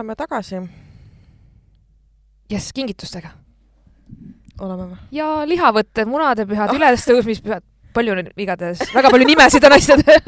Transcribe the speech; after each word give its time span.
oleme 0.00 0.16
tagasi. 0.16 0.56
jess, 2.50 2.72
kingitustega. 2.72 3.30
oleme 4.60 4.86
või? 4.92 4.96
ja 5.12 5.26
lihavõtted, 5.44 6.08
munadepühad, 6.08 6.72
ülestõusmispühad, 6.76 7.64
palju 7.92 8.14
on 8.14 8.30
igatahes, 8.40 8.80
väga 8.94 9.10
palju 9.12 9.28
nimesid 9.28 9.66
on 9.68 9.76
asjadel. 9.76 10.22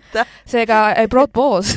seega 0.52 0.82
I 1.00 1.08
brought 1.08 1.32
balls. 1.32 1.72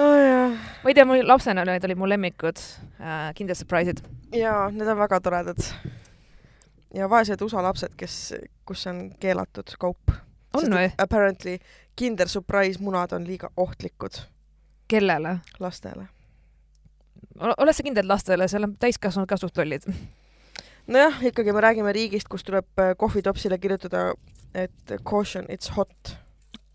oh,. 0.00 0.56
ma 0.56 0.88
ei 0.88 0.96
tea, 0.96 1.04
mul 1.04 1.20
lapsena 1.28 1.66
need 1.68 1.84
olid 1.84 2.00
mu 2.00 2.08
lemmikud 2.08 2.56
äh,, 2.56 3.28
Kinder 3.36 3.58
Surprise'id. 3.58 4.00
jaa, 4.32 4.70
need 4.72 4.88
on 4.88 5.00
väga 5.04 5.20
toredad. 5.20 5.70
ja 6.96 7.12
vaesed 7.12 7.44
USA 7.44 7.68
lapsed, 7.68 7.92
kes, 8.00 8.20
kus 8.64 8.88
on 8.88 9.10
keelatud 9.20 9.76
kaup. 9.76 10.16
on 10.56 10.80
või? 10.80 10.88
Apparently 10.96 11.60
Kinder 11.96 12.28
Surprise 12.28 12.80
munad 12.80 13.12
on 13.12 13.28
liiga 13.28 13.52
ohtlikud 13.60 14.24
kellele? 14.92 15.36
lastele. 15.60 16.08
oled 17.40 17.76
sa 17.76 17.84
kindel 17.86 18.08
lastele, 18.08 18.48
seal 18.48 18.68
on 18.68 18.76
täiskasvanud 18.80 19.30
ka 19.30 19.38
suht 19.40 19.58
lollid. 19.60 19.86
nojah, 20.86 21.22
ikkagi 21.30 21.54
me 21.54 21.64
räägime 21.64 21.94
riigist, 21.96 22.28
kus 22.28 22.44
tuleb 22.48 22.68
äh, 22.82 22.94
kohvitopsile 22.98 23.58
kirjutada, 23.58 24.12
et 24.54 24.96
caution, 25.08 25.48
it's 25.48 25.72
hot. 25.76 26.16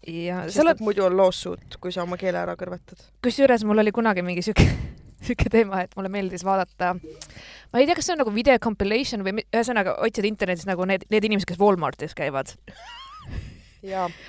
ja 0.07 0.45
seal 0.49 0.73
on, 0.73 0.81
muidu 0.81 1.05
on 1.05 1.17
lawsuit, 1.17 1.79
kui 1.81 1.93
sa 1.93 2.05
oma 2.07 2.17
keele 2.17 2.41
ära 2.41 2.57
kõrvetad. 2.59 3.09
kusjuures 3.23 3.65
mul 3.67 3.83
oli 3.85 3.93
kunagi 3.95 4.25
mingi 4.25 4.45
siuke, 4.45 4.65
siuke 5.27 5.51
teema, 5.53 5.83
et 5.85 5.93
mulle 5.99 6.11
meeldis 6.13 6.45
vaadata, 6.47 6.95
ma 6.97 7.81
ei 7.81 7.89
tea, 7.89 7.97
kas 7.99 8.09
see 8.09 8.17
on 8.17 8.23
nagu 8.23 8.33
video 8.33 8.57
compilation 8.63 9.25
või 9.27 9.43
ühesõnaga 9.45 9.99
otsid 10.07 10.29
internetis 10.29 10.69
nagu 10.69 10.89
need, 10.89 11.05
need 11.13 11.29
inimesed, 11.29 11.51
kes 11.51 11.61
Walmartis 11.61 12.17
käivad. 12.17 12.55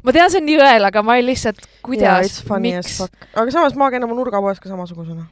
ma 0.05 0.15
tean, 0.15 0.31
see 0.31 0.43
on 0.43 0.47
nii 0.49 0.61
õel, 0.61 0.87
aga 0.89 1.03
ma 1.05 1.17
olin 1.17 1.29
lihtsalt, 1.31 1.65
kuidas 1.85 2.39
miks? 2.63 3.01
aga 3.35 3.51
samas 3.55 3.77
ma 3.79 3.91
käin 3.95 4.07
oma 4.07 4.17
nurgapoes 4.19 4.61
ka 4.63 4.71
samasugusena. 4.71 5.27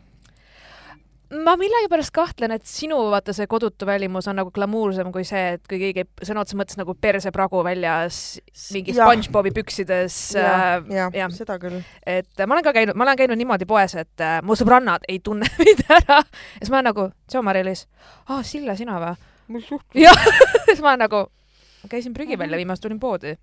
ma 1.46 1.56
millegipärast 1.58 2.12
kahtlen, 2.14 2.54
et 2.54 2.66
sinu 2.70 2.98
vaata 3.10 3.34
see 3.36 3.48
kodutu 3.50 3.86
välimus 3.88 4.28
on 4.30 4.38
nagu 4.40 4.52
glamuursem 4.54 5.10
kui 5.14 5.26
see, 5.26 5.56
et 5.56 5.62
kui 5.70 5.80
keegi 5.82 6.06
sõna 6.22 6.42
otseses 6.44 6.58
mõttes 6.60 6.78
nagu 6.78 6.94
persepragu 6.94 7.62
väljas 7.66 8.40
mingi. 8.74 8.94
SpongeBobi 8.96 9.54
püksides 9.56 10.18
jah 10.38 10.78
äh,, 10.78 10.90
ja, 10.94 11.08
jah. 11.14 11.32
seda 11.34 11.58
küll. 11.62 11.80
et 12.06 12.44
ma 12.46 12.58
olen 12.58 12.66
ka 12.66 12.74
käinud, 12.76 12.98
ma 12.98 13.08
olen 13.08 13.22
käinud 13.22 13.42
niimoodi 13.42 13.68
poes, 13.68 13.96
et 13.98 14.26
äh, 14.26 14.38
mu 14.46 14.58
sõbrannad 14.58 15.06
ei 15.10 15.18
tunne 15.18 15.50
mind 15.62 15.86
ära 15.88 16.20
ja 16.22 16.26
siis 16.60 16.70
ma 16.70 16.80
olen 16.80 16.92
nagu, 16.92 17.08
tšau 17.30 17.46
Mari-Liis, 17.46 17.86
aa 18.28 18.42
Sille, 18.46 18.78
sina 18.78 19.00
või? 19.02 19.16
jah, 19.94 20.28
siis 20.66 20.82
ma 20.82 20.94
olen 20.94 21.04
nagu, 21.06 21.26
käisin 21.90 22.14
prügi 22.14 22.38
välja 22.38 22.58
viimas, 22.58 22.80
tulin 22.80 23.00
poodi. 23.00 23.36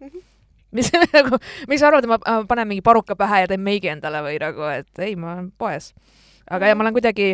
Mis 0.73 0.89
nagu, 1.13 1.37
miks 1.69 1.79
sa 1.83 1.87
arvad, 1.91 2.03
et 2.05 2.09
ma 2.11 2.17
äh, 2.27 2.43
panen 2.49 2.67
mingi 2.67 2.81
paruka 2.85 3.15
pähe 3.19 3.43
ja 3.45 3.47
teen 3.51 3.61
meigi 3.63 3.91
endale 3.93 4.21
või 4.25 4.39
nagu, 4.41 4.67
et 4.73 4.99
ei, 5.05 5.15
ma 5.15 5.33
olen 5.37 5.51
poes. 5.57 5.93
aga 6.51 6.67
ja 6.67 6.75
ma 6.75 6.83
olen 6.83 6.93
kuidagi, 6.93 7.27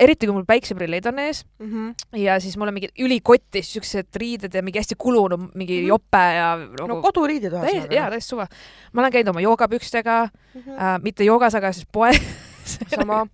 eriti 0.00 0.26
kui 0.28 0.34
mul 0.36 0.44
päikseprillid 0.46 1.06
on 1.10 1.18
ees 1.18 1.40
Mhm. 1.58 1.88
ja 2.22 2.36
siis 2.40 2.54
mul 2.56 2.68
on 2.70 2.74
mingid 2.76 2.92
ülikotis 3.02 3.72
siuksed 3.74 4.14
riided 4.22 4.54
ja 4.54 4.62
mingi 4.62 4.78
hästi 4.78 4.94
kulunud 4.98 5.48
mingi 5.58 5.80
Mhm. 5.80 5.88
jope 5.88 6.20
ja 6.36 6.52
nagu 6.56 6.86
no 6.88 7.00
koduriidid 7.02 7.50
täiesti, 7.50 7.76
jaa, 7.76 8.06
ühesõnaga. 8.06 8.10
täiesti 8.14 8.28
suva. 8.28 8.46
ma 8.92 9.02
olen 9.02 9.12
käinud 9.12 9.28
oma 9.34 9.40
joogapükstega 9.40 10.28
Mhm. 10.54 10.70
äh,, 10.78 10.98
mitte 11.02 11.24
joogas, 11.24 11.54
aga 11.54 11.72
siis 11.72 11.86
poes. 11.92 12.20
sama. 12.94 13.26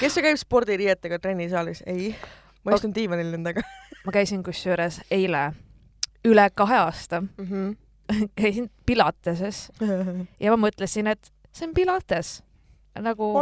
kes 0.00 0.14
see 0.14 0.22
käib 0.24 0.38
spordiriietega 0.40 1.18
trennisaalis? 1.18 1.82
ei, 1.86 2.14
ma 2.64 2.72
istun 2.74 2.94
diivanil 2.96 3.28
nendega 3.36 3.60
ma 4.06 4.12
käisin 4.12 4.42
kusjuures 4.42 5.02
eile 5.10 5.50
üle 6.24 6.48
kahe 6.54 6.76
aasta, 6.80 7.20
mm. 7.20 7.44
-hmm. 7.44 7.76
Käisin 8.38 8.70
Pilateses 8.86 9.70
ja 10.42 10.54
ma 10.54 10.66
mõtlesin, 10.66 11.10
et 11.12 11.32
see 11.52 11.68
on 11.68 11.74
Pilates 11.76 12.40
nagu 13.02 13.32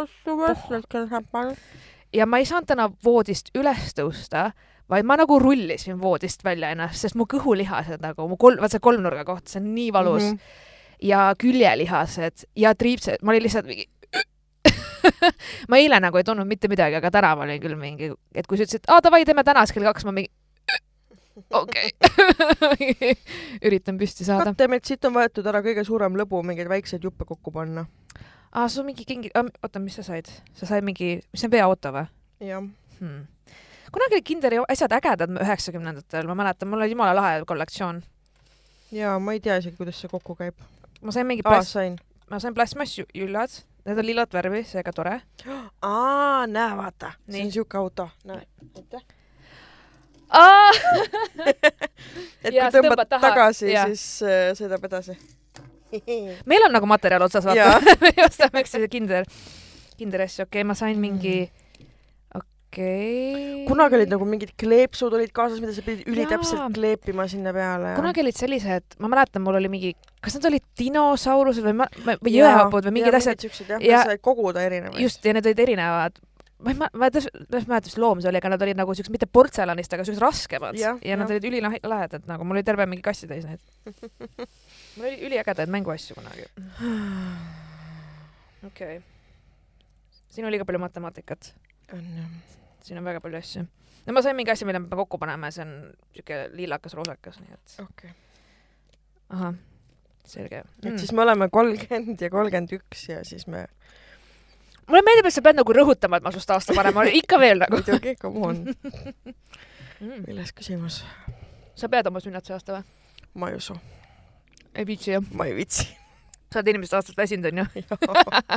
ja 2.15 2.27
ma 2.27 2.41
ei 2.41 2.49
saanud 2.49 2.69
täna 2.69 2.89
voodist 3.05 3.51
üles 3.59 3.95
tõusta, 3.97 4.51
vaid 4.91 5.07
ma 5.09 5.17
nagu 5.21 5.39
rullisin 5.41 5.99
voodist 6.01 6.45
välja 6.45 6.71
ennast, 6.75 7.01
sest 7.01 7.19
mu 7.19 7.27
kõhulihased 7.31 8.03
nagu, 8.05 8.29
mu 8.31 8.39
kolm, 8.41 8.61
vaat 8.63 8.75
see 8.75 8.85
kolmnurga 8.85 9.25
koht, 9.29 9.49
see 9.51 9.63
on 9.63 9.73
nii 9.75 9.91
valus 9.95 10.23
mm. 10.23 10.39
-hmm. 10.39 10.71
ja 11.11 11.27
küljelihased 11.39 12.47
ja 12.57 12.75
triipsed, 12.75 13.23
ma 13.23 13.35
olin 13.35 13.47
lihtsalt 13.47 13.67
mingi 13.67 13.89
ma 15.69 15.77
eile 15.77 16.01
nagu 16.01 16.17
ei 16.17 16.25
tundnud 16.25 16.49
mitte 16.49 16.69
midagi, 16.69 16.97
aga 16.97 17.11
täna 17.11 17.35
ma 17.37 17.45
olin 17.45 17.61
küll 17.61 17.77
mingi, 17.77 18.13
et 18.35 18.47
kui 18.47 18.57
sa 18.57 18.65
ütlesid, 18.65 18.89
aa 18.89 19.03
davai, 19.05 19.25
teeme 19.25 19.45
täna 19.45 19.67
kell 19.67 19.85
kaks, 19.85 20.05
ma 20.05 20.13
mingi 20.13 20.33
okei 21.37 21.91
okay. 21.99 23.15
üritan 23.67 23.99
püsti 23.99 24.27
saada. 24.27 24.53
Kattemelt 24.53 24.87
siit 24.87 25.05
on 25.09 25.17
võetud 25.17 25.47
ära 25.51 25.63
kõige 25.65 25.85
suurem 25.87 26.17
lõbu 26.19 26.43
mingeid 26.47 26.71
väikseid 26.71 27.05
juppe 27.05 27.27
kokku 27.29 27.53
panna. 27.55 27.87
aa, 28.53 28.69
sul 28.69 28.87
mingi 28.87 29.07
kingi, 29.09 29.33
oota, 29.35 29.83
mis 29.83 29.99
sa 29.99 30.07
said? 30.07 30.31
sa 30.55 30.69
said 30.71 30.87
mingi, 30.87 31.17
mis 31.33 31.43
see 31.43 31.51
on 31.51 31.57
veoauto 31.57 31.95
või 31.95 32.07
jah. 32.49 32.63
hmm.? 33.01 33.27
kunagi 33.95 34.19
olid 34.19 34.27
Kinderi 34.27 34.63
asjad 34.69 34.95
ägedad 34.97 35.37
üheksakümnendatel, 35.43 36.27
ma 36.31 36.39
mäletan, 36.39 36.71
mul 36.71 36.83
oli 36.83 36.95
jumala 36.95 37.15
lahe 37.19 37.43
kollektsioon. 37.47 38.03
ja 38.95 39.19
ma 39.19 39.37
ei 39.37 39.43
tea 39.43 39.59
isegi, 39.63 39.77
kuidas 39.79 40.01
see 40.01 40.11
kokku 40.11 40.37
käib. 40.39 40.59
ma 41.03 41.15
sain 41.15 41.27
mingi 41.27 41.47
sain. 41.67 41.99
ma 42.31 42.43
sain 42.43 42.55
plastmassjüllad, 42.55 43.59
need 43.87 43.99
on 43.99 44.07
lillat 44.07 44.35
värvi, 44.35 44.65
seega 44.71 44.93
tore. 44.93 45.21
aa, 45.83 46.47
näe, 46.47 46.79
vaata. 46.79 47.13
see 47.31 47.45
on 47.47 47.53
siuke 47.59 47.79
auto. 47.79 48.09
näe, 48.25 48.47
aitäh. 48.77 49.07
et 52.45 52.51
kui 52.51 52.69
tõmbad 52.75 53.09
taha, 53.09 53.31
tagasi, 53.31 53.71
siis 53.71 54.05
äh, 54.27 54.51
sõidab 54.59 54.91
edasi. 54.91 55.15
meil 56.51 56.67
on 56.67 56.75
nagu 56.75 56.89
materjal 56.91 57.27
otsas, 57.27 57.47
vaata. 57.47 57.81
me 58.05 58.15
ostame 58.27 58.65
üksteise 58.65 58.89
Kinder, 58.93 59.29
Kinderi 59.99 60.27
asju, 60.27 60.49
okei 60.49 60.63
okay,, 60.63 60.69
ma 60.69 60.77
sain 60.79 60.99
mingi, 61.01 61.45
okei 62.35 62.43
okay.. 62.75 63.65
kunagi 63.69 64.01
olid 64.01 64.15
nagu 64.15 64.27
mingid 64.29 64.55
kleepsud 64.59 65.15
olid 65.15 65.33
kaasas, 65.37 65.63
mida 65.63 65.75
sa 65.77 65.85
pidid 65.87 66.09
ülitäpselt 66.11 66.75
kleepima 66.75 67.29
sinna 67.31 67.55
peale. 67.55 67.95
kunagi 67.99 68.25
olid 68.25 68.39
sellised, 68.39 68.99
ma 68.99 69.13
mäletan, 69.13 69.45
mul 69.47 69.61
oli 69.61 69.71
mingi, 69.73 69.95
kas 70.25 70.39
need 70.39 70.51
olid 70.51 70.67
dinosaurused 70.81 71.67
või, 71.67 72.19
või 72.19 72.37
jõehapud 72.41 72.91
või 72.91 73.01
mingid 73.01 73.21
asjad, 73.21 73.47
siuksed 73.47 73.77
jah 73.77 73.85
Ja- 73.85 74.07
ja..., 74.11 74.19
koguda 74.19 74.67
erinevaid. 74.67 75.03
just, 75.05 75.23
ja 75.25 75.37
need 75.37 75.47
olid 75.47 75.67
erinevad. 75.69 76.19
Ma 76.63 76.71
ei 76.71 76.79
ma 76.79 77.09
ei 77.09 77.15
täpselt 77.15 77.35
täpselt 77.49 77.71
mäleta, 77.71 77.89
mis 77.89 77.97
loom 77.99 78.21
see 78.23 78.31
oli, 78.31 78.41
aga 78.41 78.53
nad 78.55 78.63
olid 78.67 78.79
nagu 78.79 78.95
siuksed, 78.95 79.13
mitte 79.15 79.27
portselanist, 79.31 79.97
aga 79.97 80.07
siuksed 80.07 80.23
raskemad 80.23 80.79
ja, 80.79 80.95
ja 81.03 81.19
nad 81.19 81.27
jah. 81.27 81.35
olid 81.35 81.49
ülilahedad 81.51 82.29
nagu, 82.31 82.47
mul 82.47 82.61
oli 82.61 82.67
terve 82.67 82.87
mingi 82.91 83.05
kassi 83.05 83.29
täis 83.31 83.47
neid. 83.49 83.63
mul 84.97 85.09
oli 85.11 85.19
üliägedaid 85.29 85.73
mänguasju 85.75 86.17
kunagi. 86.19 86.47
okei 88.71 88.99
okay.. 88.99 89.03
siin 90.31 90.47
oli 90.47 90.57
liiga 90.57 90.69
palju 90.69 90.83
matemaatikat, 90.87 91.53
on 91.97 92.07
jah. 92.21 92.31
siin 92.87 93.03
on 93.03 93.11
väga 93.11 93.23
palju 93.25 93.43
asju. 93.43 93.67
no 94.07 94.17
ma 94.17 94.23
sain 94.25 94.39
mingi 94.39 94.55
asja, 94.55 94.69
mille 94.71 94.85
me 94.87 95.03
kokku 95.03 95.19
panema 95.19 95.51
ja 95.51 95.59
see 95.59 95.67
on 95.67 95.77
siuke 96.15 96.43
liilakas-roosakas, 96.55 97.43
nii 97.43 97.59
et 97.59 97.79
okei 97.83 98.15
okay.. 98.15 98.19
ahah, 99.35 99.59
selge 100.25 100.63
et 100.63 100.91
mm. 100.93 100.99
siis. 101.03 101.13
me 101.13 101.27
oleme 101.27 101.51
kolmkümmend 101.51 102.23
ja 102.23 102.31
kolmkümmend 102.31 102.79
üks 102.79 103.09
ja 103.11 103.25
siis 103.27 103.49
me 103.51 103.67
mulle 104.89 105.03
meeldib, 105.07 105.29
et 105.29 105.35
sa 105.35 105.43
pead 105.45 105.59
nagu 105.59 105.77
rõhutama, 105.77 106.19
et 106.19 106.27
ma 106.27 106.33
sinust 106.35 106.53
aasta 106.55 106.77
vanem 106.77 106.97
olen, 107.03 107.17
ikka 107.21 107.41
veel 107.41 107.63
nagu 107.63 107.81
muidugi, 107.81 108.15
come 108.21 108.45
on, 108.47 108.63
mm.. 110.01 110.23
milles 110.27 110.53
küsimus? 110.57 111.03
sa 111.75 111.91
pead 111.91 112.07
oma 112.11 112.23
sünnad 112.23 112.47
see 112.47 112.57
aasta 112.57 112.79
või? 112.79 112.87
ma 113.41 113.51
ei 113.51 113.59
usu, 113.59 113.77
ei 114.75 114.87
viitsi 114.87 115.15
jah? 115.15 115.29
ma 115.35 115.49
ei 115.51 115.57
viitsi. 115.57 115.89
sa 116.53 116.61
oled 116.61 116.73
inimesest 116.75 116.99
aastast 117.01 117.19
väsinud 117.19 117.51
onju. 117.51 117.67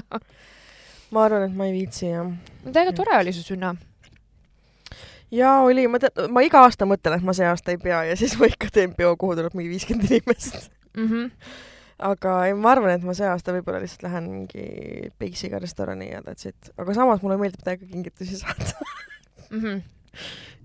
ma 1.13 1.23
arvan, 1.25 1.47
et 1.47 1.55
ma 1.57 1.69
ei 1.69 1.75
viitsi 1.79 2.11
jah. 2.11 2.33
täiega 2.65 2.95
tore 2.97 3.17
oli 3.21 3.33
su 3.33 3.45
sünna. 3.45 3.73
ja 5.31 5.57
oli, 5.65 5.87
ma 5.91 6.01
tean, 6.03 6.27
ma 6.33 6.45
iga 6.45 6.65
aasta 6.67 6.89
mõtlen, 6.89 7.17
et 7.17 7.25
ma 7.25 7.35
see 7.37 7.47
aasta 7.49 7.73
ei 7.73 7.81
pea 7.81 8.03
ja 8.11 8.19
siis 8.19 8.37
ma 8.39 8.49
ikka 8.51 8.71
teen 8.73 8.93
peo, 8.97 9.15
kuhu 9.17 9.39
tuleb 9.39 9.57
mingi 9.57 9.73
viiskümmend 9.75 10.11
inimest. 10.11 10.69
Mm 10.97 11.09
-hmm. 11.09 11.31
Aga 11.97 12.33
ei, 12.47 12.53
ma 12.53 12.71
arvan, 12.75 12.93
et 12.93 13.05
ma 13.05 13.15
see 13.17 13.27
aasta 13.27 13.53
võib-olla 13.55 13.81
lihtsalt 13.81 14.05
lähen 14.05 14.29
mingi 14.29 15.11
Basiga 15.19 15.61
restorani 15.61 16.11
ja 16.11 16.21
that's 16.25 16.49
it. 16.49 16.71
aga 16.77 16.93
samas 16.97 17.23
mulle 17.23 17.39
meeldib 17.41 17.63
täiega 17.65 17.87
kingitusi 17.89 18.37
saada. 18.43 18.87
Mm 19.49 19.61
-hmm. 19.61 19.81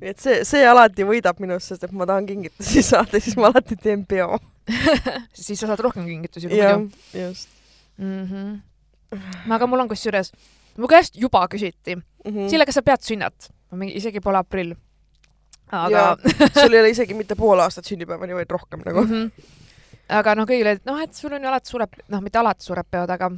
et 0.00 0.18
see, 0.20 0.42
see 0.44 0.66
alati 0.68 1.06
võidab 1.08 1.40
minust, 1.40 1.72
sest 1.72 1.84
et 1.84 1.92
ma 1.92 2.06
tahan 2.06 2.26
kingitusi 2.26 2.82
saada, 2.92 3.20
siis 3.20 3.36
ma 3.36 3.48
alati 3.52 3.76
teen 3.76 4.06
peo. 4.06 4.38
siis 5.46 5.60
sa 5.60 5.66
saad 5.66 5.80
rohkem 5.80 6.06
kingitusi 6.06 6.48
kui 6.48 6.60
muidu., 6.60 6.90
just 7.14 7.48
mm. 7.98 8.28
-hmm. 8.28 9.52
aga 9.52 9.66
mul 9.66 9.80
on 9.80 9.88
kusjuures, 9.88 10.32
mu 10.76 10.88
käest 10.88 11.16
juba 11.16 11.46
küsiti 11.48 11.96
mm, 11.96 12.02
mm. 12.24 12.32
-hmm. 12.32 12.50
Sille, 12.50 12.66
kas 12.66 12.74
sa 12.74 12.82
pead 12.82 13.00
sünnat? 13.02 13.50
ma 13.70 13.78
mingi, 13.78 13.96
isegi 13.96 14.20
pole 14.20 14.38
aprill. 14.38 14.74
aga 15.72 16.16
sul 16.60 16.72
ei 16.72 16.80
ole 16.80 16.90
isegi 16.90 17.14
mitte 17.14 17.34
pool 17.34 17.58
aastat 17.58 17.84
sünnipäevani, 17.84 18.34
vaid 18.34 18.50
rohkem 18.50 18.80
nagu 18.84 19.00
mm. 19.00 19.10
-hmm. 19.10 19.61
Aga 20.12 20.34
noh, 20.38 20.48
kõigile, 20.48 20.76
et 20.76 20.84
noh, 20.88 21.00
et 21.02 21.14
sul 21.14 21.32
on 21.32 21.42
ju 21.42 21.50
alati 21.50 21.72
suured, 21.72 22.02
noh, 22.12 22.22
mitte 22.24 22.38
alati 22.38 22.66
suured 22.66 22.88
peod, 22.90 23.10
aga 23.10 23.30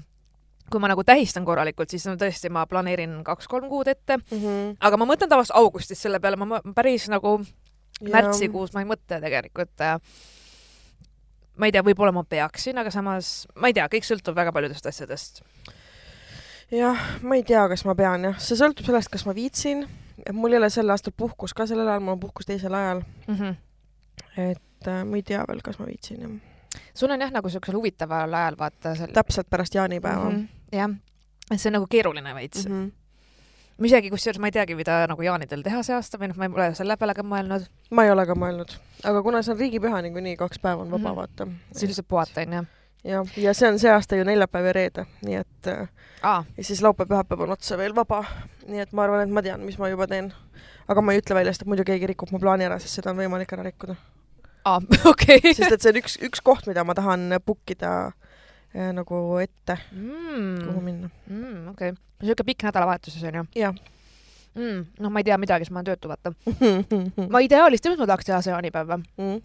kui 0.70 0.80
ma 0.80 0.88
nagu 0.90 1.04
tähistan 1.06 1.44
korralikult, 1.46 1.92
siis 1.92 2.06
no 2.08 2.16
tõesti, 2.20 2.50
ma 2.52 2.64
planeerin 2.66 3.18
kaks-kolm 3.26 3.68
kuud 3.68 3.90
ette, 3.92 4.16
mm. 4.16 4.38
-hmm. 4.38 4.76
aga 4.80 4.96
ma 5.00 5.08
mõtlen 5.10 5.30
tavaliselt 5.30 5.58
augustis 5.60 6.00
selle 6.02 6.20
peale, 6.20 6.40
ma 6.40 6.60
päris 6.74 7.08
nagu 7.12 7.38
märtsikuus 8.02 8.72
ma 8.74 8.82
ei 8.82 8.88
mõtle 8.88 9.20
tegelikult. 9.22 9.84
ma 11.56 11.66
ei 11.68 11.72
tea, 11.72 11.82
võib-olla 11.86 12.12
ma 12.12 12.24
peaksin, 12.24 12.78
aga 12.78 12.90
samas 12.90 13.46
ma 13.54 13.70
ei 13.70 13.76
tea, 13.76 13.86
kõik 13.88 14.06
sõltub 14.06 14.34
väga 14.34 14.52
paljudest 14.52 14.86
asjadest. 14.86 15.42
jah, 16.70 17.04
ma 17.22 17.36
ei 17.36 17.44
tea, 17.44 17.68
kas 17.68 17.84
ma 17.84 17.94
pean 17.94 18.24
jah, 18.30 18.38
see 18.38 18.58
sõltub 18.58 18.86
sellest, 18.86 19.12
kas 19.12 19.26
ma 19.26 19.34
viitsin, 19.34 19.86
et 20.24 20.34
mul 20.34 20.52
ei 20.52 20.62
ole 20.62 20.70
sel 20.70 20.90
aastal 20.90 21.14
puhkus 21.16 21.54
ka 21.54 21.66
sellel 21.66 21.88
ajal, 21.88 22.02
mul 22.02 22.16
on 22.16 22.24
puhkus 22.24 22.46
teisel 22.46 22.74
ajal, 22.74 23.04
mm. 23.28 23.34
-hmm. 23.34 23.54
et 24.50 24.88
äh, 24.88 25.04
ma 25.04 25.16
ei 25.16 25.22
tea 25.22 25.44
veel, 25.48 25.62
kas 25.62 25.78
ma 25.78 25.86
viitsin 25.86 26.20
jah. 26.20 26.53
Sul 26.94 27.10
on 27.10 27.20
jah, 27.20 27.32
nagu 27.34 27.48
siuksel 27.48 27.74
huvitaval 27.74 28.34
ajal 28.34 28.58
vaata 28.58 28.94
seal. 28.94 29.12
täpselt 29.12 29.50
pärast 29.50 29.74
jaanipäeva 29.74 30.30
mm. 30.30 30.44
jah, 30.72 30.90
et 31.50 31.60
see 31.60 31.70
on 31.70 31.78
nagu 31.80 31.88
keeruline 31.90 32.34
veits 32.34 32.68
mm. 32.68 32.72
-hmm. 32.72 32.86
-hmm. 32.86 33.78
ma 33.78 33.86
isegi 33.86 34.10
kusjuures 34.10 34.38
ma 34.38 34.46
ei 34.46 34.52
teagi, 34.52 34.74
mida 34.74 35.06
nagu 35.06 35.22
jaanidel 35.22 35.62
teha 35.62 35.82
see 35.82 35.96
aasta 35.96 36.18
või 36.18 36.30
noh, 36.30 36.36
ma 36.36 36.44
ei 36.44 36.54
ole 36.54 36.74
selle 36.74 36.96
peale 36.96 37.14
ka 37.14 37.22
mõelnud. 37.22 37.66
ma 37.90 38.04
ei 38.04 38.10
ole 38.10 38.26
ka 38.26 38.34
mõelnud, 38.34 38.78
aga 39.04 39.22
kuna 39.22 39.42
see 39.42 39.52
on 39.52 39.60
riigipüha 39.60 40.02
niikuinii, 40.02 40.36
kaks 40.36 40.58
päeva 40.58 40.82
on 40.82 40.90
vaba 40.90 40.98
mm. 40.98 41.12
-hmm. 41.12 41.16
vaata. 41.16 41.46
siis 41.72 41.88
lihtsalt 41.90 42.08
puhata 42.08 42.40
onju. 42.40 42.64
jah, 43.04 43.36
ja 43.36 43.54
see 43.54 43.68
on 43.68 43.78
see 43.78 43.92
aasta 43.92 44.16
ju 44.16 44.24
neljapäev 44.24 44.66
ja 44.66 44.72
reede, 44.72 45.06
nii 45.22 45.34
et 45.34 45.72
aa, 46.22 46.44
ja 46.56 46.64
siis 46.64 46.82
laupäev-pühapäev 46.82 47.40
on 47.40 47.50
otse 47.50 47.78
veel 47.78 47.94
vaba. 47.94 48.24
nii 48.66 48.80
et 48.80 48.92
ma 48.92 49.04
arvan, 49.04 49.28
et 49.28 49.30
ma 49.30 49.42
tean, 49.42 49.60
mis 49.60 49.78
ma 49.78 49.88
juba 49.88 50.06
teen. 50.06 50.32
aga 50.88 51.00
ma 51.00 51.12
ei 51.12 51.18
ütle 51.18 51.34
välja, 51.34 51.52
sest 51.52 51.62
et 51.62 51.68
muidu 51.68 51.84
keegi 51.84 52.06
rikub 52.06 52.30
mu 52.32 52.38
plaani 52.38 52.64
ära, 52.64 52.78
sest 52.78 53.00
seda 53.00 53.10
on 53.10 53.16
võimalik 53.16 53.52
ära 53.52 53.62
rikkuda. 53.62 53.96
Aa, 54.64 54.80
okei. 55.12 55.40
sest 55.52 55.72
et 55.72 55.80
see 55.80 55.94
on 55.94 56.00
üks, 56.02 56.18
üks 56.28 56.44
koht, 56.44 56.68
mida 56.70 56.84
ma 56.86 56.96
tahan 56.96 57.38
book 57.44 57.74
ida 57.74 57.94
äh, 58.74 58.92
nagu 58.96 59.24
ette, 59.42 59.78
kuhu 59.90 60.78
mm,. 60.78 60.84
minna. 60.84 61.10
mm, 61.26 61.68
okei 61.74 61.94
okay., 61.94 62.00
siuke 62.24 62.46
pikk 62.50 62.66
nädalavahetus 62.68 63.16
siis 63.16 63.26
onju 63.30 63.44
jah. 63.58 63.74
mm,. 64.54 64.84
noh, 65.00 65.12
ma 65.12 65.22
ei 65.22 65.28
tea 65.28 65.38
midagi, 65.40 65.66
sest 65.66 65.74
ma 65.74 65.82
olen 65.82 65.90
töötu, 65.92 66.10
vaata. 66.12 66.34
ma 67.32 67.42
ideaalis 67.44 67.84
tead, 67.84 67.94
mis 67.94 68.02
ma 68.02 68.10
tahaks 68.10 68.30
teha 68.30 68.40
see 68.44 68.54
jaanipäev? 68.54 68.96
Mm, 69.20 69.38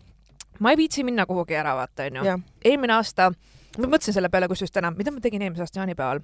ma 0.60 0.74
ei 0.74 0.80
viitsi 0.80 1.06
minna 1.08 1.26
kuhugi 1.30 1.58
ära, 1.60 1.76
vaata 1.80 2.10
onju. 2.10 2.40
eelmine 2.66 2.96
aasta, 2.98 3.32
ma 3.78 3.86
mõtlesin 3.88 4.16
selle 4.18 4.32
peale 4.34 4.50
kusjuures 4.52 4.76
täna, 4.76 4.92
mida 4.96 5.14
ma 5.14 5.24
tegin 5.24 5.46
eelmise 5.46 5.66
aasta 5.66 5.84
jaanipäeval. 5.84 6.24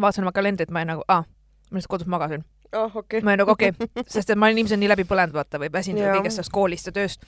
vaatasin 0.00 0.26
oma 0.26 0.32
kalendrit, 0.36 0.70
ma 0.70 0.82
olin 0.82 0.94
nagu, 0.94 1.04
aa, 1.08 1.24
ma 1.70 1.78
lihtsalt 1.78 1.94
kodus 1.96 2.10
magasin. 2.10 2.44
oh 2.76 3.00
okei 3.02 3.22
ma 3.22 3.32
olin 3.32 3.44
nagu 3.44 3.56
okei 3.56 3.72
okay. 3.74 4.04
sest 4.14 4.30
et 4.30 4.38
ma 4.38 4.50
olin 4.50 4.62
ilmselt 4.62 4.80
nii 4.82 4.92
läbi 4.92 5.08
põlenud, 5.08 5.34
vaata, 5.34 5.58
või 5.62 5.72
väsinud 5.72 6.04
kõigest 6.04 6.40
sellest 6.40 6.54
koolist 6.54 6.90
ja 6.90 6.94
tööst. 6.94 7.26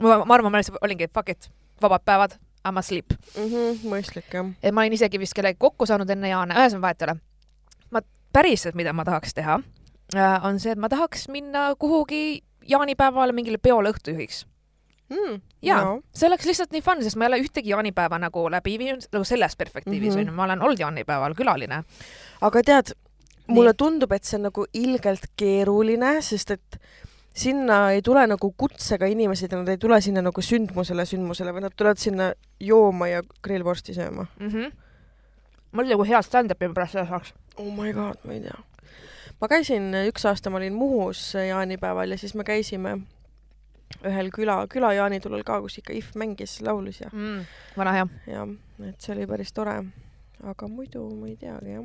ma, 0.00 0.24
ma 0.24 0.34
arvan, 0.34 0.52
ma 0.52 0.58
lihtsalt 0.58 0.78
olingi 0.82 1.08
fuck 1.14 1.28
it, 1.28 1.50
vabad 1.82 2.04
päevad, 2.04 2.36
I 2.66 2.72
m 2.72 2.76
asleep. 2.78 3.12
mm. 3.36 3.44
-hmm, 3.48 3.78
mõistlik 3.88 4.32
jah. 4.34 4.46
et 4.62 4.74
ma 4.74 4.80
olin 4.84 4.92
isegi 4.92 5.18
vist 5.18 5.34
kellegagi 5.34 5.58
kokku 5.58 5.86
saanud 5.86 6.10
enne 6.10 6.28
Jaane, 6.28 6.54
ühesõnaga 6.54 6.82
vahet 6.82 7.02
ei 7.02 7.08
ole. 7.10 7.16
ma 7.90 8.00
päriselt, 8.32 8.74
mida 8.74 8.92
ma 8.92 9.04
tahaks 9.04 9.34
teha, 9.34 9.60
on 10.42 10.60
see, 10.60 10.72
et 10.72 10.78
ma 10.78 10.88
tahaks 10.88 11.28
minna 11.28 11.74
kuhugi 11.78 12.42
jaanipäevale 12.68 13.32
mingile 13.32 13.58
peole 13.58 13.90
õhtujuhiks. 13.90 14.44
Mm, 15.10 15.40
Jaa. 15.62 15.84
no. 15.84 16.02
see 16.14 16.28
oleks 16.28 16.44
lihtsalt 16.46 16.70
nii 16.72 16.82
fun, 16.82 17.02
sest 17.02 17.16
ma 17.16 17.24
ei 17.24 17.28
ole 17.28 17.38
ühtegi 17.42 17.70
jaanipäeva 17.72 18.18
nagu 18.18 18.44
läbi 18.50 18.76
viinud, 18.78 19.02
nagu 19.12 19.24
sellest 19.24 19.58
perspektiivis 19.58 20.14
Mhm. 20.14 20.20
onju, 20.20 20.32
ma 20.32 20.44
olen 20.44 20.62
olnud 20.62 20.78
jaanipäeval 20.78 21.34
külaline. 21.34 21.82
aga 22.40 22.62
tead, 22.62 22.92
mulle 23.48 23.70
Nii. 23.72 23.76
tundub, 23.76 24.12
et 24.12 24.24
see 24.24 24.36
on 24.38 24.42
nagu 24.42 24.66
ilgelt 24.74 25.26
keeruline, 25.36 26.22
sest 26.22 26.50
et 26.50 26.78
sinna 27.34 27.90
ei 27.94 28.02
tule 28.02 28.26
nagu 28.26 28.52
kutsega 28.58 29.06
inimesed 29.06 29.52
ja 29.52 29.58
nad 29.60 29.68
ei 29.68 29.78
tule 29.78 30.00
sinna 30.00 30.22
nagu 30.22 30.42
sündmusele 30.42 31.06
sündmusele, 31.06 31.52
vaid 31.54 31.68
nad 31.68 31.76
tulevad 31.76 32.00
sinna 32.02 32.32
jooma 32.60 33.08
ja 33.08 33.22
grillvorsti 33.42 33.94
sööma. 33.94 34.26
mm. 34.38 34.48
-hmm. 34.48 34.72
mul 35.72 35.88
nagu 35.88 36.04
hea 36.04 36.22
stand-up'i 36.22 36.72
pärast 36.74 36.92
seda 36.92 37.06
saaks. 37.06 37.34
oh 37.56 37.70
my 37.74 37.92
god, 37.92 38.18
ma 38.24 38.32
ei 38.32 38.40
tea. 38.40 38.58
ma 39.40 39.48
käisin, 39.48 39.94
üks 40.08 40.26
aasta 40.26 40.50
ma 40.50 40.56
olin 40.56 40.74
Muhus 40.74 41.34
jaanipäeval 41.34 42.10
ja 42.10 42.18
siis 42.18 42.34
me 42.34 42.44
käisime 42.44 43.00
ühel 44.04 44.30
küla, 44.30 44.66
küla 44.68 44.92
jaanitulel 44.92 45.42
ka, 45.44 45.60
kus 45.60 45.78
ikka 45.78 45.92
If 45.92 46.14
mängis, 46.14 46.60
laulis 46.62 47.00
ja, 47.00 47.10
mm,. 47.12 47.44
vana 47.76 47.92
hea. 47.92 48.06
ja 48.26 48.46
et 48.88 49.00
see 49.00 49.14
oli 49.14 49.26
päris 49.26 49.52
tore. 49.52 49.84
aga 50.42 50.68
muidu 50.68 51.10
ma 51.16 51.26
ei 51.26 51.36
teagi 51.36 51.72
jah 51.72 51.84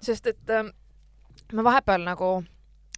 sest 0.00 0.26
et 0.26 0.50
ähm, 0.50 0.72
ma 1.52 1.64
vahepeal 1.64 2.04
nagu, 2.06 2.30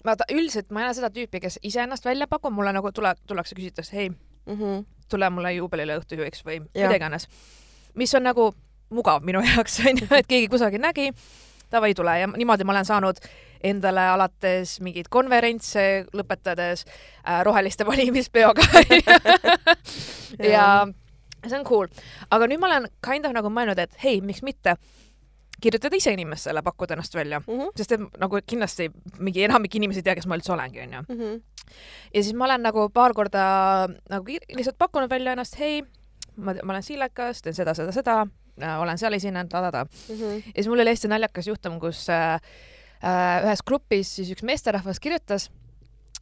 vaata 0.04 0.24
üldiselt 0.32 0.70
ma 0.70 0.82
ei 0.82 0.88
ole 0.88 0.94
seda 0.96 1.10
tüüpi, 1.14 1.40
kes 1.42 1.58
iseennast 1.62 2.04
välja 2.04 2.26
pakub, 2.30 2.54
mulle 2.54 2.72
nagu 2.74 2.92
tule, 2.92 3.14
tullakse, 3.26 3.54
küsitakse, 3.58 3.96
hei, 3.96 4.10
mm. 4.10 4.58
-hmm. 4.58 4.84
tule 5.08 5.30
mulle 5.30 5.52
juubelile 5.54 5.98
õhtujuhiks 6.00 6.44
või 6.46 6.60
mida 6.64 6.94
iganes. 6.96 7.28
mis 7.94 8.14
on 8.14 8.22
nagu 8.22 8.54
mugav 8.90 9.22
minu 9.24 9.42
jaoks 9.50 9.80
onju, 9.86 10.08
et 10.10 10.26
keegi 10.26 10.48
kusagil 10.48 10.80
nägi, 10.80 11.12
davai, 11.72 11.94
tule 11.94 12.18
ja 12.18 12.26
niimoodi 12.26 12.64
ma 12.64 12.72
olen 12.72 12.84
saanud 12.84 13.20
endale 13.62 14.08
alates 14.08 14.80
mingeid 14.80 15.08
konverentse 15.08 16.06
lõpetades 16.12 16.84
äh, 16.84 17.44
roheliste 17.44 17.86
valimispeoga 17.90 18.62
ja 20.38 20.86
see 21.46 21.58
on 21.58 21.64
cool, 21.64 21.86
aga 22.30 22.46
nüüd 22.46 22.60
ma 22.62 22.70
olen 22.70 22.90
kind 23.04 23.26
of 23.26 23.32
nagu 23.32 23.50
mõelnud, 23.50 23.78
et 23.78 23.96
hei, 24.04 24.20
miks 24.20 24.42
mitte 24.42 24.76
kirjutada 25.62 25.98
ise 25.98 26.12
inimestele, 26.16 26.62
pakkuda 26.64 26.96
ennast 26.96 27.14
välja, 27.14 27.40
mm. 27.40 27.58
-hmm. 27.58 27.72
sest 27.78 27.96
et 27.96 28.04
nagu 28.20 28.40
kindlasti 28.46 28.90
mingi 29.18 29.44
enamik 29.46 29.74
inimesi 29.78 30.02
ei 30.02 30.08
tea, 30.08 30.16
kes 30.18 30.26
ma 30.26 30.38
üldse 30.38 30.52
olengi, 30.52 30.82
onju. 30.86 31.02
-hmm. 31.08 31.40
ja 32.14 32.22
siis 32.22 32.34
ma 32.34 32.44
olen 32.50 32.62
nagu 32.62 32.88
paar 32.90 33.14
korda 33.14 33.44
nagu 34.10 34.38
lihtsalt 34.56 34.78
pakkunud 34.78 35.10
välja 35.10 35.32
ennast, 35.32 35.58
hei, 35.58 35.82
ma, 36.36 36.54
ma 36.62 36.76
olen 36.76 36.82
siilekas, 36.82 37.42
teen 37.42 37.54
seda, 37.54 37.74
seda, 37.74 37.92
seda, 37.92 38.18
olen 38.78 38.98
seal 38.98 39.12
esinenud, 39.12 39.50
ta-ta-ta. 39.50 39.84
Mm 39.84 40.16
-hmm. 40.16 40.42
ja 40.46 40.62
siis 40.62 40.68
mul 40.68 40.80
oli 40.80 40.90
hästi 40.90 41.08
naljakas 41.08 41.46
juhtum, 41.46 41.80
kus 41.80 42.08
äh, 42.10 42.40
äh, 43.04 43.44
ühes 43.46 43.62
grupis 43.66 44.14
siis 44.16 44.30
üks 44.30 44.42
meesterahvas 44.42 45.00
kirjutas, 45.00 45.50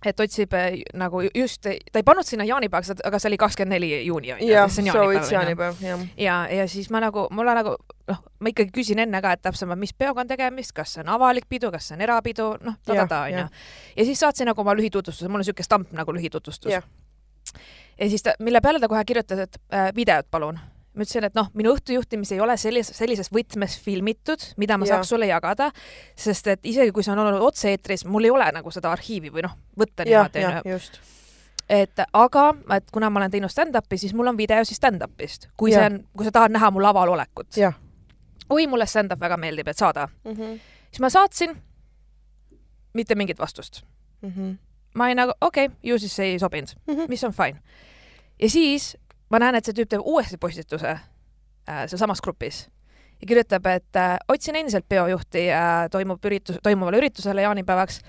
et 0.06 0.20
otsib 0.20 0.54
äh, 0.56 0.80
nagu 0.94 1.22
just, 1.34 1.62
ta 1.66 2.00
ei 2.00 2.06
pannud 2.06 2.26
sinna 2.26 2.46
jaanipäevaks, 2.48 3.02
aga 3.04 3.20
see 3.20 3.30
oli 3.30 3.40
kakskümmend 3.40 3.76
neli 3.76 3.90
juuni 4.06 4.32
onju. 4.36 4.48
jah, 4.50 4.70
sooviks 4.70 5.32
jaanipäev, 5.32 5.82
jah. 5.84 6.06
ja, 6.16 6.36
ja 6.60 6.68
siis 6.68 6.90
ma 6.90 7.02
nagu, 7.04 7.26
mulle 7.34 7.54
nagu 7.56 7.76
noh, 8.08 8.22
ma 8.40 8.52
ikkagi 8.52 8.72
küsin 8.74 9.02
enne 9.04 9.20
ka, 9.22 9.34
et 9.36 9.44
täpsemalt, 9.44 9.80
mis 9.80 9.92
peoga 9.92 10.24
on 10.24 10.30
tegemist, 10.30 10.72
kas 10.76 10.96
see 10.96 11.04
on 11.04 11.12
avalik 11.16 11.48
pidu, 11.48 11.70
kas 11.74 11.90
see 11.90 11.98
on 11.98 12.06
erapidu, 12.08 12.50
noh, 12.64 12.80
ta-ta-ta 12.86 13.26
onju 13.28 13.44
ja 13.44 14.08
siis 14.08 14.20
saatsin 14.20 14.50
nagu 14.50 14.64
oma 14.64 14.76
lühitutvustuse, 14.78 15.28
mul 15.28 15.44
on 15.44 15.50
siuke 15.50 15.66
stamp 15.66 15.92
nagu 15.96 16.16
lühitutvustus 16.16 16.72
ja 18.00 18.08
siis 18.08 18.22
ta, 18.22 18.34
mille 18.40 18.60
peale 18.60 18.80
ta 18.80 18.88
kohe 18.88 19.04
kirjutas, 19.04 19.38
et 19.38 19.60
äh, 19.74 19.90
videot 19.94 20.30
palun. 20.30 20.58
Ma 20.94 21.04
ütlesin, 21.04 21.24
et 21.28 21.36
noh, 21.38 21.50
minu 21.54 21.72
õhtujuhtimis 21.76 22.32
ei 22.34 22.40
ole 22.42 22.56
sellises, 22.58 22.96
sellises 22.98 23.30
võtmes 23.32 23.76
filmitud, 23.82 24.42
mida 24.60 24.78
ma 24.78 24.88
Jah. 24.88 24.98
saaks 24.98 25.12
sulle 25.12 25.28
jagada, 25.30 25.70
sest 26.18 26.50
et 26.50 26.66
isegi 26.66 26.92
kui 26.94 27.04
see 27.06 27.12
on 27.14 27.22
olnud 27.22 27.44
otse-eetris, 27.46 28.04
mul 28.10 28.26
ei 28.26 28.32
ole 28.34 28.48
nagu 28.56 28.72
seda 28.74 28.90
arhiivi 28.90 29.30
või 29.30 29.46
noh, 29.46 29.54
võtta 29.78 30.06
niimoodi 30.08 30.44
onju, 30.48 30.64
just. 30.72 30.98
et 31.70 32.02
aga, 32.12 32.46
et 32.76 32.90
kuna 32.90 33.10
ma 33.10 33.22
olen 33.22 33.30
teinud 33.36 33.52
stand-up'i, 33.52 34.00
siis 34.02 34.14
mul 34.18 34.32
on 34.32 34.40
video 34.40 34.64
siis 34.66 34.80
stand-up'ist, 34.82 35.50
kui 35.56 35.70
Jah. 35.70 35.86
see 35.86 35.92
on, 35.92 36.00
kui 36.16 36.26
sa 36.26 36.34
tahad 36.40 36.56
näha 36.56 36.72
mu 36.74 36.82
laval 36.82 37.14
olekut. 37.14 37.54
oi, 38.50 38.66
mulle 38.66 38.86
stand-up 38.86 39.20
väga 39.20 39.36
meeldib, 39.36 39.68
et 39.68 39.78
saada. 39.78 40.08
mm. 40.24 40.32
-hmm. 40.32 40.58
siis 40.90 41.00
ma 41.00 41.10
saatsin, 41.10 41.54
mitte 42.94 43.14
mingit 43.14 43.38
vastust. 43.38 43.82
Mm 44.22 44.32
-hmm. 44.32 44.56
ma 44.94 45.04
olin 45.04 45.16
nagu 45.16 45.32
okei 45.40 45.66
okay,, 45.66 45.76
ju 45.82 45.98
siis 45.98 46.16
see 46.16 46.26
ei 46.26 46.38
sobinud, 46.38 46.68
Mm 46.86 46.94
-hmm. 46.94 47.08
mis 47.08 47.24
on 47.24 47.32
fine. 47.32 47.62
ja 48.42 48.50
siis 48.50 48.96
ma 49.30 49.40
näen, 49.42 49.58
et 49.58 49.66
see 49.66 49.76
tüüp 49.76 49.90
teeb 49.90 50.04
uuesti 50.04 50.38
postituse 50.40 50.90
äh, 50.90 51.84
sealsamas 51.86 52.22
grupis 52.24 52.64
ja 53.20 53.26
kirjutab, 53.26 53.66
et 53.66 53.96
äh, 53.96 54.16
otsin 54.28 54.56
endiselt 54.56 54.88
peojuhti 54.88 55.48
äh,, 55.50 55.86
toimub 55.90 56.24
üritus, 56.24 56.58
toimuvale 56.62 57.02
üritusele 57.02 57.42
jaanipäevaks 57.46 58.00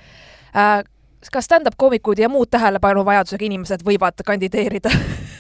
äh,. 0.56 0.84
kas 1.32 1.46
stand-up 1.46 1.78
koomikud 1.78 2.20
ja 2.20 2.30
muud 2.30 2.50
tähelepanuvajadusega 2.52 3.46
inimesed 3.46 3.86
võivad 3.86 4.26
kandideerida? 4.26 4.90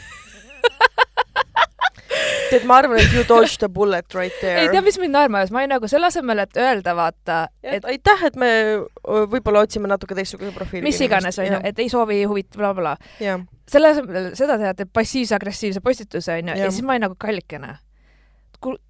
tead, 2.51 2.67
ma 2.70 2.79
arvan, 2.81 3.00
et 3.01 3.15
you 3.15 3.24
dodged 3.27 3.60
the 3.63 3.70
bullet 3.72 4.17
right 4.17 4.36
there. 4.39 4.65
ei 4.65 4.72
tea, 4.74 4.84
mis 4.86 5.00
mind 5.01 5.15
naerma 5.17 5.41
ajas, 5.41 5.53
ma 5.53 5.63
olin 5.63 5.75
nagu 5.75 5.89
selle 5.91 6.10
asemel, 6.12 6.43
et 6.46 6.60
öelda 6.62 6.96
vaata, 6.98 7.41
et 7.63 7.81
et 7.81 7.89
aitäh, 7.96 8.25
et 8.29 8.39
me 8.39 8.51
võib-olla 9.31 9.65
otsime 9.65 9.89
natuke 9.91 10.17
teistsuguse 10.17 10.53
profiili. 10.55 10.86
mis 10.86 11.01
iganes 11.01 11.39
onju, 11.41 11.62
et 11.67 11.79
ei 11.79 11.89
soovi 11.89 12.24
huvit 12.29 12.51
blablabla 12.58 12.96
bla.. 13.01 13.38
selle 13.72 13.93
asemel 13.96 14.31
seda 14.38 14.58
teha, 14.62 14.74
teeb 14.77 14.91
passiivse-agressiivse 14.93 15.81
postituse 15.84 16.38
onju 16.39 16.58
ja 16.60 16.72
siis 16.72 16.86
ma 16.86 16.98
olin 16.98 17.08
nagu 17.08 17.17
kallikene, 17.20 17.75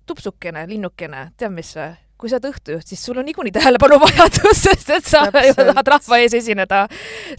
tupsukene, 0.05 0.67
linnukene, 0.67 1.29
tead 1.37 1.55
mis 1.55 1.75
või? 1.77 1.91
Kui 2.21 2.29
sa 2.29 2.37
oled 2.37 2.51
õhtujuht, 2.51 2.85
siis 2.85 3.01
sul 3.01 3.17
on 3.17 3.25
niikuinii 3.25 3.53
tähelepanuvajadus, 3.55 4.61
sest 4.67 4.93
et 4.93 5.09
sa 5.09 5.23
ju 5.31 5.55
tahad 5.57 5.91
rahva 5.95 6.19
ees 6.21 6.35
esineda. 6.37 6.83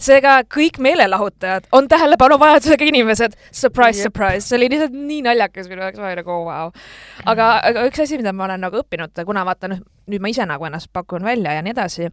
seega 0.01 0.35
kõik 0.43 0.79
meelelahutajad 0.83 1.69
on 1.71 1.87
tähelepanuvajadusega 1.91 2.89
inimesed. 2.91 3.37
Surprise, 3.51 4.03
surprise, 4.03 4.43
see 4.47 4.59
oli 4.59 4.69
lihtsalt 4.73 4.95
nii 4.97 5.21
naljakas 5.29 5.71
minu 5.71 5.85
jaoks, 5.85 6.01
ma 6.01 6.09
olin 6.11 6.21
nagu 6.23 6.37
vau. 6.49 6.69
aga, 7.25 7.49
aga 7.71 7.87
üks 7.87 8.03
asi, 8.03 8.19
mida 8.19 8.35
ma 8.35 8.49
olen 8.49 8.65
nagu 8.67 8.83
õppinud, 8.83 9.23
kuna 9.25 9.45
vaata 9.47 9.71
noh, 9.71 9.83
nüüd 10.11 10.23
ma 10.23 10.31
ise 10.33 10.47
nagu 10.49 10.67
ennast 10.67 10.91
pakun 10.93 11.23
välja 11.23 11.55
ja 11.55 11.63
nii 11.63 11.75
edasi, 11.75 12.11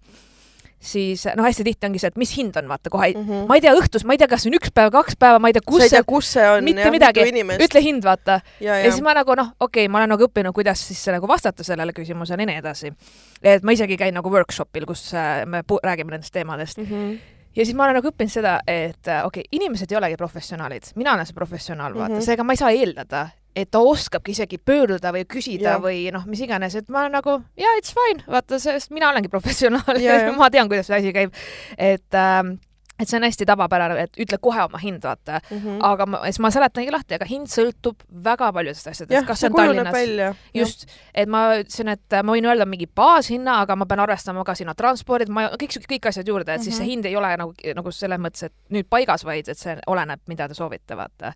siis 0.80 1.26
noh, 1.36 1.44
hästi 1.44 1.64
tihti 1.64 1.86
ongi 1.86 2.00
see, 2.00 2.08
et 2.08 2.16
mis 2.20 2.30
hind 2.36 2.56
on, 2.56 2.68
vaata 2.70 2.90
kohe 2.90 3.10
mm, 3.12 3.20
Mhm. 3.20 3.46
ma 3.48 3.56
ei 3.58 3.60
tea 3.64 3.74
õhtus, 3.76 4.04
ma 4.08 4.14
ei 4.16 4.20
tea, 4.22 4.28
kas 4.28 4.42
see 4.44 4.50
on 4.50 4.56
üks 4.56 4.70
päev, 4.74 4.90
kaks 4.94 5.16
päeva, 5.20 5.38
ma 5.38 5.50
ei 5.50 5.56
tea, 5.56 5.64
kus 5.66 5.84
see 5.92 6.02
kus 6.08 6.30
see 6.32 6.46
on. 6.48 6.64
mitte 6.64 6.90
midagi, 6.90 7.26
ütle 7.66 7.82
hind, 7.84 8.04
vaata. 8.04 8.40
ja, 8.60 8.78
ja 8.80 8.90
siis, 8.90 9.02
ma 9.04 9.12
nagu 9.14 9.34
noh, 9.36 9.52
okei 9.60 9.84
okay,, 9.84 9.92
ma 9.92 10.00
olen 10.00 10.14
nagu 10.14 10.24
õppinud, 10.24 10.54
kuidas 10.56 10.80
siis 10.88 11.02
nagu 11.12 11.28
vastata 11.28 11.64
sellele 11.66 11.92
küsimusele 11.92 12.42
ja 12.42 12.46
nii 12.46 12.62
edasi. 12.62 12.92
et 13.42 13.62
ma 13.62 13.72
isegi 13.76 13.96
käin 14.00 14.14
nagu 14.14 14.30
workshopil, 14.32 14.86
kus 14.86 15.12
äh, 15.14 15.44
me 15.46 15.62
räägime 15.68 16.10
nendest 16.16 16.32
teemadest 16.32 16.78
Mhm. 16.78 17.12
ja 17.56 17.64
siis 17.64 17.74
ma 17.76 17.84
olen 17.84 18.00
nagu 18.00 18.08
õppinud 18.08 18.32
seda, 18.32 18.60
et 18.66 19.08
äh, 19.08 19.20
okei 19.26 19.44
okay,, 19.44 19.48
inimesed 19.52 19.92
ei 19.92 19.96
olegi 20.00 20.16
professionaalid, 20.16 20.92
mina 20.96 21.12
olen 21.12 21.26
see 21.26 21.34
professionaal, 21.34 21.92
vaata 21.94 22.14
mm. 22.14 22.18
-hmm. 22.18 22.24
seega 22.24 22.44
ma 22.44 22.52
ei 22.52 22.56
saa 22.56 22.70
eeldada, 22.70 23.28
et 23.56 23.70
ta 23.70 23.80
oskabki 23.82 24.30
isegi 24.36 24.58
pöörduda 24.58 25.10
või 25.12 25.24
küsida 25.26 25.72
Jah. 25.74 25.82
või 25.82 26.04
noh, 26.14 26.24
mis 26.30 26.40
iganes, 26.44 26.74
et 26.78 26.88
ma 26.88 27.08
nagu 27.10 27.40
jaa, 27.58 27.76
it's 27.80 27.94
fine, 27.96 28.22
vaata, 28.30 28.58
sest 28.62 28.90
mina 28.94 29.10
olengi 29.10 29.28
professionaal 29.32 29.98
Ja, 30.00 30.18
ja. 30.22 30.32
ma 30.38 30.50
tean, 30.50 30.68
kuidas 30.70 30.86
see 30.90 30.98
asi 31.00 31.12
käib. 31.16 31.34
et 31.78 32.14
ähm, 32.14 32.56
et 33.00 33.08
see 33.08 33.16
on 33.16 33.24
hästi 33.24 33.46
tavapärane, 33.48 33.98
et 34.06 34.20
ütle 34.20 34.38
kohe 34.42 34.62
oma 34.64 34.78
hind, 34.78 35.02
vaata. 35.04 35.40
mm. 35.50 35.56
-hmm. 35.58 35.78
aga 35.82 36.06
ma, 36.06 36.20
siis 36.24 36.38
ma 36.40 36.50
seletangi 36.50 36.90
lahti, 36.92 37.14
aga 37.14 37.24
hind 37.24 37.46
sõltub 37.48 38.02
väga 38.24 38.52
paljudest 38.52 38.86
asjadest, 38.92 39.26
kas 39.26 39.40
see 39.40 39.50
on 39.50 39.56
Tallinnas, 39.56 40.36
just, 40.54 40.86
et 41.14 41.28
ma 41.28 41.56
ütlesin, 41.60 41.88
et 41.88 42.18
ma 42.22 42.32
võin 42.32 42.46
öelda 42.46 42.66
mingi 42.66 42.86
baashinna, 42.86 43.60
aga 43.64 43.76
ma 43.76 43.86
pean 43.86 44.00
arvestama 44.00 44.44
ka 44.44 44.54
sinna 44.54 44.74
transpordid, 44.74 45.28
ma 45.28 45.48
kõik, 45.60 45.78
kõik 45.88 46.08
asjad 46.08 46.28
juurde, 46.28 46.54
et 46.54 46.62
siis 46.62 46.76
see 46.76 46.84
Mhm. 46.84 46.90
hind 46.90 47.04
ei 47.04 47.16
ole 47.16 47.36
nagu, 47.36 47.54
nagu 47.74 47.90
selles 47.92 48.18
mõttes, 48.20 48.42
et 48.44 48.52
nüüd 48.70 48.86
paigas, 48.90 49.24
vaid 49.24 49.48
et 49.48 49.58
see 49.58 49.76
oleneb, 49.86 50.20
mida 50.28 50.48
te 50.48 50.54
soovite, 50.54 50.96
vaata. 50.96 51.32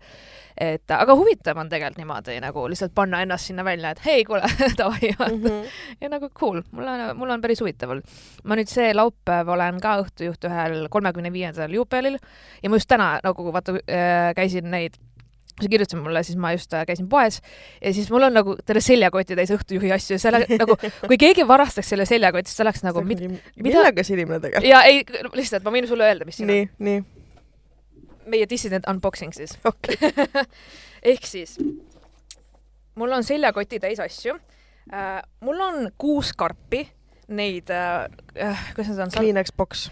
et 0.59 0.91
aga 0.91 1.15
huvitav 1.17 1.57
on 1.59 1.69
tegelikult 1.69 1.99
niimoodi 1.99 2.41
nagu 2.41 2.69
lihtsalt 2.69 2.93
panna 2.95 3.23
ennast 3.23 3.47
sinna 3.47 3.65
välja, 3.65 3.91
et 3.91 4.01
hei, 4.05 4.25
kuule, 4.25 4.43
davai, 4.79 5.15
vaata. 5.19 5.35
Mhm. 5.35 5.65
ja 6.01 6.09
nagu 6.09 6.29
cool, 6.41 6.63
mul 6.73 6.87
on, 6.87 7.17
mul 7.17 7.31
on 7.31 7.41
päris 7.41 7.61
huvitav 7.61 7.91
olnud. 7.91 8.05
ma 8.45 8.55
nüüd 8.57 8.69
see 8.69 8.93
laupäev 8.95 9.49
olen 9.49 9.81
ka 9.81 9.97
õhtujuht 10.03 10.45
ühel 10.49 10.89
kolmekümne 10.91 11.33
viiendal 11.33 11.54
juubelil 11.75 12.19
ja 12.63 12.71
ma 12.71 12.81
just 12.81 12.91
täna 12.91 13.19
nagu 13.25 13.53
vaata 13.55 13.77
äh, 13.81 14.31
käisin 14.37 14.71
neid 14.71 14.99
sa 15.63 15.69
kirjutasid 15.71 16.01
mulle, 16.03 16.23
siis 16.27 16.39
ma 16.41 16.51
just 16.53 16.73
äh, 16.75 16.83
käisin 16.87 17.09
poes 17.09 17.41
ja 17.83 17.93
siis 17.95 18.11
mul 18.11 18.27
on 18.27 18.35
nagu 18.35 18.57
terve 18.67 18.83
seljakoti 18.83 19.37
täis 19.39 19.53
õhtujuhi 19.55 19.93
asju 19.95 20.17
ja 20.17 20.23
selle 20.23 20.41
nagu, 20.59 20.77
kui 21.07 21.19
keegi 21.21 21.47
varastaks 21.47 21.93
selle 21.95 22.07
seljakoti, 22.11 22.51
siis 22.51 22.59
see 22.59 22.67
oleks 22.67 22.83
nagu 22.87 23.05
mit..., 23.07 23.23
mida- 23.23 23.69
millega 23.69 24.07
see 24.07 24.19
inimene 24.19 24.41
tegeleb? 24.43 24.67
ja 24.67 24.83
ei, 24.89 25.05
lihtsalt 25.35 25.67
ma 25.67 25.75
võin 25.77 25.87
sulle 25.91 26.09
öelda, 26.09 26.27
mis 26.27 26.41
siin 26.41 26.51
nii, 26.51 26.67
nii, 26.89 27.05
on. 27.05 28.17
meie 28.35 28.49
dissident 28.51 28.89
unboxing 28.91 29.35
siis. 29.37 29.55
okei. 29.71 29.99
ehk 31.15 31.31
siis 31.31 31.55
mul 32.99 33.15
on 33.15 33.27
seljakoti 33.27 33.79
täis 33.83 34.03
asju 34.03 34.35
äh,. 34.91 35.23
mul 35.45 35.63
on 35.63 35.89
kuus 35.99 36.33
karpi, 36.35 36.83
neid 37.29 37.71
äh, 37.71 38.67
kuidas 38.75 38.91
need 38.91 39.07
on, 39.07 39.15
Kleenex 39.15 39.55
box. 39.55 39.87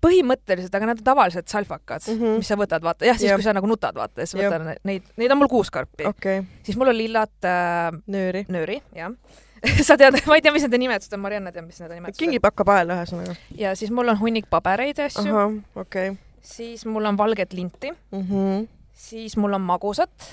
põhimõtteliselt, 0.00 0.74
aga 0.74 0.88
nad 0.90 1.00
on 1.00 1.04
tavalised 1.04 1.48
salvakad 1.50 2.06
mm. 2.06 2.16
-hmm. 2.18 2.40
mis 2.40 2.48
sa 2.48 2.56
võtad, 2.56 2.82
vaata, 2.84 3.04
jah, 3.04 3.18
siis 3.18 3.30
Jah. 3.30 3.38
kui 3.38 3.44
sa 3.44 3.54
nagu 3.56 3.68
nutad, 3.68 3.94
vaata, 3.96 4.24
siis 4.24 4.40
võtan 4.40 4.72
neid, 4.84 5.06
neid 5.20 5.34
on 5.34 5.40
mul 5.42 5.50
kuus 5.52 5.70
karpi 5.70 6.08
okay.. 6.08 6.42
siis 6.66 6.78
mul 6.80 6.92
on 6.92 6.96
lillad 6.96 7.48
äh, 7.48 7.92
nööri. 8.06 8.44
nööri, 8.48 8.80
jah. 8.96 9.12
sa 9.86 9.96
tead, 10.00 10.16
ma 10.26 10.38
ei 10.38 10.44
tea, 10.44 10.52
mis 10.56 10.64
nende 10.64 10.80
nimetused 10.80 11.14
on, 11.16 11.20
Marianne 11.20 11.52
teab, 11.52 11.66
mis 11.68 11.80
nende 11.82 11.98
nimetused 11.98 12.16
on. 12.16 12.24
kingipakka 12.24 12.64
pael 12.64 12.94
ühesõnaga. 12.96 13.36
ja 13.60 13.74
siis 13.76 13.92
mul 13.92 14.08
on 14.08 14.20
hunnik 14.20 14.48
pabereid 14.50 14.98
ja 14.98 15.08
asju, 15.10 15.48
okei. 15.84 16.14
siis 16.42 16.86
mul 16.88 17.04
on 17.12 17.18
valget 17.20 17.52
linti, 17.52 17.92
Mhm. 18.12 18.68
siis 18.92 19.36
mul 19.36 19.52
on 19.52 19.60
magusat, 19.68 20.30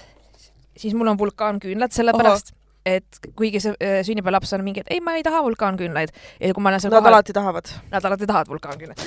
siis 0.77 0.93
mul 0.93 1.07
on 1.11 1.17
vulkaanküünlad, 1.19 1.91
sellepärast 1.91 2.53
et 2.87 3.19
kuigi 3.35 3.59
see 3.63 3.73
äh, 3.83 3.99
sünnipäevalaps 4.07 4.53
on 4.55 4.63
mingi, 4.65 4.83
et 4.85 4.91
ei, 4.95 5.01
ma 5.03 5.17
ei 5.17 5.25
taha 5.25 5.41
vulkaanküünlaid 5.45 6.13
ja 6.39 6.53
kui 6.55 6.63
ma 6.63 6.71
olen 6.71 6.83
seal 6.83 6.93
Nad 6.93 7.01
kohal, 7.01 7.17
alati 7.17 7.35
tahavad. 7.35 7.73
nad 7.91 8.07
alati 8.07 8.29
tahavad 8.29 8.51
vulkaanküünlaid. 8.53 8.99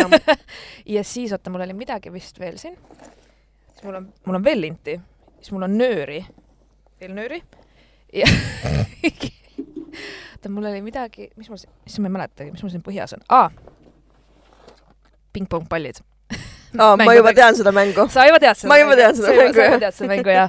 jah, 0.00 0.38
ja 0.96 1.04
siis 1.04 1.34
oota, 1.36 1.52
mul 1.52 1.66
oli 1.66 1.76
midagi 1.76 2.12
vist 2.14 2.40
veel 2.40 2.56
siin. 2.62 2.78
siis 3.74 3.84
mul 3.84 4.00
on, 4.00 4.08
mul 4.26 4.40
on 4.40 4.44
veel 4.46 4.60
linti, 4.64 4.96
siis 5.40 5.52
mul 5.52 5.66
on 5.68 5.76
nööri, 5.78 6.22
veel 7.00 7.14
nööri 7.16 7.42
ja 8.14 8.30
oota, 10.36 10.48
mul 10.48 10.64
oli 10.72 10.82
midagi, 10.86 11.30
mis 11.36 11.50
mul, 11.50 11.60
issand, 11.86 12.04
ma 12.06 12.12
ei 12.12 12.16
mäletagi, 12.18 12.52
mis 12.54 12.64
mul 12.64 12.72
siin 12.72 12.84
põhjas 12.86 13.16
on 13.18 13.24
ah,. 13.28 13.50
pingpong 15.36 15.68
pallid. 15.68 16.00
aa, 16.78 16.96
ma 16.96 17.04
Mängudeks. 17.04 17.20
juba 17.20 17.32
tean 17.36 17.60
seda 17.60 17.72
mängu. 17.72 18.08
sa 18.12 18.26
juba 18.28 18.40
tead 18.42 18.56
seda 18.62 18.72
Ma 18.72 18.80
juba 18.80 18.96
tean 18.98 19.16
seda 19.16 19.36
mängu, 19.36 19.54
sa 19.54 19.62
juba 19.62 19.70
jah. 19.74 19.80
tead 19.84 19.94
seda 20.00 20.10
mängu 20.14 20.34
ja, 20.34 20.48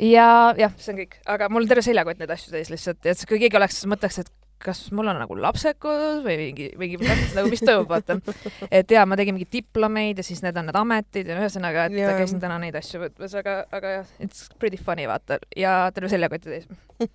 ja 0.00 0.26
jah, 0.58 0.76
see 0.80 0.94
on 0.94 1.00
kõik, 1.02 1.18
aga 1.30 1.48
mul 1.52 1.64
on 1.66 1.70
terve 1.70 1.84
seljakott 1.84 2.20
neid 2.20 2.32
asju 2.32 2.54
täis 2.54 2.70
lihtsalt, 2.72 3.04
et 3.04 3.26
kui 3.28 3.40
keegi 3.42 3.58
oleks, 3.60 3.82
mõtleks, 3.90 4.22
et 4.22 4.30
kas 4.60 4.80
mul 4.92 5.08
on 5.08 5.16
nagu 5.16 5.36
lapsekodus 5.40 6.20
või 6.24 6.36
mingi, 6.36 6.66
mingi 6.80 6.98
nagu 7.00 7.48
mis 7.48 7.62
toimub, 7.64 7.88
vaata. 7.88 8.18
et 8.80 8.92
jaa, 8.92 9.06
ma 9.08 9.16
tegin 9.16 9.36
mingeid 9.36 9.52
diplomeid 9.54 10.20
ja 10.20 10.24
siis 10.26 10.42
need 10.44 10.58
on 10.60 10.68
need 10.68 10.78
ametid 10.80 11.30
ja 11.32 11.38
ühesõnaga, 11.40 11.86
et 11.88 11.96
Jaa. 11.96 12.16
käisin 12.18 12.42
täna 12.42 12.58
neid 12.60 12.76
asju 12.76 13.00
võtmas, 13.06 13.36
aga, 13.40 13.56
aga 13.76 13.94
jah, 13.94 14.10
it's 14.20 14.48
pretty 14.60 14.80
funny 14.80 15.06
vaata 15.08 15.40
ja 15.56 15.78
terve 15.96 16.12
seljakoti 16.12 16.52
täis. 16.52 16.68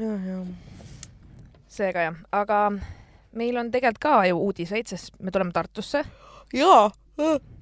jah, 0.00 0.24
jah. 0.30 0.46
seega 1.76 2.08
jah, 2.08 2.22
aga 2.40 2.62
meil 3.36 3.60
on 3.60 3.72
tegelikult 3.74 4.00
ka 4.06 4.14
ju 4.30 4.40
uudiseid, 4.40 4.88
sest 4.88 5.20
me 5.20 5.34
tuleme 5.34 5.52
Tartusse. 5.56 6.04
jaa. 6.56 6.88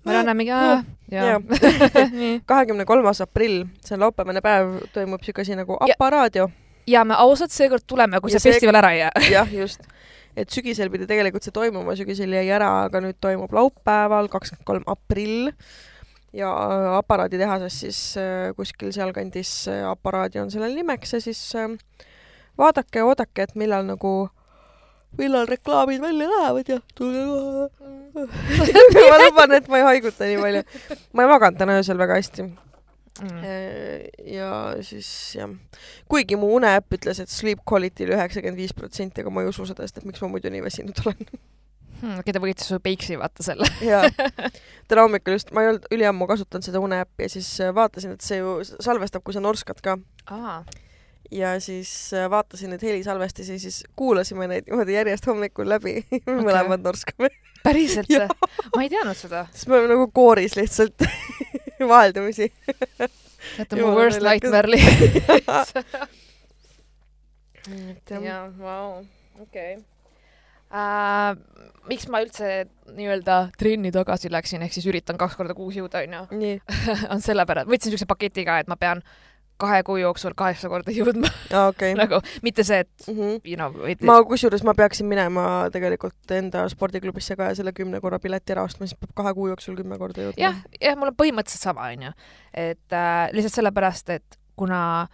Marianne 0.05 0.35
mingi, 0.35 0.51
jaa 0.51 0.83
Jaa. 1.13 1.41
kahekümne 2.51 2.85
kolmas 2.89 3.21
aprill, 3.25 3.65
see 3.85 3.97
on 3.97 4.05
laupäevane 4.07 4.43
päev, 4.45 4.79
toimub 4.95 5.25
siuke 5.25 5.45
asi 5.45 5.57
nagu 5.59 5.77
Aparaadio. 5.81 6.49
ja 6.87 7.05
me 7.05 7.17
ausalt 7.19 7.53
seekord 7.53 7.85
tuleme, 7.87 8.21
kui 8.21 8.33
Ja 8.33 8.41
see 8.41 8.53
festival 8.53 8.81
ära 8.81 8.93
ei 8.93 9.01
jää. 9.05 9.25
jah, 9.37 9.55
just. 9.55 9.87
et 10.37 10.51
sügisel 10.51 10.91
pidi 10.91 11.07
tegelikult 11.07 11.45
see 11.47 11.55
toimuma, 11.55 11.97
sügisel 11.97 12.33
jäi 12.35 12.49
ära, 12.51 12.71
aga 12.89 13.03
nüüd 13.05 13.21
toimub 13.23 13.53
laupäeval, 13.55 14.29
kakskümmend 14.33 14.67
kolm 14.67 14.89
aprill 14.91 15.53
ja 16.35 16.51
aparaaditehases 16.99 17.81
siis 17.85 18.01
äh, 18.19 18.51
kuskil 18.57 18.91
sealkandis 18.93 19.69
äh, 19.71 19.85
aparaadi 19.87 20.41
on 20.43 20.51
sellel 20.51 20.75
nimeks 20.75 21.15
ja 21.15 21.21
siis 21.23 21.41
äh, 21.55 21.69
vaadake 22.59 22.99
ja 22.99 23.07
oodake, 23.07 23.47
et 23.47 23.55
millal 23.55 23.87
nagu, 23.87 24.15
millal 25.19 25.49
reklaamid 25.51 26.03
välja 26.03 26.29
lähevad 26.31 26.69
ja 26.69 26.81
tulge 26.95 27.25
kohe. 27.31 27.71
ma 29.11 29.17
luban, 29.25 29.57
et 29.57 29.69
ma 29.69 29.81
ei 29.81 29.89
haiguta 29.91 30.29
nii 30.29 30.39
palju. 30.43 30.63
ma 31.13 31.25
ei 31.25 31.33
maganud 31.33 31.59
täna 31.61 31.81
öösel 31.81 31.99
väga 31.99 32.21
hästi. 32.21 32.51
Mm. 33.23 33.43
ja 34.27 34.47
siis 34.83 35.09
jah, 35.37 35.51
kuigi 36.11 36.35
mu 36.35 36.49
uneäpp 36.57 36.97
ütles, 36.97 37.21
et 37.23 37.31
sleep 37.31 37.61
quality 37.63 38.09
oli 38.09 38.17
üheksakümmend 38.17 38.59
viis 38.59 38.75
protsenti, 38.75 39.23
aga 39.23 39.31
ma 39.31 39.45
ei 39.45 39.53
usu 39.53 39.67
seda, 39.69 39.87
sest 39.87 40.01
et 40.01 40.09
miks 40.09 40.23
ma 40.25 40.33
muidu 40.33 40.51
nii 40.51 40.65
väsinud 40.65 40.99
olen. 41.05 41.29
Hmm, 42.01 42.25
te 42.27 42.43
võite 42.43 42.67
su 42.67 42.81
peiksi 42.83 43.15
vaata 43.21 43.47
selle. 43.47 43.69
ja 43.87 44.03
täna 44.91 45.07
hommikul 45.07 45.37
just, 45.37 45.55
ma 45.55 45.63
ei 45.63 45.71
olnud 45.71 45.87
üliammu 45.95 46.27
kasutanud 46.27 46.67
seda 46.67 46.83
uneäppi 46.83 47.29
ja 47.29 47.35
siis 47.37 47.53
äh, 47.63 47.71
vaatasin, 47.77 48.17
et 48.19 48.27
see 48.27 48.41
ju 48.41 48.57
salvestab, 48.67 49.23
kui 49.23 49.37
sa 49.37 49.43
norskad 49.45 49.79
ka. 49.85 49.95
aa, 50.35 50.59
ja 51.31 51.61
siis 51.61 51.91
äh, 52.15 52.31
vaatasin 52.31 52.75
neid 52.75 52.83
helisalvestisi, 52.83 53.59
siis 53.59 53.85
kuulasime 53.97 54.49
neid 54.51 54.69
niimoodi 54.69 54.97
järjest 54.97 55.27
hommikul 55.27 55.69
läbi 55.69 55.99
okay., 56.05 56.21
mõlemad 56.41 56.85
norskame. 56.85 57.31
päriselt 57.65 58.11
Jaa.? 58.15 58.29
ma 58.77 58.85
ei 58.85 58.93
teadnud 58.93 59.19
seda. 59.19 59.47
siis 59.53 59.69
me 59.69 59.79
oleme 59.79 59.95
nagu 59.95 60.11
kooris 60.13 60.57
lihtsalt 60.59 61.07
vaheldumisi. 61.95 62.53
teate, 63.57 63.81
mu 63.81 63.95
worst 63.97 64.23
nightmare 64.25 64.79
jah, 67.65 68.23
jaa, 68.23 68.47
vau, 68.59 69.05
okei. 69.41 69.77
Äh, 70.75 71.37
miks 71.89 72.09
ma 72.11 72.21
üldse 72.25 72.65
nii-öelda 72.97 73.37
trenni 73.61 73.93
tagasi 73.95 74.31
läksin, 74.33 74.65
ehk 74.67 74.75
siis 74.75 74.89
üritan 74.91 75.19
kaks 75.21 75.37
korda 75.39 75.55
kuus 75.57 75.77
jõuda, 75.79 76.03
onju, 76.05 76.57
on 77.15 77.23
sellepärast, 77.25 77.71
võtsin 77.71 77.95
siukse 77.95 78.09
paketi 78.11 78.45
ka, 78.49 78.59
et 78.63 78.71
ma 78.71 78.77
pean 78.81 79.05
kahe 79.61 79.83
kuu 79.87 79.97
jooksul 80.01 80.35
kaheksa 80.37 80.69
korda 80.69 80.91
jõudma 80.93 81.29
okei. 81.69 81.95
nagu 82.01 82.19
mitte 82.43 82.65
see, 82.67 82.81
et 82.85 83.09
Mhm. 83.09 83.41
you 83.45 83.57
know, 83.57 83.71
et 83.87 84.03
ma 84.03 84.17
kusjuures 84.27 84.65
ma 84.67 84.75
peaksin 84.75 85.07
minema 85.07 85.69
tegelikult 85.73 86.31
enda 86.37 86.65
spordiklubisse 86.69 87.37
ka 87.37 87.51
ja 87.53 87.55
selle 87.59 87.73
kümne 87.73 88.01
korra 88.01 88.19
pileti 88.19 88.53
ära 88.57 88.65
ostma, 88.67 88.87
siis 88.87 88.99
peab 88.99 89.15
kahe 89.23 89.35
kuu 89.35 89.49
jooksul 89.53 89.77
kümme 89.79 89.99
korda 89.99 90.27
jõudma. 90.27 90.41
jah, 90.43 90.59
jah, 90.81 90.97
mul 90.99 91.13
on 91.13 91.19
põhimõtteliselt 91.21 91.69
sama, 91.71 91.91
onju. 91.95 92.11
et 92.55 92.93
äh, 92.93 93.29
lihtsalt 93.33 93.55
sellepärast, 93.61 94.11
et 94.11 94.39
kuna 94.57 95.07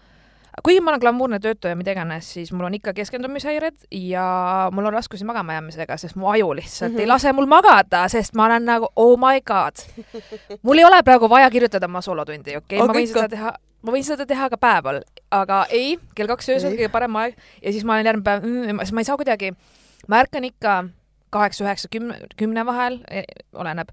kuigi 0.64 0.80
ma 0.80 0.90
olen 0.90 1.00
glamuurne 1.00 1.38
töötaja, 1.40 1.76
mida 1.78 1.92
iganes, 1.94 2.32
siis 2.34 2.52
mul 2.52 2.64
on 2.66 2.74
ikka 2.74 2.92
keskendumishäired 2.92 3.76
ja 3.90 4.24
mul 4.72 4.84
on 4.90 4.92
raskusi 4.92 5.24
magama 5.24 5.52
jäämisega, 5.52 5.96
sest 5.96 6.16
mu 6.16 6.28
aju 6.28 6.52
lihtsalt 6.58 6.90
mm 6.90 6.94
Mhm. 6.94 6.98
-hmm. 6.98 7.00
ei 7.00 7.06
lase 7.06 7.32
mul 7.32 7.46
magada, 7.46 8.08
sest 8.08 8.34
ma 8.34 8.44
olen 8.46 8.64
nagu 8.64 8.88
oh 8.96 9.16
my 9.18 9.40
god. 9.40 9.74
mul 10.62 10.78
ei 10.78 10.84
ole 10.84 11.02
praegu 11.02 11.28
vaja 11.30 11.50
kirjutada 11.50 11.86
oma 11.86 12.00
soolotundi, 12.00 12.56
okei 12.56 12.78
okay?, 12.78 12.78
ma 12.78 12.84
Aga 12.84 12.92
võin 12.98 13.04
ikka. 13.08 13.20
seda 13.20 13.28
teha, 13.28 13.52
ma 13.82 13.92
võin 13.92 14.04
seda 14.04 14.26
teha 14.26 14.48
ka 14.50 14.56
päeval, 14.56 15.00
aga 15.30 15.66
ei, 15.70 15.98
kell 16.14 16.26
kaks 16.28 16.48
öösel 16.48 16.72
kõige 16.76 16.88
parem 16.92 17.16
aeg 17.16 17.34
ja 17.62 17.72
siis 17.72 17.84
ma 17.84 17.92
olen 17.94 18.06
järgmine 18.06 18.24
päev 18.24 18.44
mm,, 18.44 18.78
siis 18.78 18.92
ma 18.92 19.00
ei 19.00 19.04
saa 19.04 19.16
kuidagi, 19.16 19.52
ma 20.08 20.20
ärkan 20.20 20.44
ikka 20.44 20.84
kaheksa, 21.30 21.64
üheksa, 21.64 21.88
kümne, 21.92 22.18
kümne 22.36 22.66
vahel, 22.66 22.98
oleneb 23.54 23.88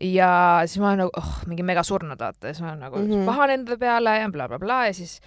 ja 0.00 0.62
siis 0.66 0.78
ma 0.80 0.88
olen 0.88 0.98
nagu 0.98 1.10
oh, 1.18 1.34
mingi 1.46 1.62
mega 1.62 1.82
surnud, 1.82 2.18
vaata, 2.20 2.46
siis 2.52 2.60
ma 2.62 2.68
olen 2.68 2.80
nagu 2.80 2.96
mm 2.96 3.04
Mhm. 3.04 3.12
-hmm. 3.20 3.26
pahane 3.26 3.54
enda 3.54 3.76
peale 3.76 4.18
ja 4.18 4.28
blablabla 4.28 4.58
bla, 4.58 4.66
bla, 4.78 4.86
ja 4.86 4.92
siis 4.94 5.20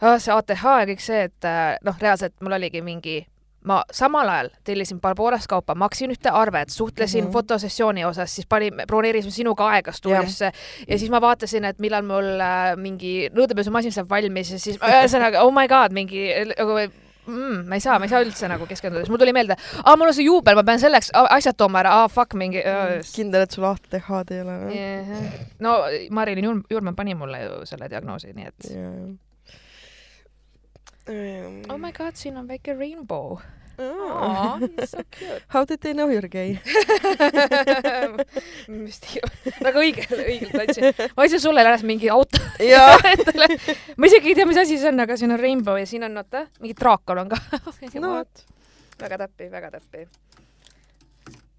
see 0.00 0.32
ATH 0.34 0.64
ja 0.64 0.86
kõik 0.88 1.04
see, 1.04 1.26
et 1.28 1.48
äh, 1.48 1.76
noh, 1.84 1.98
reaalselt 2.00 2.36
mul 2.40 2.56
oligi 2.56 2.82
mingi 2.84 3.20
ma 3.64 3.82
samal 3.92 4.28
ajal 4.32 4.48
tellisin 4.64 5.00
Barbarast 5.00 5.48
kaupa, 5.50 5.74
maksin 5.76 6.14
ühte 6.14 6.32
arvet, 6.32 6.70
suhtlesin 6.72 7.24
mm. 7.24 7.28
-hmm. 7.28 7.32
fotosessiooni 7.32 8.04
osas, 8.04 8.34
siis 8.34 8.46
panin, 8.48 8.82
broneerisime 8.86 9.32
sinuga 9.32 9.68
aega 9.68 9.92
stuudiosse 9.92 10.52
ja 10.88 10.98
siis 10.98 11.10
ma 11.10 11.20
vaatasin, 11.20 11.64
et 11.64 11.78
millal 11.78 12.02
mul 12.02 12.40
äh, 12.40 12.76
mingi 12.76 13.28
nõudepesumasin 13.36 13.92
saab 13.92 14.08
valmis 14.10 14.52
ja 14.52 14.58
siis 14.58 14.78
ühesõnaga 14.78 15.44
oh 15.44 15.52
my 15.52 15.68
god, 15.68 15.92
mingi 15.92 16.30
nagu 16.56 16.78
mm, 17.26 17.68
ma 17.68 17.74
ei 17.74 17.80
saa, 17.80 17.98
ma 17.98 18.08
ei 18.08 18.08
saa 18.08 18.24
üldse 18.24 18.48
nagu 18.48 18.66
keskenduda, 18.66 19.04
siis 19.04 19.12
mul 19.12 19.20
tuli 19.20 19.36
meelde, 19.36 19.56
aa, 19.84 19.96
mul 19.96 20.08
on 20.08 20.16
see 20.16 20.24
juubel, 20.24 20.56
ma 20.56 20.64
pean 20.64 20.80
selleks 20.80 21.12
asjad 21.12 21.56
tooma 21.56 21.84
ära, 21.84 21.96
aa, 22.00 22.08
fuck 22.08 22.34
mingi 22.34 22.64
uh,. 22.64 22.98
kindel, 23.12 23.44
et 23.44 23.50
sul 23.50 23.68
ATH-d 23.68 24.36
ei 24.36 24.44
ole 24.44 24.60
või? 24.64 24.76
Yeah. 24.76 25.40
no 25.60 25.82
Marilyn 26.10 26.48
Jurm- 26.48 26.68
Jurman 26.70 26.96
pani 26.96 27.14
mulle 27.14 27.44
ju 27.44 27.66
selle 27.68 27.92
diagnoosi, 27.92 28.32
nii 28.32 28.46
et 28.46 28.70
oh 31.08 31.78
my 31.78 31.92
god, 31.92 32.14
siin 32.14 32.36
on 32.36 32.48
väike 32.48 32.78
rainbow. 32.78 33.40
You're 33.80 34.86
so 34.86 35.02
cute. 35.10 35.42
How 35.48 35.64
did 35.64 35.80
they 35.80 35.94
know 35.94 36.10
you 36.10 36.18
are 36.18 36.28
gay? 36.28 36.60
väga 39.64 39.80
õigelt, 39.80 40.12
õigelt 40.12 40.56
andsin. 40.60 40.92
ma 41.16 41.24
andsin 41.24 41.40
sulle 41.40 41.64
alles 41.64 41.84
mingi 41.88 42.10
auto 42.12 42.36
endale. 43.14 43.46
ma 43.96 44.10
isegi 44.10 44.32
ei 44.32 44.36
tea, 44.36 44.46
mis 44.48 44.60
asi 44.60 44.76
see 44.80 44.90
on, 44.92 45.00
aga 45.04 45.16
siin 45.16 45.32
on 45.32 45.40
rainbow 45.40 45.78
ja 45.80 45.86
siin 45.88 46.04
on 46.04 46.20
oota, 46.20 46.44
mingi 46.60 46.76
draakon 46.76 47.22
on 47.24 47.32
ka. 47.32 47.38
no 48.02 48.12
vot. 48.18 48.44
väga 49.00 49.22
täppi, 49.24 49.48
väga 49.54 49.72
täppi. 49.78 50.04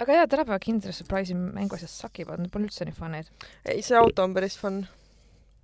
aga 0.05 0.19
jaa, 0.19 0.29
tänapäeva 0.29 0.61
Kinder 0.61 0.93
Surprise'i 0.93 1.37
mänguasjad 1.39 1.89
sakivad, 1.89 2.43
need 2.43 2.53
pole 2.53 2.69
üldse 2.69 2.85
nii 2.85 2.97
fun'id. 2.97 3.33
ei, 3.65 3.81
see 3.81 3.97
auto 3.97 4.27
on 4.27 4.37
päris 4.37 4.59
fun. 4.61 4.83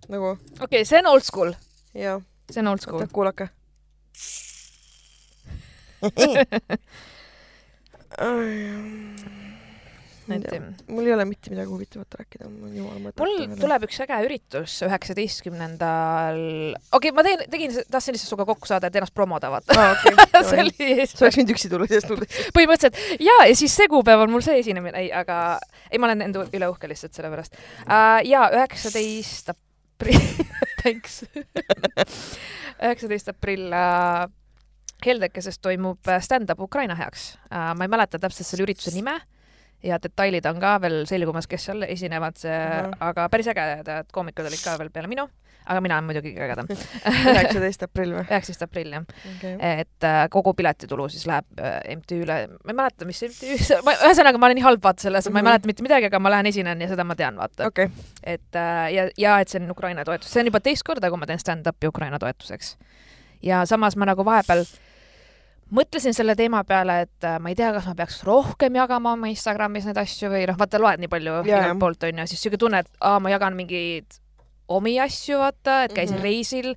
nagu, 0.09 0.33
okei 0.57 0.71
okay,, 0.71 0.89
see 0.89 1.03
on 1.03 1.13
old 1.13 1.27
school, 1.27 1.53
jaa. 1.93 2.17
see 2.49 2.65
on 2.65 2.73
old 2.73 2.81
school 2.81 3.05
oota,. 3.05 3.13
kuulake. 3.13 3.45
Et 10.35 10.89
mul 10.91 11.07
ei 11.07 11.13
ole 11.15 11.25
mitte 11.27 11.51
midagi 11.51 11.69
huvitavat 11.71 12.17
rääkida, 12.19 12.49
mul 12.51 12.67
on 12.67 12.75
jumala 12.75 13.01
mõte. 13.01 13.21
mul 13.21 13.59
tuleb 13.61 13.85
üks 13.87 13.99
äge 14.03 14.17
üritus 14.25 14.75
üheksateistkümnendal, 14.87 16.39
okei 16.91 17.11
okay,, 17.11 17.15
ma 17.15 17.25
teen, 17.27 17.43
tegin, 17.53 17.75
tahtsin 17.91 18.15
lihtsalt 18.15 18.33
sinuga 18.33 18.47
kokku 18.51 18.69
saada, 18.69 18.91
et 18.91 18.99
ennast 18.99 19.15
promoda, 19.15 19.51
vaata. 19.53 19.77
aa, 19.77 19.93
okei. 19.95 20.43
see 20.49 20.63
oli 20.65 21.07
sa 21.07 21.25
oleks 21.25 21.39
võinud 21.39 21.53
üksi 21.55 21.71
tulla, 21.71 21.89
sest 21.91 22.11
mul 22.11 22.25
põhimõtteliselt 22.57 23.23
ja, 23.23 23.37
ja 23.47 23.59
siis 23.59 23.77
see 23.79 23.87
kuupäev 23.91 24.25
on 24.25 24.33
mul 24.35 24.43
see 24.45 24.59
esinemine, 24.63 25.05
ei, 25.05 25.13
aga 25.15 25.37
ei, 25.89 26.01
ma 26.01 26.09
olen 26.09 26.27
enda 26.27 26.47
üle 26.51 26.71
uhke 26.73 26.91
lihtsalt 26.91 27.15
sellepärast 27.15 27.55
uh,. 27.85 28.19
ja 28.27 28.49
üheksateist 28.57 29.55
aprill, 29.97 30.19
thanks. 30.81 31.23
üheksateist 32.77 33.33
aprill 33.33 33.73
uh, 33.73 34.27
Heldekeses 35.05 35.59
toimub 35.61 36.07
äh, 36.09 36.21
stand-up 36.21 36.61
Ukraina 36.61 36.95
heaks 36.97 37.33
uh,. 37.49 37.73
ma 37.77 37.85
ei 37.85 37.91
mäleta 37.91 38.19
täpselt 38.21 38.47
selle 38.47 38.65
ürituse 38.65 38.93
nime 38.95 39.17
ja 39.85 39.99
detailid 40.01 40.45
on 40.49 40.61
ka 40.61 40.77
veel 40.81 41.03
selgumas, 41.09 41.45
kes 41.49 41.67
seal 41.69 41.85
esinevad 41.89 42.39
Ahah. 42.45 42.87
uh,, 42.87 42.95
aga 43.09 43.27
päris 43.33 43.49
ägedad 43.53 44.09
koomikud 44.13 44.49
olid 44.49 44.63
ka 44.63 44.77
veel 44.81 44.93
peale 44.93 45.11
minu, 45.11 45.27
aga 45.67 45.81
mina 45.83 45.97
olen 45.99 46.07
muidugi 46.07 46.31
kõige 46.35 46.45
ägedam. 46.47 46.67
üheksateist 47.11 47.83
aprill 47.87 48.13
või? 48.15 48.23
üheksateist 48.25 48.63
aprill 48.65 48.93
jah. 48.95 49.03
okei. 49.33 49.53
et 49.83 50.07
äh, 50.07 50.21
kogu 50.33 50.53
piletitulu 50.57 51.07
siis 51.11 51.25
läheb 51.29 51.45
äh, 51.59 51.77
MTÜ-le, 51.97 52.37
ma 52.63 52.73
ei 52.73 52.77
mäleta, 52.81 53.07
mis 53.09 53.21
MTÜ 53.27 53.57
ühesõnaga 54.07 54.39
ma 54.39 54.49
olen 54.49 54.59
nii 54.61 54.65
halb 54.67 54.83
vaata 54.87 55.07
selles, 55.07 55.27
ma 55.29 55.39
ei 55.39 55.43
Mhm. 55.43 55.49
mäleta 55.51 55.67
mitte 55.73 55.83
midagi, 55.85 56.09
aga 56.11 56.19
ma 56.23 56.31
lähen 56.33 56.49
esinen 56.51 56.81
ja 56.81 56.87
seda 56.91 57.03
ma 57.07 57.15
tean, 57.19 57.37
vaata. 57.37 57.67
okei, 57.67 57.89
et 58.23 58.55
äh, 58.55 58.87
ja, 58.95 59.07
ja 59.17 59.39
et 59.43 59.51
see 59.51 59.59
on 59.63 59.71
Ukraina 59.75 60.05
toetus, 60.07 60.31
see 60.33 60.41
on 60.45 60.51
juba 60.51 60.59
teist 60.63 60.83
korda, 60.87 61.09
kui 61.11 61.19
ma 61.19 61.25
teen 61.29 61.39
stand-up'i 61.43 61.87
Ukraina 61.91 62.19
toetuseks. 62.19 62.75
ja 63.43 63.65
samas 63.69 63.95
ma 63.99 64.05
nagu 64.09 64.23
vahepeal 64.25 64.63
mõtlesin 65.77 66.13
selle 66.15 66.31
teema 66.39 66.61
peale, 66.63 67.01
et 67.03 67.25
ma 67.43 67.49
ei 67.51 67.55
tea, 67.59 67.73
kas 67.75 67.87
ma 67.89 67.95
peaks 67.99 68.21
rohkem 68.23 68.77
jagama 68.79 69.11
oma 69.17 69.27
Instagramis 69.27 69.83
neid 69.89 69.97
asju 69.99 70.29
või 70.31 70.45
noh, 70.47 70.55
vaata 70.59 70.79
loed 70.79 71.01
nii 71.03 71.09
palju 71.11 71.41
igalt 71.49 71.79
poolt 71.81 72.05
onju, 72.07 72.27
siis 72.31 72.39
siuke 72.45 72.59
tunne, 72.61 72.79
et 72.85 72.91
aa, 73.03 73.17
ma 73.19 73.33
jagan 73.33 73.57
mingeid 73.57 74.19
omi 74.67 74.99
asju, 74.99 75.37
vaata, 75.39 75.83
et 75.87 75.93
käisin 75.97 76.17
Mhm. 76.19 76.23
reisil. 76.23 76.75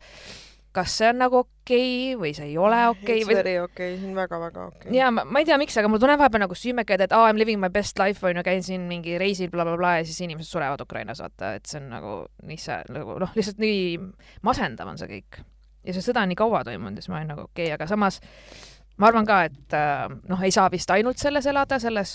kas 0.73 0.93
see 1.01 1.09
on 1.11 1.17
nagu 1.19 1.35
okei 1.41 2.15
okay, 2.15 2.21
või 2.21 2.31
see 2.37 2.45
ei 2.47 2.59
ole 2.59 2.77
okei 2.93 3.17
It's 3.19 3.25
okay, 3.25 3.35
või 3.35 3.37
very 3.41 3.55
okei, 3.59 3.97
see 3.99 4.07
on 4.07 4.15
väga-väga 4.15 4.67
okei. 4.69 4.93
ja 4.95 5.09
ma, 5.11 5.25
ma 5.27 5.41
ei 5.43 5.45
tea, 5.49 5.57
miks, 5.59 5.75
aga 5.81 5.89
mul 5.91 5.99
tunneb 5.99 6.21
vahepeal 6.21 6.45
nagu 6.45 6.55
süümekad, 6.55 7.01
et 7.03 7.13
aa, 7.13 7.27
I 7.27 7.33
m 7.35 7.41
living 7.43 7.59
my 7.59 7.69
best 7.75 7.99
life 7.99 8.23
onju, 8.27 8.45
käin 8.47 8.63
siin 8.63 8.85
mingi 8.87 9.17
reisil 9.19 9.51
blablabla 9.51 9.77
bla, 9.77 9.89
bla, 9.89 9.97
ja 9.99 10.05
siis 10.07 10.21
inimesed 10.23 10.47
surevad 10.47 10.81
Ukrainas, 10.81 11.19
vaata, 11.19 11.57
et 11.59 11.67
see 11.67 11.81
on 11.83 11.89
nagu 11.91 12.13
nii 12.47 12.57
see 12.63 12.77
nagu 12.95 13.19
noh, 13.19 13.33
lihtsalt 13.35 13.59
nii 13.59 13.99
masendav 14.47 14.87
on 14.93 14.99
see 15.03 15.09
kõik. 15.11 15.41
ja 15.83 15.93
see 15.97 16.07
sõda 16.07 16.23
on 16.23 16.29
nii 16.31 16.39
kaua 16.39 16.63
toimunud 16.63 16.95
ja 16.95 17.03
siis 17.03 17.09
ma 17.11 17.19
olin 17.19 17.33
nagu 17.35 17.49
okei 17.49 17.65
okay,, 17.67 17.75
aga 17.75 17.87
samas 17.91 18.21
ma 19.01 19.09
arvan 19.09 19.27
ka, 19.29 19.43
et 19.49 19.77
äh, 19.77 20.07
noh, 20.29 20.45
ei 20.45 20.53
saa 20.55 20.69
vist 20.73 20.91
ainult 20.93 21.21
selles 21.21 21.49
elada, 21.51 21.79
selles 21.83 22.13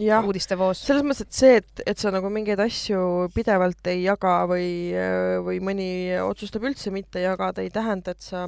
jah, 0.00 0.24
uudistevoos. 0.24 0.82
selles 0.86 1.04
mõttes, 1.06 1.28
et 1.28 1.38
see, 1.38 1.58
et, 1.60 1.84
et 1.92 2.00
sa 2.00 2.12
nagu 2.14 2.30
mingeid 2.32 2.60
asju 2.64 3.28
pidevalt 3.34 3.92
ei 3.92 4.04
jaga 4.06 4.36
või, 4.50 4.68
või 5.44 5.60
mõni 5.64 5.88
otsustab 6.24 6.66
üldse 6.66 6.92
mitte 6.94 7.22
jagada, 7.22 7.64
ei 7.64 7.72
tähenda, 7.74 8.14
et 8.14 8.24
sa, 8.24 8.46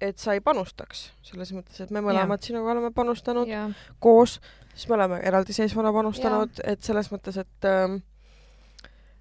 et 0.00 0.20
sa 0.20 0.36
ei 0.36 0.44
panustaks. 0.44 1.08
selles 1.26 1.52
mõttes, 1.56 1.80
et 1.82 1.92
me 1.94 2.04
mõlemad 2.04 2.44
sinuga 2.44 2.74
oleme 2.76 2.92
panustanud 2.94 3.48
ja 3.48 3.66
koos, 3.98 4.38
siis 4.74 4.88
me 4.88 4.98
oleme 5.00 5.20
eraldiseisvana 5.26 5.92
panustanud, 5.94 6.60
et 6.64 6.82
selles 6.86 7.10
mõttes, 7.12 7.40
et 7.40 7.68
ähm, 7.68 8.00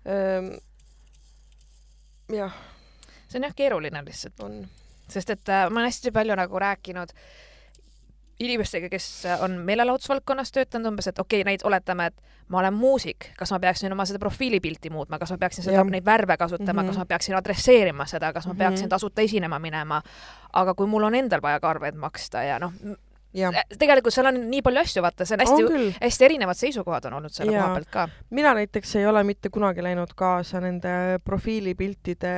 ähm, 0.05 0.51
jah, 2.33 2.59
see 3.27 3.39
on 3.39 3.47
jah 3.49 3.55
keeruline 3.57 4.03
lihtsalt, 4.05 4.43
on. 4.45 4.61
Sest 5.09 5.29
et 5.29 5.49
äh, 5.49 5.69
ma 5.69 5.79
olen 5.79 5.87
hästi 5.91 6.11
palju 6.11 6.35
nagu 6.35 6.59
rääkinud 6.59 7.09
inimestega, 8.39 8.89
kes 8.89 9.25
äh, 9.25 9.43
on 9.43 9.51
meelelahutusvaldkonnas 9.65 10.51
töötanud 10.53 10.91
umbes, 10.91 11.07
et 11.09 11.19
okei 11.19 11.41
okay,, 11.41 11.47
näit-, 11.53 11.65
oletame, 11.65 12.05
et 12.11 12.21
ma 12.53 12.59
olen 12.59 12.73
muusik, 12.77 13.31
kas 13.37 13.51
ma 13.51 13.59
peaksin 13.59 13.91
oma 13.91 14.05
seda 14.05 14.19
profiilipilti 14.21 14.91
muutma, 14.93 15.17
kas 15.19 15.31
ma 15.33 15.37
peaksin 15.41 15.65
seda, 15.65 15.83
neid 15.83 16.05
värve 16.05 16.37
kasutama 16.37 16.67
mm, 16.67 16.75
Mhm. 16.75 16.83
-hmm. 16.85 16.89
kas 16.93 16.97
ma 16.97 17.05
peaksin 17.05 17.35
adresseerima 17.35 18.05
seda, 18.05 18.33
kas 18.33 18.47
ma 18.47 18.53
Mhm. 18.53 18.59
peaksin 18.59 18.89
tasuta 18.89 19.21
esinema 19.21 19.59
minema. 19.59 20.01
aga 20.53 20.73
kui 20.73 20.87
mul 20.87 21.03
on 21.03 21.15
endal 21.15 21.41
vaja 21.41 21.59
ka 21.59 21.69
arveid 21.69 21.95
maksta 21.95 22.43
ja 22.43 22.59
noh, 22.59 22.71
tegelikult 23.77 24.13
seal 24.15 24.29
on 24.29 24.39
nii 24.49 24.61
palju 24.65 24.81
asju, 24.81 25.03
vaata, 25.05 25.25
see 25.27 25.37
on 25.37 25.43
hästi, 25.43 25.89
hästi 26.01 26.27
erinevad 26.27 26.57
seisukohad 26.59 27.07
on 27.09 27.17
olnud 27.19 27.33
selle 27.33 27.53
Jaa. 27.53 27.65
koha 27.65 27.77
pealt 27.77 27.91
ka. 27.93 28.05
mina 28.37 28.53
näiteks 28.57 28.95
ei 28.99 29.07
ole 29.09 29.23
mitte 29.27 29.51
kunagi 29.53 29.83
läinud 29.85 30.13
kaasa 30.17 30.61
nende 30.63 30.93
profiilipiltide, 31.25 32.35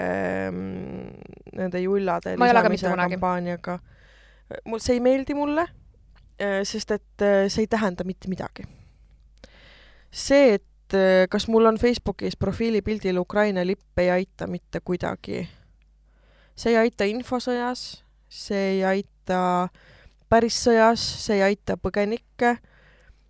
nende 0.52 1.84
jullade 1.84 2.36
lisamise 2.36 2.96
kampaaniaga. 2.96 3.80
mul, 4.66 4.82
see 4.84 4.98
ei 4.98 5.04
meeldi 5.04 5.38
mulle, 5.38 5.68
sest 6.64 6.92
et 6.96 7.26
äh, 7.26 7.46
see 7.48 7.68
ei 7.68 7.72
tähenda 7.72 8.04
mitte 8.08 8.32
midagi. 8.32 8.66
see, 10.12 10.58
et 10.58 10.98
äh, 10.98 11.28
kas 11.30 11.48
mul 11.48 11.70
on 11.70 11.78
Facebookis 11.78 12.38
profiilipildil 12.38 13.18
Ukraina 13.18 13.66
lipp, 13.66 13.98
ei 13.98 14.10
aita 14.10 14.48
mitte 14.48 14.82
kuidagi. 14.84 15.48
see 16.56 16.74
ei 16.74 16.78
aita 16.88 17.08
infosõjas, 17.08 18.04
see 18.28 18.66
ei 18.74 18.84
aita 18.84 19.70
päris 20.30 20.58
sõjas, 20.66 21.04
see 21.26 21.40
ei 21.40 21.48
aita 21.52 21.78
põgenikke. 21.82 22.58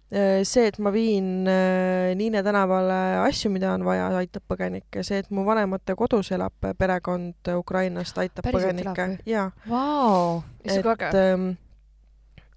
See, 0.09 0.63
et 0.65 0.79
ma 0.81 0.89
viin 0.89 1.45
äh, 1.45 2.15
Niine 2.17 2.41
tänavale 2.41 2.95
asju, 3.27 3.51
mida 3.53 3.75
on 3.75 3.83
vaja, 3.85 4.07
aitab 4.17 4.41
põgenikke, 4.49 5.03
see, 5.05 5.19
et 5.21 5.29
mu 5.29 5.43
vanemate 5.45 5.93
kodus 5.93 6.31
elab 6.33 6.65
perekond 6.81 7.51
Ukrainast, 7.53 8.17
aitab 8.17 8.47
Päriselt 8.47 8.81
põgenikke. 8.81 9.29
jaa, 9.29 9.51
Vau, 9.69 10.39
issand 10.65 10.87
kui 10.87 10.95
äge. 10.95 11.11
et 11.13 11.59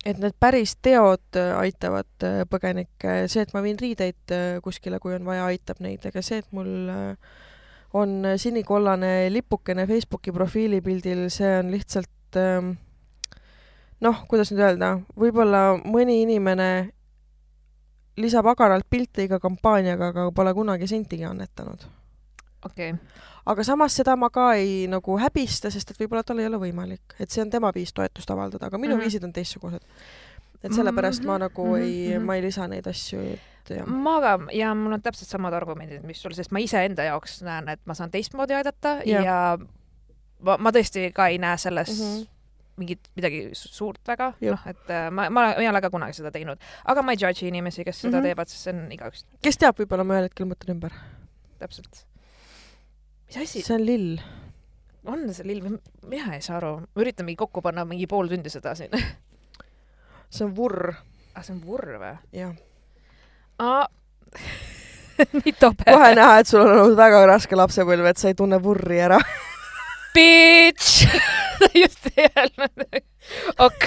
et 0.07 0.19
need 0.19 0.35
päris 0.41 0.75
teod 0.83 1.39
äh, 1.39 1.53
aitavad 1.61 2.27
äh, 2.27 2.43
põgenikke, 2.51 3.23
see, 3.31 3.45
et 3.45 3.53
ma 3.55 3.63
viin 3.65 3.79
riideid 3.79 4.35
äh, 4.35 4.59
kuskile, 4.65 4.99
kui 5.03 5.15
on 5.17 5.27
vaja, 5.27 5.47
aitab 5.51 5.83
neid, 5.85 6.05
aga 6.09 6.23
see, 6.25 6.41
et 6.43 6.49
mul 6.57 6.91
äh, 6.91 7.35
on 7.99 8.23
sinikollane 8.41 9.29
lipukene 9.33 9.87
Facebooki 9.87 10.33
profiilipildil, 10.35 11.27
see 11.33 11.53
on 11.61 11.71
lihtsalt 11.75 12.41
ähm, 12.41 12.73
noh, 14.03 14.25
kuidas 14.29 14.53
nüüd 14.53 14.63
öelda, 14.67 14.95
võib-olla 15.19 15.63
mõni 15.85 16.23
inimene 16.25 16.69
lisab 18.21 18.49
agaralt 18.53 18.87
pilte 18.91 19.27
iga 19.27 19.39
kampaaniaga, 19.43 20.13
aga 20.13 20.31
pole 20.35 20.55
kunagi 20.55 20.89
sentigi 20.91 21.25
annetanud. 21.25 21.87
okei, 22.67 22.93
aga 23.47 23.65
samas 23.67 23.97
seda 23.99 24.17
ma 24.17 24.31
ka 24.31 24.53
ei 24.59 24.87
nagu 24.91 25.17
häbista, 25.19 25.71
sest 25.71 25.95
et 25.95 26.03
võib-olla 26.03 26.25
tal 26.27 26.43
ei 26.43 26.51
ole 26.51 26.61
võimalik, 26.67 27.17
et 27.19 27.31
see 27.31 27.45
on 27.45 27.51
tema 27.51 27.73
viis 27.75 27.95
toetust 27.95 28.31
avaldada, 28.31 28.67
aga 28.67 28.79
minu 28.79 28.95
mm 28.95 28.99
-hmm. 28.99 29.03
viisid 29.03 29.25
on 29.25 29.33
teistsugused. 29.33 29.83
et 30.63 30.73
sellepärast 30.73 31.25
ma 31.25 31.33
Mhm, 31.33 31.41
nagu 31.41 31.67
mhm, 31.67 31.83
ei, 31.83 32.17
mhm. 32.17 32.27
ma 32.27 32.35
ei 32.37 32.43
lisa 32.43 32.69
neid 32.69 32.87
asju, 32.87 33.21
et 33.21 33.71
jah. 33.77 33.87
ma 33.87 34.21
ka 34.21 34.39
ja 34.53 34.75
mul 34.75 34.93
on 34.93 35.03
täpselt 35.03 35.29
samad 35.29 35.53
argumendid, 35.53 36.03
mis 36.03 36.23
sul, 36.23 36.33
sest 36.33 36.51
ma 36.51 36.59
iseenda 36.59 37.03
jaoks 37.03 37.43
näen, 37.43 37.69
et 37.69 37.81
ma 37.85 37.95
saan 37.95 38.11
teistmoodi 38.11 38.55
aidata 38.55 38.99
Jah. 39.05 39.25
ja 39.25 39.59
ma, 40.39 40.57
ma 40.59 40.71
tõesti 40.71 41.13
ka 41.13 41.27
ei 41.27 41.39
näe 41.39 41.59
selles 41.59 41.99
mm. 42.01 42.07
-hmm. 42.07 42.27
Mingit 42.81 43.09
midagi 43.17 43.43
su- 43.59 43.71
suurt 43.73 44.01
väga, 44.09 44.33
noh, 44.41 44.67
et 44.71 44.93
äh, 44.93 45.09
ma, 45.15 45.29
ma 45.31 45.47
ei 45.61 45.69
ole 45.69 45.83
ka 45.85 45.91
kunagi 45.93 46.17
seda 46.17 46.33
teinud, 46.35 46.61
aga 46.89 47.05
ma 47.05 47.15
ei 47.15 47.21
judge'i 47.21 47.51
inimesi, 47.51 47.85
kes 47.85 48.01
seda 48.05 48.17
mm. 48.17 48.21
-hmm. 48.21 48.31
teevad, 48.31 48.53
sest 48.53 48.69
see 48.69 48.75
on 48.75 48.95
igaüks 48.97 49.27
kes 49.45 49.61
teab, 49.61 49.77
võib-olla 49.81 50.07
ma 50.07 50.17
ühel 50.17 50.29
hetkel 50.31 50.49
mõtlen 50.49 50.77
ümber. 50.77 50.97
täpselt. 51.61 52.05
mis 53.27 53.37
asi 53.45 53.63
see 53.63 53.77
on 53.77 53.87
lill. 53.87 54.19
on 55.05 55.29
see 55.35 55.47
lill, 55.47 55.79
mina 56.09 56.35
ei 56.35 56.43
saa 56.43 56.57
aru, 56.63 56.75
ma 56.87 57.05
üritan 57.05 57.29
mingi 57.29 57.41
kokku 57.45 57.63
panna 57.63 57.85
mingi 57.85 58.07
pool 58.07 58.33
tundi 58.33 58.51
seda 58.51 58.75
siin. 58.79 58.97
see 60.33 60.45
on 60.47 60.57
vurr, 60.57 60.95
ah, 61.35 61.43
see 61.43 61.55
on 61.55 61.63
vurr 61.67 61.99
või? 62.01 62.17
jah. 62.33 62.57
aa, 63.59 63.87
nii 65.45 65.57
tobe. 65.61 65.87
kohe 65.93 66.13
näha, 66.17 66.39
et 66.41 66.49
sul 66.49 66.65
on 66.65 66.73
olnud 66.73 66.97
väga 66.97 67.25
raske 67.29 67.57
lapsepõlv, 67.59 68.09
et 68.09 68.21
sa 68.21 68.33
ei 68.33 68.39
tunne 68.39 68.63
vurri 68.63 69.01
ära. 69.01 69.21
Bitch 70.15 71.07
just 71.83 72.07
ei 72.17 72.29
öelnud. 72.37 73.03
ok, 73.59 73.83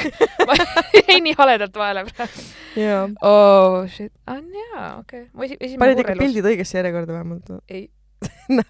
ma 0.47 0.53
jäin 1.07 1.23
nii 1.23 1.35
haledalt 1.38 1.75
vahele 1.77 2.05
praegu. 2.09 2.33
jaa. 2.75 3.09
oh 3.21 3.88
shit, 3.89 4.13
on 4.27 4.43
jaa, 4.53 4.97
okei 4.99 5.21
okay.. 5.21 5.29
ma 5.33 5.45
esi-, 5.45 5.57
esimene 5.59 5.83
panid 5.83 5.99
ikka 6.01 6.15
pildid 6.19 6.45
õigesse 6.51 6.77
järjekorda 6.79 7.13
vähemalt? 7.13 7.45
ei, 7.69 7.89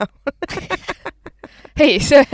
ei, 1.85 1.99
see, 1.99 2.25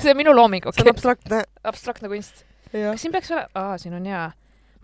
see 0.00 0.10
on 0.12 0.16
minu 0.22 0.32
looming, 0.36 0.64
see 0.64 0.70
on 0.70 0.74
okei 0.74 0.88
okay.. 0.88 0.96
abstraktne. 0.96 1.38
abstraktne 1.72 2.06
kunst. 2.12 2.34
kas. 2.72 3.00
siin 3.02 3.12
peaks 3.14 3.30
olema, 3.34 3.48
aa, 3.60 3.78
siin 3.82 3.94
on 3.98 4.04
jaa. 4.08 4.28
ma 4.30 4.32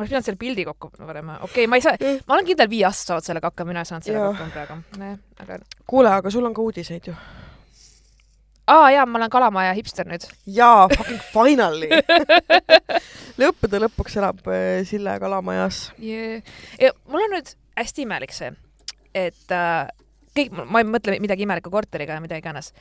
oleks 0.03 0.13
pidanud 0.13 0.27
selle 0.29 0.43
pildi 0.43 0.63
kokku 0.69 0.87
panema, 0.99 1.33
okei 1.41 1.65
okay,, 1.65 1.71
ma 1.71 1.75
ei 1.81 1.87
saa, 1.87 1.95
ma 2.27 2.37
olen 2.37 2.51
kindel 2.51 2.69
viie 2.73 2.85
aastat 2.91 3.15
saavad 3.15 3.25
sellega 3.31 3.53
hakkama, 3.53 3.69
mina 3.73 3.81
ei 3.87 3.93
saanud 3.93 4.11
sellega 4.11 4.35
hakkama 4.35 4.53
praegu. 4.59 4.75
nojah, 4.99 5.17
aga, 5.47 5.53
kuule, 5.95 6.13
aga 6.13 6.29
sul 6.35 6.45
on 6.51 6.57
ka 6.57 6.61
uudiseid 6.67 7.05
ju. 7.09 7.15
Aa 8.73 8.91
jaa, 8.95 9.07
ma 9.07 9.21
olen 9.21 9.33
kalamaja 9.33 9.73
hipster 9.77 10.09
nüüd. 10.09 10.27
jaa, 10.47 10.89
fucking 10.97 11.21
finally. 11.33 11.89
lõppude 13.43 13.81
lõpuks 13.87 14.19
elab 14.21 14.45
äh, 14.51 14.83
Sille 14.89 15.19
kalamajas. 15.21 15.85
yeah.. 16.03 16.43
ja 16.81 16.93
mul 17.09 17.27
on 17.27 17.37
nüüd 17.37 17.55
hästi 17.79 18.07
imelik 18.07 18.35
see, 18.37 18.53
et 19.15 19.55
äh, 19.55 19.89
kõik, 20.37 20.55
ma 20.65 20.83
ei 20.83 20.89
mõtle 20.89 21.19
midagi 21.23 21.47
imelikku 21.47 21.73
korteriga 21.73 22.19
ja 22.19 22.25
mida 22.25 22.39
iganes. 22.41 22.73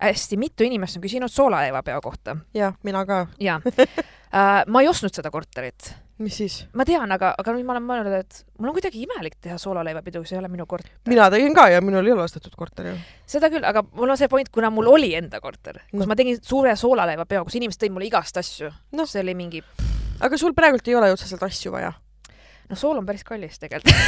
hästi 0.00 0.38
mitu 0.40 0.64
inimest 0.64 0.96
on 0.96 1.04
küsinud 1.04 1.32
soolaleivapeo 1.32 2.00
kohta 2.00 2.36
jah, 2.54 2.76
mina 2.82 3.04
ka. 3.06 3.26
ja 3.40 3.60
äh, 3.66 4.62
ma 4.66 4.82
ei 4.82 4.88
ostnud 4.88 5.14
seda 5.14 5.30
korterit. 5.30 5.94
Mis 6.20 6.36
siis? 6.36 6.56
ma 6.76 6.84
tean, 6.88 7.10
aga, 7.14 7.32
aga 7.40 7.54
nüüd 7.54 7.66
ma 7.68 7.74
olen 7.74 7.86
mõelnud, 7.86 8.16
et 8.20 8.42
mul 8.60 8.70
on 8.70 8.76
kuidagi 8.76 9.02
imelik 9.06 9.38
teha 9.42 9.56
soolaleivapidu, 9.60 10.22
see 10.28 10.36
ei 10.36 10.42
ole 10.42 10.50
minu 10.52 10.66
korter. 10.70 10.92
mina 11.08 11.28
tegin 11.32 11.56
ka 11.56 11.68
ja 11.72 11.80
minul 11.84 12.06
ei 12.06 12.14
ole 12.14 12.26
ostetud 12.26 12.54
korter 12.58 12.90
ju. 12.92 12.96
seda 13.30 13.50
küll, 13.52 13.64
aga 13.66 13.82
mul 13.88 14.12
on 14.12 14.20
see 14.20 14.28
point, 14.32 14.50
kuna 14.52 14.70
mul 14.74 14.90
oli 14.92 15.14
enda 15.18 15.40
korter, 15.40 15.82
kus 15.90 16.02
Noh. 16.02 16.10
ma 16.10 16.18
tegin 16.18 16.38
suure 16.42 16.76
soolaleivapeo, 16.76 17.44
kus 17.48 17.56
inimesed 17.60 17.82
tõid 17.84 17.96
mulle 17.96 18.10
igast 18.10 18.40
asju 18.40 18.70
Noh. 18.96 19.08
see 19.08 19.24
oli 19.24 19.36
mingi, 19.38 19.64
aga 20.20 20.40
sul 20.40 20.54
praegult 20.56 20.88
ei 20.88 20.98
ole 21.00 21.10
ju 21.10 21.18
otseselt 21.18 21.44
asju 21.48 21.74
vaja. 21.76 21.92
no 22.68 22.78
sool 22.78 23.00
on 23.00 23.08
päris 23.08 23.24
kallis 23.24 23.58
tegelikult. 23.62 23.96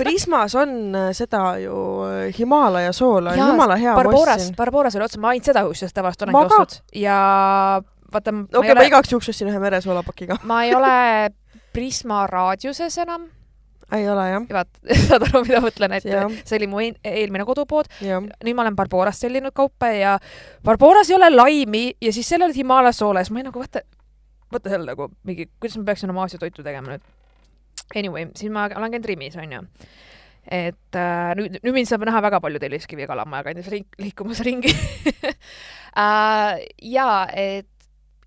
Prismas 0.00 0.54
on 0.56 0.94
äh, 0.96 1.10
seda 1.16 1.58
ju 1.60 1.76
äh, 2.06 2.34
Himalaia 2.36 2.92
soola, 2.96 3.34
jumala 3.36 3.76
hea. 3.76 3.94
Barbaras, 3.96 4.50
Barbaras 4.56 4.96
oli 4.96 5.04
otsa, 5.04 5.20
ma 5.20 5.34
ainult 5.34 5.50
seda 5.50 5.64
kusjuures 5.66 5.92
tavaliselt 5.96 6.24
olengi 6.28 6.46
ostnud 6.46 6.76
ja 6.96 7.18
vaata, 8.12 8.32
ma 8.32 8.46
okei 8.46 8.54
ei 8.54 8.60
okay,, 8.60 8.74
ma 8.74 8.80
ole, 8.80 8.88
igaks 8.92 9.12
juhuks 9.12 9.28
ostsin 9.32 9.50
ühe 9.52 9.60
meresoolapakiga. 9.62 10.40
ma 10.48 10.62
ei 10.64 10.74
ole 10.74 10.94
Prisma 11.72 12.24
raadiuses 12.26 12.96
enam, 12.98 13.28
ei 13.94 14.08
ole 14.10 14.24
jah? 14.30 14.46
vaat 14.54 14.80
saad 15.08 15.26
aru, 15.28 15.42
mida 15.46 15.60
ma 15.60 15.68
mõtlen, 15.68 15.94
et 15.98 16.06
Jah. 16.08 16.34
see 16.46 16.58
oli 16.58 16.68
mu 16.70 16.82
een- 16.82 16.98
eelmine 17.06 17.46
kodupood, 17.48 17.90
nüüd 18.02 18.54
ma 18.56 18.64
olen 18.66 18.76
Barbarast 18.78 19.24
tellinud 19.24 19.54
kaupa 19.56 19.90
ja 19.94 20.16
Barbaras 20.66 21.10
ei 21.10 21.16
ole 21.18 21.30
laimi 21.34 21.84
ja 22.02 22.12
siis 22.14 22.28
seal 22.30 22.44
olid 22.46 22.58
Himaalia 22.58 22.92
soole, 22.96 23.24
siis 23.24 23.34
ma 23.34 23.40
olin 23.40 23.50
nagu 23.50 23.62
vaata, 23.62 23.82
vaata 24.52 24.74
seal 24.74 24.86
nagu 24.88 25.10
mingi, 25.26 25.48
kuidas 25.58 25.78
ma 25.80 25.88
peaksin 25.90 26.12
oma 26.14 26.26
Aasia-toitu 26.26 26.66
tegema 26.66 26.94
nüüd. 26.94 27.08
Anyway, 27.98 28.28
siis 28.38 28.52
ma 28.54 28.68
olen 28.68 28.92
käinud 28.94 29.08
Rimis, 29.10 29.36
onju. 29.40 29.64
et 30.50 30.96
äh, 30.96 31.32
nüüd, 31.38 31.58
nüüd 31.62 31.74
mind 31.74 31.90
saab 31.90 32.06
näha 32.06 32.22
väga 32.22 32.38
palju 32.42 32.62
Telliskivi 32.62 33.06
kalamaja 33.10 33.44
kandis 33.50 33.68
ring, 33.70 33.86
liikumas 34.00 34.40
ringi 34.46 34.72
äh,. 35.98 36.62
ja 36.82 37.10
et 37.34 37.68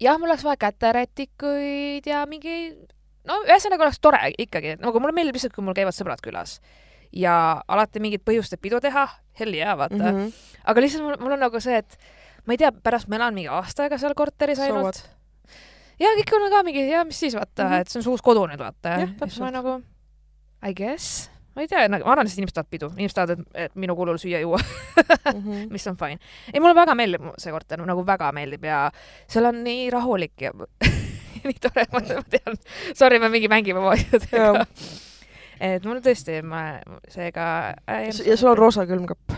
jah, 0.03 0.19
mul 0.19 0.31
oleks 0.31 0.45
vaja 0.47 0.59
käterätikuid 0.65 2.07
ja 2.09 2.23
mingi, 2.29 2.57
no 3.29 3.39
ühesõnaga 3.47 3.87
oleks 3.87 4.01
tore 4.03 4.33
ikkagi, 4.37 4.77
nagu 4.81 5.01
mulle 5.03 5.15
meeldib 5.15 5.39
lihtsalt, 5.39 5.55
kui 5.55 5.65
mul 5.65 5.77
käivad 5.77 5.95
sõbrad 5.95 6.23
külas 6.23 6.59
ja 7.13 7.35
alati 7.67 8.01
mingit 8.03 8.23
põhjust, 8.25 8.55
et 8.55 8.61
pidu 8.61 8.81
teha, 8.83 9.07
hell 9.39 9.57
jaa, 9.57 9.77
vaata 9.77 9.99
mm. 9.99 10.19
-hmm. 10.19 10.53
aga 10.65 10.85
lihtsalt 10.85 11.05
mul, 11.05 11.17
mul 11.21 11.37
on 11.37 11.45
nagu 11.45 11.59
see, 11.63 11.77
et 11.83 11.97
ma 12.45 12.55
ei 12.55 12.61
tea, 12.61 12.71
pärast 12.71 13.07
ma 13.07 13.19
elan 13.21 13.37
mingi 13.37 13.51
aasta 13.53 13.85
aega 13.85 14.01
seal 14.01 14.15
korteris 14.17 14.59
ainult 14.59 15.03
ja 16.01 16.13
kõik 16.19 16.35
on 16.37 16.49
ka 16.51 16.63
mingi, 16.67 16.87
ja 16.89 17.03
mis 17.07 17.19
siis 17.19 17.35
vaata 17.37 17.63
mm. 17.63 17.69
-hmm. 17.69 17.81
et 17.81 17.87
see 17.87 17.99
on 17.99 18.03
su 18.03 18.11
uus 18.11 18.21
kodu 18.21 18.45
nüüd 18.49 18.59
vaata. 18.59 18.97
Siis 19.25 19.39
ma 19.39 19.51
nagu 19.53 19.81
I 20.63 20.73
guess, 20.73 21.29
ma 21.55 21.61
ei 21.61 21.67
tea, 21.69 21.85
nagu 21.91 22.05
ma 22.07 22.11
arvan, 22.15 22.27
et 22.27 22.37
inimesed 22.37 22.55
tahavad 22.57 22.71
pidu, 22.73 22.89
inimesed 22.97 23.15
tahavad, 23.19 23.43
et, 23.53 23.75
minu 23.75 23.95
kulul 23.95 24.17
süüa-juua, 24.21 24.59
Mhm. 25.33 25.67
mis 25.75 25.87
on 25.87 25.95
fine. 25.97 26.19
ei, 26.53 26.59
mulle 26.59 26.75
väga 26.75 26.95
meeldib 26.97 27.29
see 27.37 27.51
korter, 27.53 27.81
nagu 27.85 28.05
väga 28.07 28.31
meeldib 28.35 28.63
ja 28.67 28.83
seal 29.27 29.45
on 29.51 29.63
nii 29.63 29.89
rahulik 29.93 30.41
ja 30.41 30.51
nii 31.45 31.57
tore, 31.61 31.85
ma 31.93 31.99
ma 31.99 32.23
tean. 32.29 32.57
Sorry, 32.95 33.19
me 33.19 33.29
mingi 33.29 33.47
mängime 33.51 33.79
oma 33.83 33.93
asjadega 33.97 34.65
et 35.63 35.85
mul 35.87 35.99
tõesti, 36.03 36.39
ma 36.43 36.63
seega 37.11 37.45
äh, 37.87 38.09
ja 38.25 38.37
sul 38.37 38.49
on 38.53 38.57
roosa 38.57 38.85
külmkapp. 38.89 39.35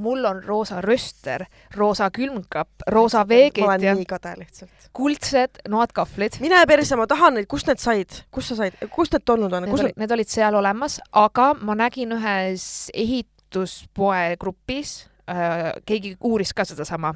mul 0.00 0.24
on 0.24 0.38
roosa 0.44 0.80
röster, 0.80 1.44
roosa 1.76 2.10
külmkapp, 2.10 2.86
roosa 2.88 3.24
ma 3.24 3.28
veegid 3.28 3.64
olen 3.66 3.82
ja 3.84 3.94
nii 3.98 4.06
kade 4.08 4.32
lihtsalt. 4.38 4.79
Kuldsed 4.96 5.62
noadkahvlid. 5.70 6.40
mine 6.42 6.62
perse, 6.68 6.96
ma 6.98 7.06
tahan 7.10 7.38
neid, 7.38 7.48
kust 7.50 7.68
need 7.70 7.82
said, 7.82 8.22
kust 8.34 8.52
sa 8.52 8.58
said, 8.58 8.78
kust 8.94 9.14
need 9.14 9.26
tulnud 9.28 9.52
on, 9.54 9.66
Need, 9.68 9.76
oli, 9.78 9.92
need, 10.00 10.14
olid 10.16 10.30
seal 10.30 10.56
olemas, 10.58 10.98
aga 11.16 11.52
ma 11.62 11.76
nägin 11.78 12.16
ühes 12.16 12.64
ehituspoe 12.94 14.36
grupis 14.40 14.96
äh,, 15.30 15.70
keegi 15.86 16.16
uuris 16.26 16.54
ka 16.56 16.66
sedasama. 16.68 17.14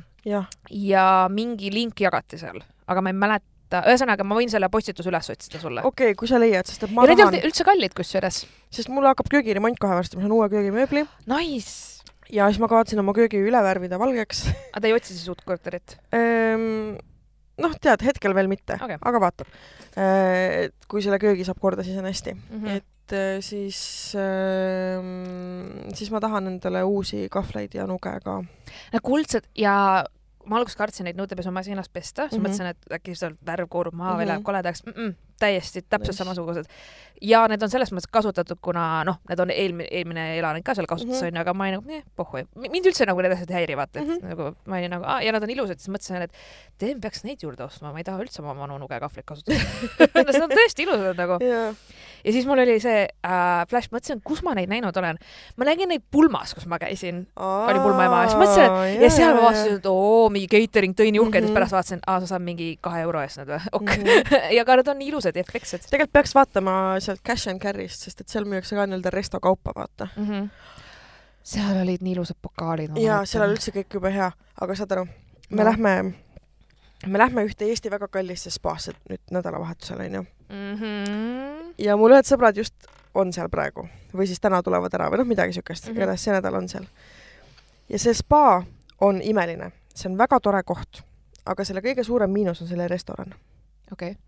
Ja 0.70 1.08
mingi 1.32 1.72
link 1.74 2.00
jagati 2.00 2.38
seal, 2.40 2.62
aga 2.88 3.02
ma 3.04 3.12
ei 3.12 3.18
mäleta, 3.18 3.82
ühesõnaga 3.90 4.24
ma 4.24 4.38
võin 4.38 4.52
selle 4.52 4.70
postituse 4.72 5.10
üles 5.10 5.32
otsida 5.34 5.60
sulle. 5.60 5.82
Okei 5.84 6.12
okay,, 6.12 6.18
kui 6.20 6.30
sa 6.30 6.40
leiad, 6.40 6.68
sest 6.70 6.86
et 6.86 6.94
ma 6.94 7.08
ja 7.08 7.16
tahan. 7.18 7.40
üldse 7.42 7.66
kallid 7.66 7.96
kusjuures. 7.96 8.44
sest 8.72 8.92
mul 8.92 9.10
hakkab 9.10 9.28
köögiremont 9.32 9.80
kohe 9.82 9.98
varsti, 9.98 10.16
ma 10.16 10.24
saan 10.24 10.36
uue 10.36 10.48
köögimööbli. 10.52 11.04
Nice. 11.30 12.04
ja 12.32 12.46
siis 12.48 12.62
ma 12.62 12.70
kavatsen 12.70 13.02
oma 13.02 13.12
köögi 13.16 13.42
üle 13.42 13.60
värvida 13.66 13.98
valgeks. 14.00 14.46
Aga 14.70 14.86
te 14.86 14.92
ei 14.92 14.96
otsi 14.96 15.12
siis 15.18 15.26
uut 15.28 15.44
korterit? 15.44 15.98
Noh, 17.58 17.74
tead, 17.80 18.02
hetkel 18.02 18.34
veel 18.34 18.48
mitte 18.50 18.74
Okei. 18.82 18.96
aga 19.00 19.20
vaatab. 19.20 19.46
et 19.96 20.74
kui 20.90 21.02
selle 21.02 21.18
köögi 21.22 21.44
saab 21.46 21.60
korda, 21.62 21.82
siis 21.86 21.98
on 21.98 22.04
hästi 22.04 22.32
mm. 22.34 22.64
-hmm. 22.64 22.68
et 22.76 23.12
äh, 23.12 23.36
siis 23.40 24.14
äh,, 24.18 25.94
siis 25.94 26.10
ma 26.10 26.20
tahan 26.20 26.46
endale 26.54 26.82
uusi 26.84 27.28
kahvleid 27.30 27.74
ja 27.74 27.86
nuge 27.86 28.12
ka. 28.24 28.40
Kuldsed 29.02 29.46
ja 29.54 30.04
ma 30.44 30.58
alguses 30.60 30.76
kartsin 30.76 31.04
neid 31.08 31.16
nõudepesumasinas 31.16 31.88
pesta, 31.92 32.28
siis 32.28 32.40
Mhm. 32.40 32.46
mõtlesin, 32.46 32.66
et 32.74 32.78
äkki 32.98 33.14
seal 33.16 33.32
värv 33.46 33.68
koorub 33.68 33.94
maha 33.94 34.16
või 34.18 34.24
Mhm. 34.24 34.28
läheb 34.28 34.42
koledaks 34.44 34.82
mm. 34.86 34.92
-mm, 34.92 35.14
täiesti 35.40 35.82
täpselt 35.88 36.16
samasugused. 36.16 36.64
ja 37.22 37.44
need 37.48 37.62
on 37.62 37.70
selles 37.70 37.92
mõttes 37.94 38.10
kasutatud, 38.10 38.58
kuna 38.60 39.04
noh, 39.06 39.20
need 39.28 39.40
on 39.40 39.50
eelmine, 39.50 39.86
eelmine 39.90 40.24
elanik 40.38 40.64
ka 40.66 40.74
seal 40.74 40.86
kasutas 40.86 41.20
Mhm. 41.22 41.26
onju, 41.30 41.40
aga 41.40 41.54
ma 41.54 41.64
olin 41.64 41.74
nagu, 41.80 42.02
pohhu, 42.16 42.42
mind 42.68 42.86
üldse 42.90 43.06
nagu 43.06 43.22
need 43.22 43.32
asjad 43.32 43.50
ei 43.50 43.56
häiri, 43.62 43.76
vaata, 43.78 44.00
et 44.00 44.08
Mhm. 44.08 44.28
nagu 44.28 44.56
ma 44.66 44.76
olin 44.76 44.90
nagu, 44.90 45.04
ja 45.24 45.32
nad 45.32 45.42
on 45.42 45.50
ilusad, 45.50 45.78
siis 45.78 45.88
mõtlesin, 45.94 46.22
et 46.22 46.32
teen, 46.78 47.00
peaks 47.00 47.24
neid 47.24 47.38
juurde 47.40 47.62
ostma, 47.64 47.92
ma 47.92 47.98
ei 47.98 48.04
taha 48.04 48.18
üldse 48.20 48.40
oma 48.42 48.54
vanu 48.54 48.78
nugekahvleid 48.78 49.24
kasutada. 49.24 49.58
Need 50.26 50.42
on 50.42 50.50
tõesti 50.50 50.82
ilusad 50.82 51.16
nagu. 51.16 51.38
jaa. 51.44 51.72
ja 52.24 52.32
siis 52.32 52.46
mul 52.46 52.58
oli 52.58 52.80
see 52.80 53.06
äh, 53.24 53.64
flash, 53.68 53.88
mõtlesin, 53.92 54.20
kus 54.24 54.42
ma 54.42 54.54
neid 54.54 54.68
näinud 54.68 54.96
olen. 54.96 55.16
ma 55.56 55.64
nägin 55.64 55.88
neid 55.88 56.02
pulmas, 56.10 56.52
kus 56.54 56.66
ma 56.66 56.78
käisin 56.78 57.26
oli 57.36 57.78
pulmaema 57.78 58.22
ja 58.24 58.28
siis 58.28 58.40
mõtlesin, 58.42 58.96
et 58.96 59.00
ja 59.02 59.10
seal 59.10 59.34
ma 59.34 59.40
vaatasin, 59.48 59.76
et 59.76 59.86
oo, 59.86 60.28
mingi 60.30 60.48
catering 60.48 60.94
tõi 60.94 61.10
nii 61.12 61.20
uhkeid 61.20 61.44
mm, 61.44 61.46
Mhm. 61.46 61.50
-hmm. 61.50 61.54
pärast 61.54 61.72
vaatasin, 61.72 62.00
aa, 62.06 62.20
sa 62.20 62.26
saad 62.26 62.42
mingi 62.42 62.76
kahe 62.80 63.00
euro 63.02 63.20
eest 63.22 63.38
need 63.38 63.48
või? 63.48 63.60
ok 63.72 63.82
mm. 63.82 64.02
Mhm. 64.02 64.08
-hmm. 64.08 64.52
ja 64.52 64.62
aga 64.62 64.76
need 64.76 64.88
on 64.88 64.98
nii 64.98 65.08
ilusad 65.08 65.23
ja 65.32 65.40
efektsed 65.40 65.88
tegelikult 65.90 66.12
peaks 66.12 66.34
vaatama 66.36 66.74
sealt 67.00 67.22
Cash 67.26 67.48
and 67.48 67.62
Carry'st, 67.62 68.04
sest 68.06 68.20
et 68.20 68.28
seal 68.28 68.44
müüakse 68.48 68.76
ka 68.76 68.86
nii-öelda 68.86 69.12
resto 69.14 69.40
kaupa, 69.40 69.72
vaata. 69.76 70.08
mm. 70.16 70.26
-hmm. 70.28 70.48
seal 71.42 71.82
olid 71.82 72.04
nii 72.04 72.12
ilusad 72.12 72.36
pokaalid. 72.42 72.96
ja 72.96 73.24
seal 73.24 73.44
on 73.44 73.56
üldse 73.56 73.72
kõik 73.72 73.94
jube 73.94 74.12
hea, 74.12 74.30
aga 74.60 74.74
saad 74.74 74.92
aru, 74.92 75.06
me 75.50 75.64
No. 75.64 75.70
lähme, 75.70 76.14
me 77.06 77.18
lähme 77.18 77.44
ühte 77.44 77.64
Eesti 77.64 77.90
väga 77.90 78.08
kallisse 78.08 78.50
spaasse 78.50 78.92
nüüd 79.10 79.20
nädalavahetusel 79.30 80.00
onju 80.00 80.22
mm. 80.22 80.74
-hmm. 80.80 81.74
ja 81.78 81.96
mul 81.96 82.12
ühed 82.12 82.28
sõbrad 82.28 82.56
just 82.56 82.74
on 83.14 83.32
seal 83.32 83.48
praegu 83.48 83.88
või 84.14 84.26
siis 84.26 84.40
täna 84.40 84.62
tulevad 84.62 84.94
ära 84.94 85.10
või 85.10 85.22
noh, 85.22 85.26
midagi 85.26 85.52
siukest 85.52 85.84
mm. 85.84 85.90
-hmm. 85.90 85.96
igatahes 85.96 86.24
see 86.24 86.32
nädal 86.32 86.54
on 86.54 86.68
seal. 86.68 86.86
ja 87.88 87.98
see 87.98 88.14
spa 88.14 88.62
on 89.00 89.22
imeline, 89.22 89.72
see 89.94 90.10
on 90.10 90.18
väga 90.18 90.40
tore 90.40 90.62
koht, 90.62 91.02
aga 91.46 91.64
selle 91.64 91.80
kõige 91.80 92.04
suurem 92.04 92.30
miinus 92.30 92.62
on 92.62 92.68
selle 92.68 92.88
restoran. 92.88 93.34
okei 93.92 94.10
okay., 94.10 94.22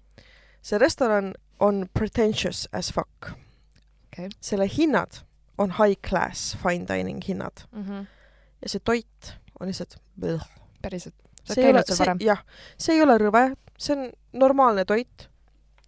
see 0.67 0.79
restoran 0.83 1.35
on 1.61 1.87
pretentious 1.95 2.67
as 2.73 2.91
fuck 2.93 3.31
okei. 4.11 4.29
selle 4.41 4.67
hinnad 4.79 5.23
on 5.59 5.71
high 5.79 5.95
class 6.09 6.57
fine 6.63 6.87
dining 6.89 7.23
hinnad 7.29 7.63
mm 7.73 7.85
-hmm. 7.85 8.07
ja 8.63 8.69
see 8.69 8.81
toit 8.85 9.35
on 9.61 9.67
lihtsalt 9.67 9.97
päriselt. 10.83 11.15
sa 11.45 11.53
oled 11.53 11.55
see 11.55 11.65
ei 11.65 11.71
ole, 11.71 11.73
käinud 11.73 11.87
seal 11.87 11.97
see 11.97 12.07
varem?, 12.07 12.19
jah, 12.21 12.45
see 12.79 12.95
ei 12.95 13.03
ole 13.03 13.19
rõve, 13.19 13.57
see 13.79 13.97
on 13.97 14.13
normaalne 14.33 14.85
toit, 14.85 15.29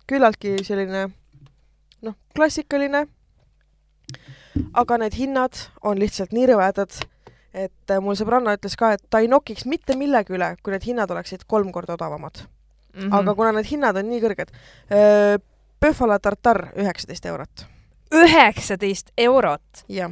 küllaltki 0.06 0.64
selline 0.64 1.08
noh, 2.02 2.14
klassikaline, 2.36 3.06
aga 4.72 4.98
need 4.98 5.14
hinnad 5.14 5.54
on 5.82 5.98
lihtsalt 5.98 6.32
nii 6.32 6.46
rõvedad, 6.52 7.00
et 7.52 7.90
äh, 7.90 8.00
mul 8.00 8.14
sõbranna 8.14 8.54
ütles 8.56 8.76
ka, 8.76 8.92
et 8.92 9.02
ta 9.10 9.18
ei 9.18 9.28
nokiks 9.28 9.66
mitte 9.66 9.96
millegi 9.96 10.32
üle, 10.38 10.54
kui 10.62 10.72
need 10.72 10.86
hinnad 10.86 11.10
oleksid 11.10 11.44
kolm 11.46 11.72
korda 11.72 11.98
odavamad 11.98 12.46
mm. 12.98 13.08
-hmm. 13.08 13.18
aga 13.18 13.34
kuna 13.34 13.52
need 13.52 13.70
hinnad 13.70 13.96
on 13.96 14.11
nii 14.11 14.20
kõrged, 14.24 14.54
Pöhvala 15.78 16.18
tartar 16.18 16.72
üheksateist 16.74 17.26
eurot, 17.30 17.66
üheksateist 18.14 19.12
eurot. 19.16 19.84
jah, 19.88 20.11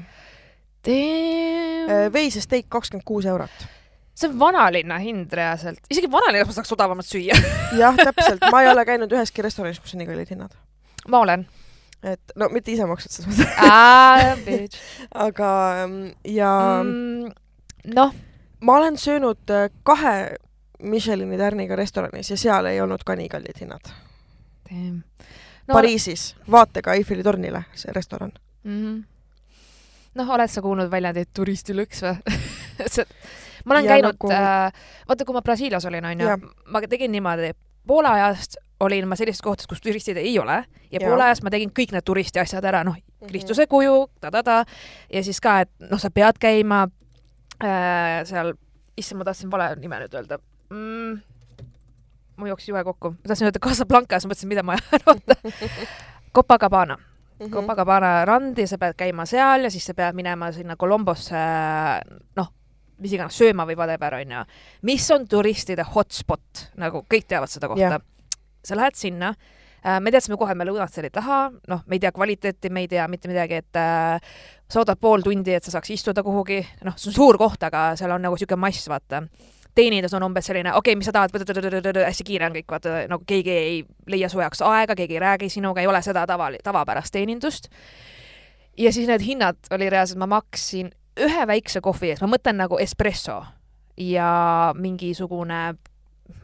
veisesteik 2.12 2.68
kakskümmend 2.70 3.04
kuus 3.04 3.26
eurot, 3.26 3.66
see 4.14 4.30
on 4.30 4.38
vanalinna 4.38 4.98
hind 5.02 5.32
reaalselt, 5.32 5.82
isegi 5.90 6.10
vanalinnas 6.12 6.48
ma 6.48 6.56
saaks 6.56 6.72
odavamat 6.76 7.08
süüa. 7.08 7.36
jah, 7.82 7.96
täpselt, 7.98 8.46
ma 8.52 8.62
ei 8.62 8.70
ole 8.70 8.84
käinud 8.88 9.12
üheski 9.12 9.44
restoranis, 9.44 9.80
kus 9.82 9.96
on 9.96 10.04
nii 10.04 10.10
kallid 10.10 10.30
hinnad. 10.32 10.54
ma 11.08 11.22
olen. 11.26 11.46
et 12.06 12.32
no 12.38 12.48
mitte 12.52 12.70
ise 12.70 12.86
maksnud 12.86 13.12
selles 13.12 13.40
mõttes, 13.40 14.78
aga 15.26 15.50
ähm, 15.82 16.00
ja 16.28 16.50
mm. 16.84 17.32
noh, 17.96 18.14
ma 18.60 18.76
olen 18.78 18.98
söönud 19.00 19.50
äh, 19.50 19.70
kahe 19.82 20.36
Michelini 20.82 21.38
tärniga 21.38 21.76
restoranis 21.76 22.30
ja 22.30 22.36
seal 22.36 22.66
ei 22.66 22.80
olnud 22.80 23.04
ka 23.04 23.16
nii 23.16 23.28
kallid 23.28 23.60
hinnad 23.60 23.92
no,. 24.70 25.02
Pariisis, 25.74 26.36
vaatega 26.50 26.94
Eiffeli 26.94 27.22
tornile, 27.22 27.62
see 27.74 27.92
restoran. 27.92 28.32
mm.. 28.64 29.04
noh, 30.14 30.28
oled 30.36 30.50
sa 30.50 30.62
kuulnud 30.62 30.90
väljendit 30.90 31.30
turistilõks 31.34 32.02
või 32.02 32.14
ma 33.66 33.74
olen 33.74 33.84
Ja 33.84 33.90
käinud 33.96 34.14
nagu- 34.14 34.32
äh, 34.32 34.72
vaata 35.08 35.24
kui 35.24 35.34
ma 35.34 35.42
Brasiilias 35.42 35.84
olin, 35.88 36.04
onju 36.04 36.36
ma 36.70 36.80
tegin 36.88 37.12
niimoodi, 37.12 37.50
poole 37.86 38.08
ajast 38.08 38.56
olin 38.80 39.08
ma 39.08 39.16
sellises 39.16 39.42
kohtades, 39.42 39.66
kus 39.66 39.80
turistid 39.80 40.16
ei 40.20 40.38
ole 40.38 40.64
ja, 40.90 41.00
Ja. 41.00 41.08
poole 41.08 41.24
ajast 41.24 41.42
ma 41.42 41.50
tegin 41.50 41.70
kõik 41.74 41.92
need 41.92 42.04
turisti 42.04 42.38
asjad 42.40 42.64
ära, 42.64 42.84
noh, 42.84 42.96
Kristuse 43.26 43.66
kuju 43.66 44.06
ta-ta-ta 44.20 44.64
ja 45.12 45.22
siis 45.24 45.40
ka, 45.40 45.60
et 45.64 45.70
noh, 45.90 45.98
sa 45.98 46.10
pead 46.10 46.38
käima 46.38 46.84
äh, 47.64 48.22
seal, 48.28 48.52
issand, 48.96 49.18
ma 49.18 49.24
tahtsin 49.24 49.50
vale 49.50 49.72
nime 49.80 49.98
nüüd 50.04 50.14
öelda 50.14 50.38
mm,. 50.70 51.66
mul 52.36 52.48
jooksis 52.52 52.68
juhe 52.68 52.84
kokku, 52.84 53.10
ma 53.16 53.28
tahtsin 53.30 53.48
öelda 53.48 53.62
Casablanca, 53.62 54.20
siis 54.20 54.28
mõtlesin, 54.30 54.50
mida 54.50 54.62
ma 54.66 54.76
oota. 55.06 55.38
Copacabana, 56.36 56.98
Mhm. 57.40 57.52
Copacabana 57.52 58.24
rand 58.24 58.56
ja 58.58 58.64
sa 58.68 58.78
pead 58.80 58.94
käima 58.96 59.26
seal 59.28 59.66
ja 59.66 59.70
siis 59.70 59.84
sa 59.84 59.92
pead 59.94 60.16
minema 60.16 60.48
sinna 60.56 60.76
Colombosse, 60.80 61.40
noh, 62.36 62.46
mis 62.96 63.12
iganes 63.12 63.36
sööma 63.36 63.66
või 63.68 63.76
whatever, 63.76 64.14
onju. 64.22 64.44
mis 64.88 65.10
on 65.12 65.26
turistide 65.28 65.84
hotspot, 65.84 66.70
nagu 66.80 67.04
kõik 67.04 67.26
teavad 67.28 67.52
seda 67.52 67.68
kohta 67.68 67.98
Jah.. 67.98 68.00
sa 68.64 68.78
lähed 68.80 68.96
sinna 68.96 69.34
äh, 69.84 69.98
me 70.00 70.10
teadsime 70.10 70.38
kohe, 70.40 70.54
me 70.56 70.64
lõunat 70.64 70.94
seal 70.94 71.10
ei 71.10 71.12
taha, 71.12 71.50
noh, 71.68 71.82
me 71.84 71.98
ei 71.98 72.00
tea 72.06 72.12
kvaliteeti, 72.16 72.70
me 72.72 72.86
ei 72.86 72.88
tea 72.88 73.04
mitte 73.08 73.28
midagi, 73.28 73.60
et 73.60 73.80
äh, 73.82 74.16
sa 74.64 74.80
ootad 74.80 74.96
pool 74.96 75.20
tundi, 75.26 75.52
et 75.52 75.64
sa 75.64 75.76
saaks 75.76 75.92
istuda 75.92 76.24
kuhugi, 76.24 76.62
noh, 76.88 76.96
see 76.96 77.12
on 77.12 77.18
suur 77.20 77.36
koht, 77.36 77.68
aga 77.68 77.90
seal 78.00 78.16
on 78.16 78.24
nagu 78.24 78.38
niisugune 78.38 78.64
mass, 78.64 78.88
vaata. 78.88 79.26
Teenindus 79.76 80.14
on 80.16 80.24
umbes 80.26 80.48
selline, 80.48 80.72
okei 80.74 80.92
okay,, 80.92 80.98
mis 80.98 81.08
sa 81.08 81.14
tahad, 81.14 81.32
hästi 82.00 82.26
kiire 82.26 82.48
on 82.48 82.56
kõik, 82.56 82.68
vaata, 82.70 82.96
nagu 83.10 83.26
keegi 83.28 83.52
ei 83.52 83.80
leia 84.10 84.30
su 84.32 84.40
jaoks 84.40 84.62
aega, 84.64 84.96
keegi 84.98 85.18
ei 85.18 85.22
räägi 85.22 85.50
sinuga, 85.52 85.82
ei 85.84 85.90
ole 85.90 86.02
seda 86.02 86.26
tava, 86.26 86.50
tavapärast 86.64 87.12
teenindust. 87.14 87.68
ja 88.76 88.92
siis 88.92 89.08
need 89.08 89.24
hinnad 89.24 89.70
oli 89.70 89.90
reaalselt, 89.90 90.20
ma 90.20 90.28
maksin 90.38 90.90
ühe 91.20 91.46
väikse 91.48 91.80
kohvi 91.80 92.12
eest, 92.12 92.24
ma 92.24 92.32
mõtlen 92.34 92.58
nagu 92.60 92.78
espresso 92.82 93.42
ja 93.96 94.72
mingisugune 94.76 95.60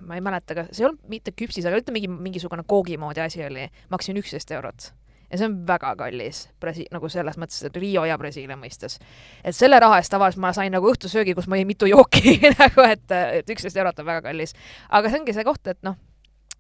ma 0.07 0.15
ei 0.15 0.23
mäleta, 0.25 0.55
kas 0.55 0.71
see 0.73 0.85
ei 0.85 0.89
olnud 0.89 1.11
mitte 1.11 1.35
küpsis, 1.37 1.67
aga 1.67 1.81
ütleme 1.81 1.99
mingi, 1.99 2.11
mingisugune 2.29 2.65
koogi 2.69 2.99
moodi 3.01 3.23
asi 3.25 3.43
oli, 3.45 3.67
maksin 3.91 4.19
üksteist 4.21 4.53
eurot. 4.55 4.93
Ja 5.33 5.39
see 5.39 5.49
on 5.49 5.57
väga 5.67 5.95
kallis 5.97 6.45
Brasi-, 6.61 6.87
nagu 6.93 7.09
selles 7.13 7.39
mõttes, 7.41 7.63
et 7.67 7.77
Rio 7.81 8.05
ja 8.09 8.19
Brasiilia 8.21 8.57
mõistes. 8.61 8.99
et 9.45 9.57
selle 9.57 9.81
raha 9.81 9.99
eest 10.01 10.13
tavaliselt 10.13 10.43
ma 10.45 10.53
sain 10.53 10.73
nagu 10.73 10.89
õhtusöögi, 10.93 11.35
kus 11.35 11.49
ma 11.49 11.59
jõin 11.59 11.71
mitu 11.71 11.89
jooki 11.89 12.39
nagu, 12.63 12.85
et, 12.87 13.07
et 13.41 13.53
üksteist 13.55 13.77
eurot 13.77 13.99
on 13.99 14.09
väga 14.09 14.27
kallis. 14.29 14.55
aga 14.91 15.11
see 15.11 15.23
ongi 15.23 15.37
see 15.37 15.47
koht, 15.49 15.67
et 15.73 15.81
noh, 15.83 15.97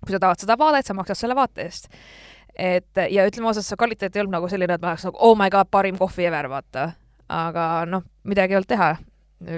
kui 0.00 0.16
sa 0.16 0.22
tahad 0.22 0.40
seda 0.42 0.56
vaadet, 0.58 0.88
sa 0.88 0.96
maksad 0.96 1.20
selle 1.20 1.36
vaate 1.38 1.68
eest. 1.68 1.92
et 2.56 3.04
ja 3.10 3.28
ütleme 3.28 3.52
ausalt, 3.52 3.68
see 3.68 3.78
kvaliteet 3.80 4.16
ei 4.16 4.24
olnud 4.24 4.38
nagu 4.38 4.48
selline, 4.48 4.80
et 4.80 4.82
ma 4.82 4.94
oleks 4.94 5.06
nagu 5.10 5.20
oh 5.20 5.36
my 5.38 5.50
god, 5.52 5.70
parim 5.70 6.00
kohvi 6.00 6.26
ever, 6.30 6.48
vaata. 6.52 6.90
aga 7.28 7.68
noh, 7.88 8.08
midagi 8.24 8.56
ei 8.56 8.60
olnud 8.62 8.72
teha. 8.72 8.90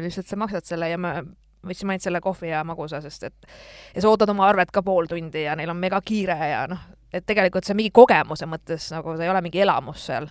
lihtsalt 0.01 0.27
sa 0.27 0.41
maksad 0.41 0.67
selle 0.67 0.91
ja 0.91 0.99
ma 0.99 1.21
võtsime 1.65 1.95
ainult 1.95 2.05
selle 2.05 2.21
kohvi 2.21 2.51
ja 2.51 2.65
magusa, 2.67 3.01
sest 3.01 3.31
et 3.31 3.49
ja 3.95 4.03
sa 4.03 4.11
ootad 4.11 4.29
oma 4.33 4.49
arvet 4.49 4.73
ka 4.75 4.83
pool 4.83 5.07
tundi 5.09 5.47
ja 5.47 5.55
neil 5.57 5.71
on 5.73 5.81
mega 5.81 6.01
kiire 6.05 6.37
ja 6.51 6.67
noh, 6.69 6.83
et 7.15 7.27
tegelikult 7.27 7.65
see 7.65 7.75
on 7.77 7.81
mingi 7.83 7.95
kogemuse 7.95 8.49
mõttes 8.51 8.91
nagu 8.95 9.17
see 9.17 9.27
ei 9.27 9.33
ole 9.33 9.43
mingi 9.45 9.63
elamus 9.65 10.07
seal. 10.11 10.29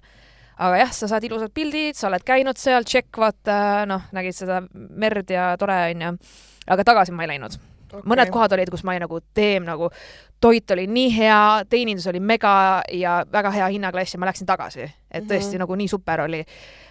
aga 0.58 0.80
jah, 0.84 0.92
sa 0.94 1.10
saad 1.12 1.24
ilusad 1.26 1.54
pildid, 1.56 1.98
sa 1.98 2.10
oled 2.12 2.24
käinud 2.28 2.60
seal, 2.62 2.86
tšekk, 2.86 3.18
vaata, 3.24 3.60
noh, 3.90 4.10
nägid 4.14 4.36
seda 4.38 4.62
merd 4.72 5.32
ja 5.34 5.54
tore 5.60 5.80
onju. 5.94 6.18
aga 6.68 6.92
tagasi 6.92 7.16
ma 7.16 7.26
ei 7.26 7.34
läinud 7.36 7.58
okay.. 7.94 8.06
mõned 8.10 8.32
kohad 8.34 8.54
olid, 8.58 8.70
kus 8.74 8.84
ma 8.84 8.94
olin 8.94 9.06
nagu 9.06 9.20
teem 9.38 9.66
nagu, 9.68 9.90
toit 10.44 10.72
oli 10.76 10.86
nii 10.92 11.10
hea, 11.16 11.42
teenindus 11.70 12.08
oli 12.12 12.20
mega 12.20 12.82
ja 12.92 13.22
väga 13.32 13.52
hea 13.56 13.68
hinnaklass 13.76 14.16
ja 14.16 14.20
ma 14.20 14.28
läksin 14.30 14.50
tagasi. 14.50 14.90
et 15.12 15.24
tõesti 15.24 15.30
mm 15.30 15.38
Mhm. 15.38 15.54
-hmm. 15.54 15.60
nagu 15.60 15.76
nii 15.76 15.88
super 15.88 16.22
oli. 16.22 16.44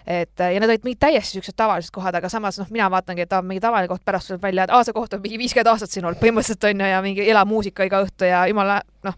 et 0.06 0.38
ja 0.38 0.60
need 0.60 0.70
olid 0.70 0.84
mingid 0.84 0.98
täiesti 0.98 1.32
siuksed 1.38 1.54
tavalised 1.56 1.90
kohad, 1.92 2.14
aga 2.14 2.28
samas 2.28 2.58
noh, 2.58 2.66
mina 2.70 2.90
vaatangi, 2.90 3.22
et 3.22 3.32
aa, 3.32 3.42
mingi 3.42 3.60
tavaline 3.60 3.88
koht 3.88 4.04
pärast 4.04 4.26
tuleb 4.26 4.42
välja, 4.42 4.64
et 4.64 4.70
aa, 4.70 4.84
see 4.84 4.92
koht 4.92 5.14
on 5.14 5.20
mingi 5.22 5.38
viiskümmend 5.38 5.68
aastat 5.70 5.90
siin 5.90 6.04
olnud 6.04 6.18
põhimõtteliselt 6.18 6.64
onju 6.64 6.86
ja 6.86 7.02
mingi 7.02 7.30
elav 7.30 7.46
muusika 7.46 7.84
iga 7.84 8.02
õhtu 8.02 8.24
ja 8.24 8.46
jumala 8.46 8.80
noh, 9.04 9.14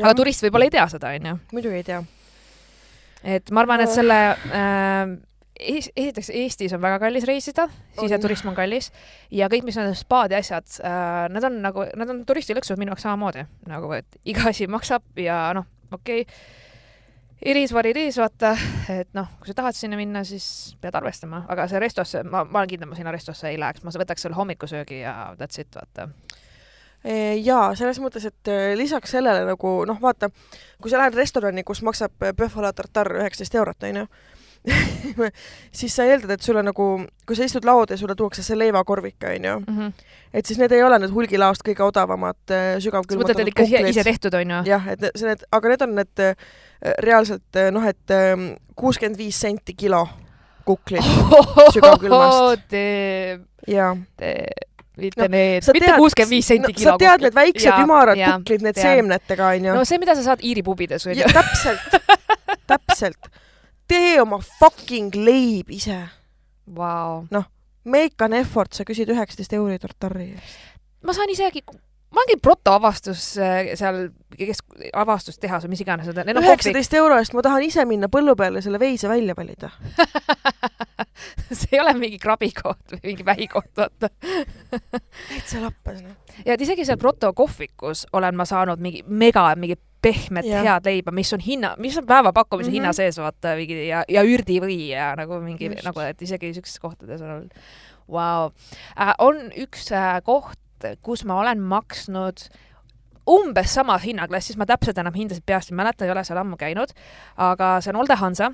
aga 0.00 0.14
turist 0.18 0.44
võib-olla 0.44 0.68
ei 0.68 0.74
tea 0.74 0.88
seda 0.92 1.12
onju. 1.18 1.36
muidugi 1.52 1.80
ei 1.82 1.86
tea. 1.86 2.00
et 3.36 3.54
ma 3.54 3.64
arvan, 3.64 3.84
et 3.84 3.94
selle 3.94 4.18
äh, 4.34 5.14
es- 5.60 5.90
esiteks 5.96 6.30
Eestis 6.34 6.74
on 6.74 6.82
väga 6.82 6.98
kallis 7.02 7.26
reisida, 7.28 7.68
siseturism 8.00 8.50
on 8.52 8.58
kallis 8.58 8.90
ja 9.30 9.48
kõik, 9.52 9.66
mis 9.68 9.78
on 9.80 9.94
spaad 9.98 10.34
ja 10.34 10.42
asjad 10.42 10.66
äh,, 10.80 11.28
need 11.32 11.46
on 11.46 11.62
nagu, 11.64 11.86
need 11.94 12.10
on 12.16 12.24
turistilõksud 12.26 12.80
minu 12.80 12.94
jaoks 12.94 13.06
samamoodi 13.06 13.46
nagu, 13.70 13.92
et 13.96 14.20
iga 14.24 14.48
asi 14.50 14.68
maksab 14.70 15.24
ja 15.24 15.46
noh, 15.56 15.68
okei 15.92 16.26
okay,. 16.26 16.62
Iris 17.44 17.72
what 17.74 17.84
it 17.84 17.96
is, 18.00 18.16
vaata, 18.16 18.54
et 18.88 19.10
noh, 19.12 19.26
kui 19.36 19.50
sa 19.50 19.54
tahad 19.58 19.76
sinna 19.76 19.98
minna, 20.00 20.22
siis 20.24 20.46
pead 20.80 20.94
arvestama, 20.96 21.42
aga 21.52 21.66
see 21.68 21.80
restosse, 21.82 22.22
ma, 22.24 22.40
ma 22.48 22.62
olen 22.62 22.70
kindel, 22.70 22.88
ma 22.88 22.96
sinna 22.96 23.12
restosse 23.12 23.50
ei 23.50 23.58
läheks, 23.60 23.82
ma 23.84 23.92
võtaks 23.92 24.24
selle 24.24 24.38
hommikusöögi 24.38 25.02
ja 25.02 25.12
that's 25.36 25.60
it, 25.60 25.68
vaata. 25.76 26.06
Eh, 27.04 27.34
jaa, 27.44 27.74
selles 27.76 27.98
mõttes, 28.00 28.24
et 28.30 28.48
eh, 28.48 28.70
lisaks 28.80 29.10
sellele 29.12 29.42
nagu 29.44 29.72
noh, 29.84 29.98
vaata, 30.00 30.30
kui 30.80 30.88
sa 30.90 30.96
lähed 31.02 31.14
restorani, 31.18 31.60
kus 31.62 31.82
maksab 31.84 32.22
eh, 32.24 32.32
bœuf 32.32 32.56
à 32.56 32.62
la 32.64 32.72
tartare 32.72 33.18
üheksateist 33.20 33.54
eurot, 33.60 33.84
onju, 33.90 34.06
siis 35.78 35.92
sa 35.92 36.06
eeldad, 36.08 36.30
et 36.38 36.40
sulle 36.46 36.62
nagu, 36.64 36.86
kui 37.28 37.36
sa 37.36 37.44
istud 37.44 37.66
laud 37.68 37.92
ja 37.92 37.98
sulle 38.00 38.16
tuuakse 38.16 38.40
see 38.46 38.56
leivakorvik, 38.56 39.18
onju, 39.34 39.58
Mhm. 39.68 39.90
et 40.32 40.46
siis 40.48 40.58
need 40.58 40.72
ei 40.72 40.82
ole 40.82 40.98
need 40.98 41.12
hulgilaost 41.12 41.60
kõige 41.66 41.84
odavamad 41.84 42.40
eh, 42.48 42.56
sa 42.56 42.56
mõtled, 42.56 42.78
et 42.78 42.84
sügavkülmutatud 42.86 43.52
ikka 43.52 43.62
ise- 43.68 43.84
kuklid 43.84 44.04
tehtud 44.08 44.34
on 44.40 44.50
ju? 44.56 44.62
jah, 44.72 44.88
et 44.96 45.04
see 45.14 45.28
need, 45.28 45.44
aga 45.52 45.68
need 45.74 45.82
on 45.82 45.94
need 46.00 46.24
reaalselt 47.04 47.60
noh, 47.76 47.84
et 47.92 48.16
kuuskümmend 48.76 49.20
viis 49.20 49.36
senti 49.44 49.74
kilo 49.76 50.06
kuklid 50.64 51.04
sügavkülmast. 51.76 52.64
Te, 52.72 53.40
ja 53.68 53.92
te, 54.16 54.32
mitte 54.96 55.24
No, 55.24 55.28
need, 55.32 55.66
mitte 55.74 55.94
kuuskümmend 55.98 56.30
viis 56.30 56.46
senti 56.46 56.72
no, 56.72 56.76
kilo. 56.76 56.90
sa 56.90 56.98
tead 57.02 57.24
need 57.26 57.34
väiksed 57.34 57.80
ümarad 57.84 58.20
jaa, 58.20 58.36
kuklid, 58.38 58.62
need 58.66 58.76
tean. 58.78 58.90
seemnetega 58.90 59.48
onju 59.56 59.74
no 59.74 59.84
see, 59.88 59.98
mida 60.02 60.14
sa 60.14 60.22
saad 60.26 60.44
Iiri 60.46 60.62
pubides 60.66 61.06
onju 61.06 61.24
ja. 61.24 61.30
täpselt, 61.34 61.98
täpselt. 62.70 63.30
tee 63.90 64.20
oma 64.22 64.38
fucking 64.60 65.14
leib 65.18 65.70
ise. 65.74 65.98
Vau. 66.74 67.24
Make 67.84 68.24
an 68.24 68.32
effort, 68.32 68.72
sa 68.72 68.86
küsid 68.88 69.10
üheksateist 69.12 69.52
euri 69.58 69.76
tartari 69.82 70.30
eest. 70.32 70.54
ma 71.04 71.12
saan 71.12 71.28
isegi, 71.34 71.60
käinud 72.20 72.42
protoavastus 72.42 73.22
äh, 73.38 73.72
seal, 73.78 74.08
kes, 74.36 74.62
avastustehas 74.92 75.64
või 75.64 75.74
mis 75.74 75.84
iganes 75.84 76.10
need 76.10 76.36
on. 76.36 76.42
Üheksateist 76.44 76.94
euro 76.98 77.18
eest 77.18 77.34
ma 77.36 77.42
tahan 77.46 77.66
ise 77.66 77.84
minna 77.88 78.10
põllu 78.12 78.36
peale 78.38 78.62
selle 78.64 78.80
veise 78.82 79.08
välja 79.10 79.36
valida. 79.36 79.70
see 81.58 81.76
ei 81.76 81.80
ole 81.80 81.94
mingi 81.98 82.18
krabikoht 82.22 82.94
või 82.94 83.00
mingi 83.10 83.26
vähikoht, 83.26 83.70
vaata. 83.76 84.10
täitsa 84.70 85.62
lappes 85.62 86.02
noh. 86.02 86.16
ja 86.44 86.56
et 86.56 86.64
isegi 86.64 86.86
seal 86.86 86.98
proto 87.00 87.32
kohvikus 87.36 88.06
olen 88.12 88.36
ma 88.36 88.46
saanud 88.48 88.82
mingi 88.82 89.04
mega, 89.06 89.46
mingi 89.58 89.78
pehmet 90.04 90.44
Jah. 90.48 90.64
head 90.66 90.88
leiba, 90.88 91.14
mis 91.16 91.32
on 91.32 91.40
hinna, 91.40 91.74
mis 91.80 91.96
on 91.98 92.06
päevapakkumise 92.06 92.68
mm 92.68 92.72
Mhm. 92.72 92.76
-hmm. 92.76 92.82
hinna 92.82 92.92
sees, 92.92 93.18
vaata 93.18 93.54
mingi 93.56 93.86
ja, 93.88 94.04
ja 94.08 94.22
ürdivõi 94.22 94.88
ja 94.90 95.14
nagu 95.16 95.40
mingi 95.40 95.70
Just. 95.70 95.84
nagu, 95.84 96.00
et 96.00 96.22
isegi 96.22 96.54
siukestes 96.54 96.80
kohtades 96.80 97.22
on 97.22 97.30
olnud 97.30 97.52
wow. 98.08 98.50
äh,. 99.00 99.14
on 99.18 99.50
üks 99.56 99.92
äh, 99.92 100.20
koht, 100.22 100.58
kus 101.02 101.24
ma 101.24 101.38
olen 101.40 101.60
maksnud 101.60 102.46
umbes 103.30 103.72
samas 103.74 104.02
hinnaklassis, 104.04 104.56
ma 104.60 104.66
täpselt 104.68 104.98
enam 105.00 105.14
hindasid 105.16 105.44
peast 105.48 105.70
ei 105.72 105.76
mäleta, 105.78 106.04
ei 106.04 106.10
ole 106.12 106.24
seal 106.24 106.38
ammu 106.42 106.56
käinud, 106.60 106.90
aga 107.40 107.78
see 107.80 107.92
on 107.94 108.00
Olde 108.02 108.16
Hansa 108.20 108.50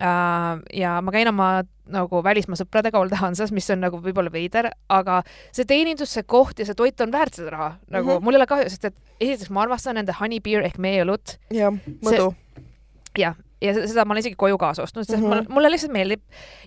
äh, 0.00 0.60
ja 0.76 0.98
ma 1.00 1.12
käin 1.14 1.28
oma 1.30 1.62
nagu 1.90 2.20
välismaa 2.24 2.58
sõpradega 2.60 3.00
Olde 3.00 3.16
Hansas, 3.16 3.50
mis 3.56 3.70
on 3.72 3.80
nagu 3.80 3.98
võib-olla 4.04 4.30
veider, 4.32 4.68
aga 4.92 5.22
see 5.56 5.64
teenindus, 5.64 6.12
see 6.14 6.22
koht 6.28 6.60
ja 6.60 6.66
see 6.68 6.76
toit 6.78 7.00
on 7.00 7.10
väärt 7.12 7.34
seda 7.40 7.50
raha, 7.56 7.70
nagu 7.88 8.06
mm. 8.10 8.16
-hmm. 8.18 8.24
mul 8.28 8.36
ei 8.36 8.40
ole 8.42 8.46
kahju, 8.46 8.68
sest 8.70 8.84
et 8.90 9.00
esiteks 9.20 9.50
ma 9.50 9.62
armastan 9.64 9.96
nende 9.98 10.12
honey 10.20 10.40
beer 10.40 10.62
ehk 10.68 10.76
meeõlut 10.78 11.38
jah, 11.50 11.72
mõdu. 12.04 12.34
ja, 13.18 13.34
ja 13.60 13.74
se- 13.74 13.88
seda 13.88 14.04
ma 14.04 14.12
olen 14.12 14.20
isegi 14.26 14.36
koju 14.36 14.58
kaasa 14.58 14.82
ostnud, 14.82 15.04
sest 15.08 15.16
mm. 15.18 15.24
-hmm. 15.24 15.28
mulle, 15.28 15.46
mulle 15.48 15.70
lihtsalt 15.70 15.92
meeldib 15.92 16.20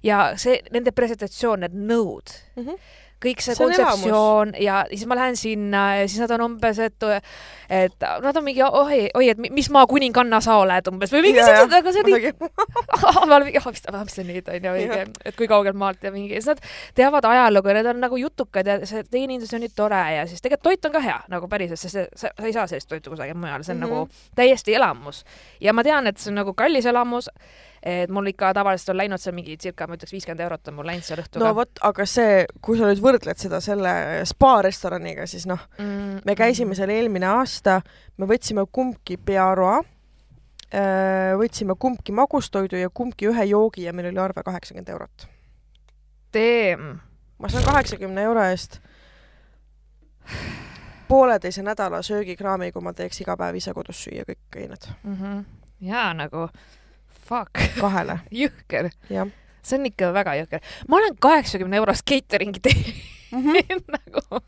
ja 0.03 0.33
see 0.37 0.57
nende 0.71 0.91
presentatsioon, 0.91 1.59
need 1.59 1.73
nõud, 1.77 2.33
Mhm. 2.57 2.75
Kõik 3.23 3.43
see, 3.43 3.55
See 3.55 3.65
on 3.65 3.71
kontseptsioon 3.71 4.53
ja 4.61 4.83
siis 4.91 5.05
ma 5.09 5.17
lähen 5.19 5.37
sinna 5.39 5.83
ja 5.99 6.07
siis 6.07 6.21
nad 6.23 6.33
on 6.35 6.45
umbes, 6.47 6.79
et, 6.83 7.05
et 7.73 8.05
nad 8.23 8.39
on 8.39 8.45
mingi 8.45 8.63
oi, 8.65 8.99
oi, 9.13 9.29
et 9.33 9.41
mis 9.43 9.69
maa 9.73 9.87
kuninganna 9.89 10.41
sa 10.43 10.59
oled 10.61 10.89
umbes 10.91 11.13
või 11.13 11.23
mingi 11.27 11.43
siuksed, 11.43 11.77
aga 11.79 11.95
see 11.95 12.03
olen 13.23 13.47
mingi, 13.47 13.61
ah, 13.61 13.69
mis 13.71 13.85
ta, 13.85 14.03
nüüd 14.27 14.53
on 14.53 14.69
ja 14.69 14.75
mingi, 14.77 15.01
et 15.25 15.39
kui 15.39 15.49
kaugelt 15.51 15.79
maalt 15.79 16.03
ja 16.03 16.13
mingi, 16.13 16.35
siis 16.37 16.51
nad 16.53 16.63
teavad 16.97 17.27
ajalugu 17.29 17.71
ja 17.71 17.79
need 17.79 17.91
on 17.93 18.01
nagu 18.03 18.19
jutukad 18.19 18.69
ja 18.69 18.79
see 18.89 19.03
teenindus 19.09 19.53
on 19.55 19.63
nii 19.63 19.73
tore 19.75 20.03
ja 20.17 20.27
siis 20.29 20.43
tegelikult 20.43 20.69
toit 20.69 20.89
on 20.89 20.95
ka 20.95 21.03
hea 21.03 21.19
nagu 21.33 21.49
päriselt, 21.51 21.81
sest 21.81 21.97
see, 21.97 22.07
sa, 22.15 22.31
sa 22.37 22.47
ei 22.47 22.55
saa 22.55 22.67
sellist 22.69 22.89
toitu 22.91 23.13
kusagil 23.13 23.37
mujal, 23.39 23.63
see 23.63 23.75
on 23.75 23.83
mm 23.83 23.89
-hmm. 23.89 24.07
nagu 24.07 24.35
täiesti 24.35 24.75
elamus. 24.75 25.23
ja 25.61 25.73
ma 25.73 25.83
tean, 25.83 26.07
et 26.07 26.17
see 26.17 26.31
on 26.31 26.41
nagu 26.41 26.53
kallis 26.53 26.85
elamus, 26.85 27.29
et 27.83 28.11
mul 28.13 28.29
ikka 28.31 28.53
tavaliselt 28.55 28.93
on 28.93 28.97
läinud 29.01 29.19
seal 29.19 29.35
mingi 29.35 29.57
circa, 29.59 29.87
ma 29.87 29.97
ütleks 29.97 30.13
viiskümmend 30.15 30.43
eurot 30.45 30.69
on 30.71 30.77
mul 30.77 30.87
läinud 30.87 31.03
seal 31.03 31.19
õhtuga. 31.19 31.43
no 31.43 31.55
vot, 31.57 31.81
aga 31.83 32.05
see, 32.07 32.45
kui 32.63 32.79
sa 32.79 32.87
nüüd 32.87 33.01
võrdled 33.03 33.41
seda 33.41 33.59
selle 33.63 33.93
spa 34.29 34.53
restoraniga, 34.63 35.27
siis 35.27 35.45
noh 35.49 35.61
mm, 35.77 36.23
me 36.23 36.35
käisime 36.39 36.77
seal 36.79 36.93
eelmine 36.95 37.27
aasta, 37.27 37.81
me 38.17 38.29
võtsime 38.29 38.63
kumbki 38.71 39.19
pearoa, 39.19 39.81
võtsime 41.37 41.75
kumbki 41.77 42.15
magustoidu 42.17 42.79
ja 42.79 42.89
kumbki 42.89 43.27
ühe 43.29 43.43
joogi 43.45 43.83
ja 43.85 43.93
meil 43.93 44.09
oli 44.09 44.21
arve 44.23 44.41
kaheksakümmend 44.47 44.89
eurot. 44.95 45.27
teem 46.33 46.95
ma 47.37 47.49
saan 47.49 47.65
kaheksakümne 47.67 48.23
euro 48.23 48.43
eest 48.47 48.79
pooleteise 51.07 51.61
nädala 51.63 52.01
söögikraami, 52.01 52.71
kui 52.71 52.81
ma 52.81 52.93
teeks 52.95 53.21
iga 53.21 53.35
päev 53.37 53.59
ise 53.59 53.73
kodus 53.75 53.99
süüa 54.05 54.23
kõik 54.25 54.57
õined 54.57 54.87
mm. 55.03 55.17
-hmm. 55.19 55.43
ja 55.89 56.13
nagu 56.13 56.47
fuck, 57.23 57.63
kahele, 57.79 58.19
jõhker. 58.43 58.91
see 59.63 59.79
on 59.79 59.89
ikka 59.89 60.13
väga 60.13 60.37
jõhker. 60.43 60.63
ma 60.87 61.01
olen 61.01 61.17
kaheksakümne 61.19 61.81
eurost 61.81 62.07
catering'i 62.09 62.63
teinud 62.63 63.11
Mm 63.33 63.43
-hmm. 63.43 63.83
nagu, 63.97 64.41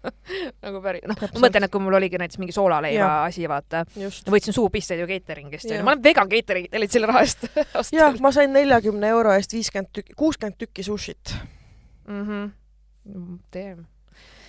nagu 0.61 0.81
päris, 0.81 1.01
noh, 1.07 1.17
ma 1.21 1.39
mõtlen, 1.47 1.65
et 1.65 1.71
kui 1.71 1.81
mul 1.81 1.97
oligi 1.97 2.19
näiteks 2.21 2.37
mingi 2.37 2.53
soolaleiva 2.53 3.23
asi, 3.25 3.47
vaata, 3.49 3.81
võtsin 4.29 4.53
suupisteid 4.53 5.01
ju 5.01 5.07
catering'ist, 5.09 5.71
onju, 5.71 5.83
ma 5.83 5.95
olen 5.95 6.03
vegan 6.03 6.29
catering'i 6.29 6.69
tellinud 6.69 6.93
selle 6.93 7.09
raha 7.09 7.23
eest 7.25 7.47
jah, 7.97 8.19
ma 8.21 8.31
sain 8.31 8.53
neljakümne 8.53 9.09
euro 9.09 9.33
eest 9.33 9.57
viiskümmend 9.57 9.89
tükki, 9.89 10.13
kuuskümmend 10.13 10.57
tükki 10.61 10.83
sushit. 10.83 11.33
mm. 12.07 12.23
-hmm. 12.29 13.39
teem. 13.51 13.85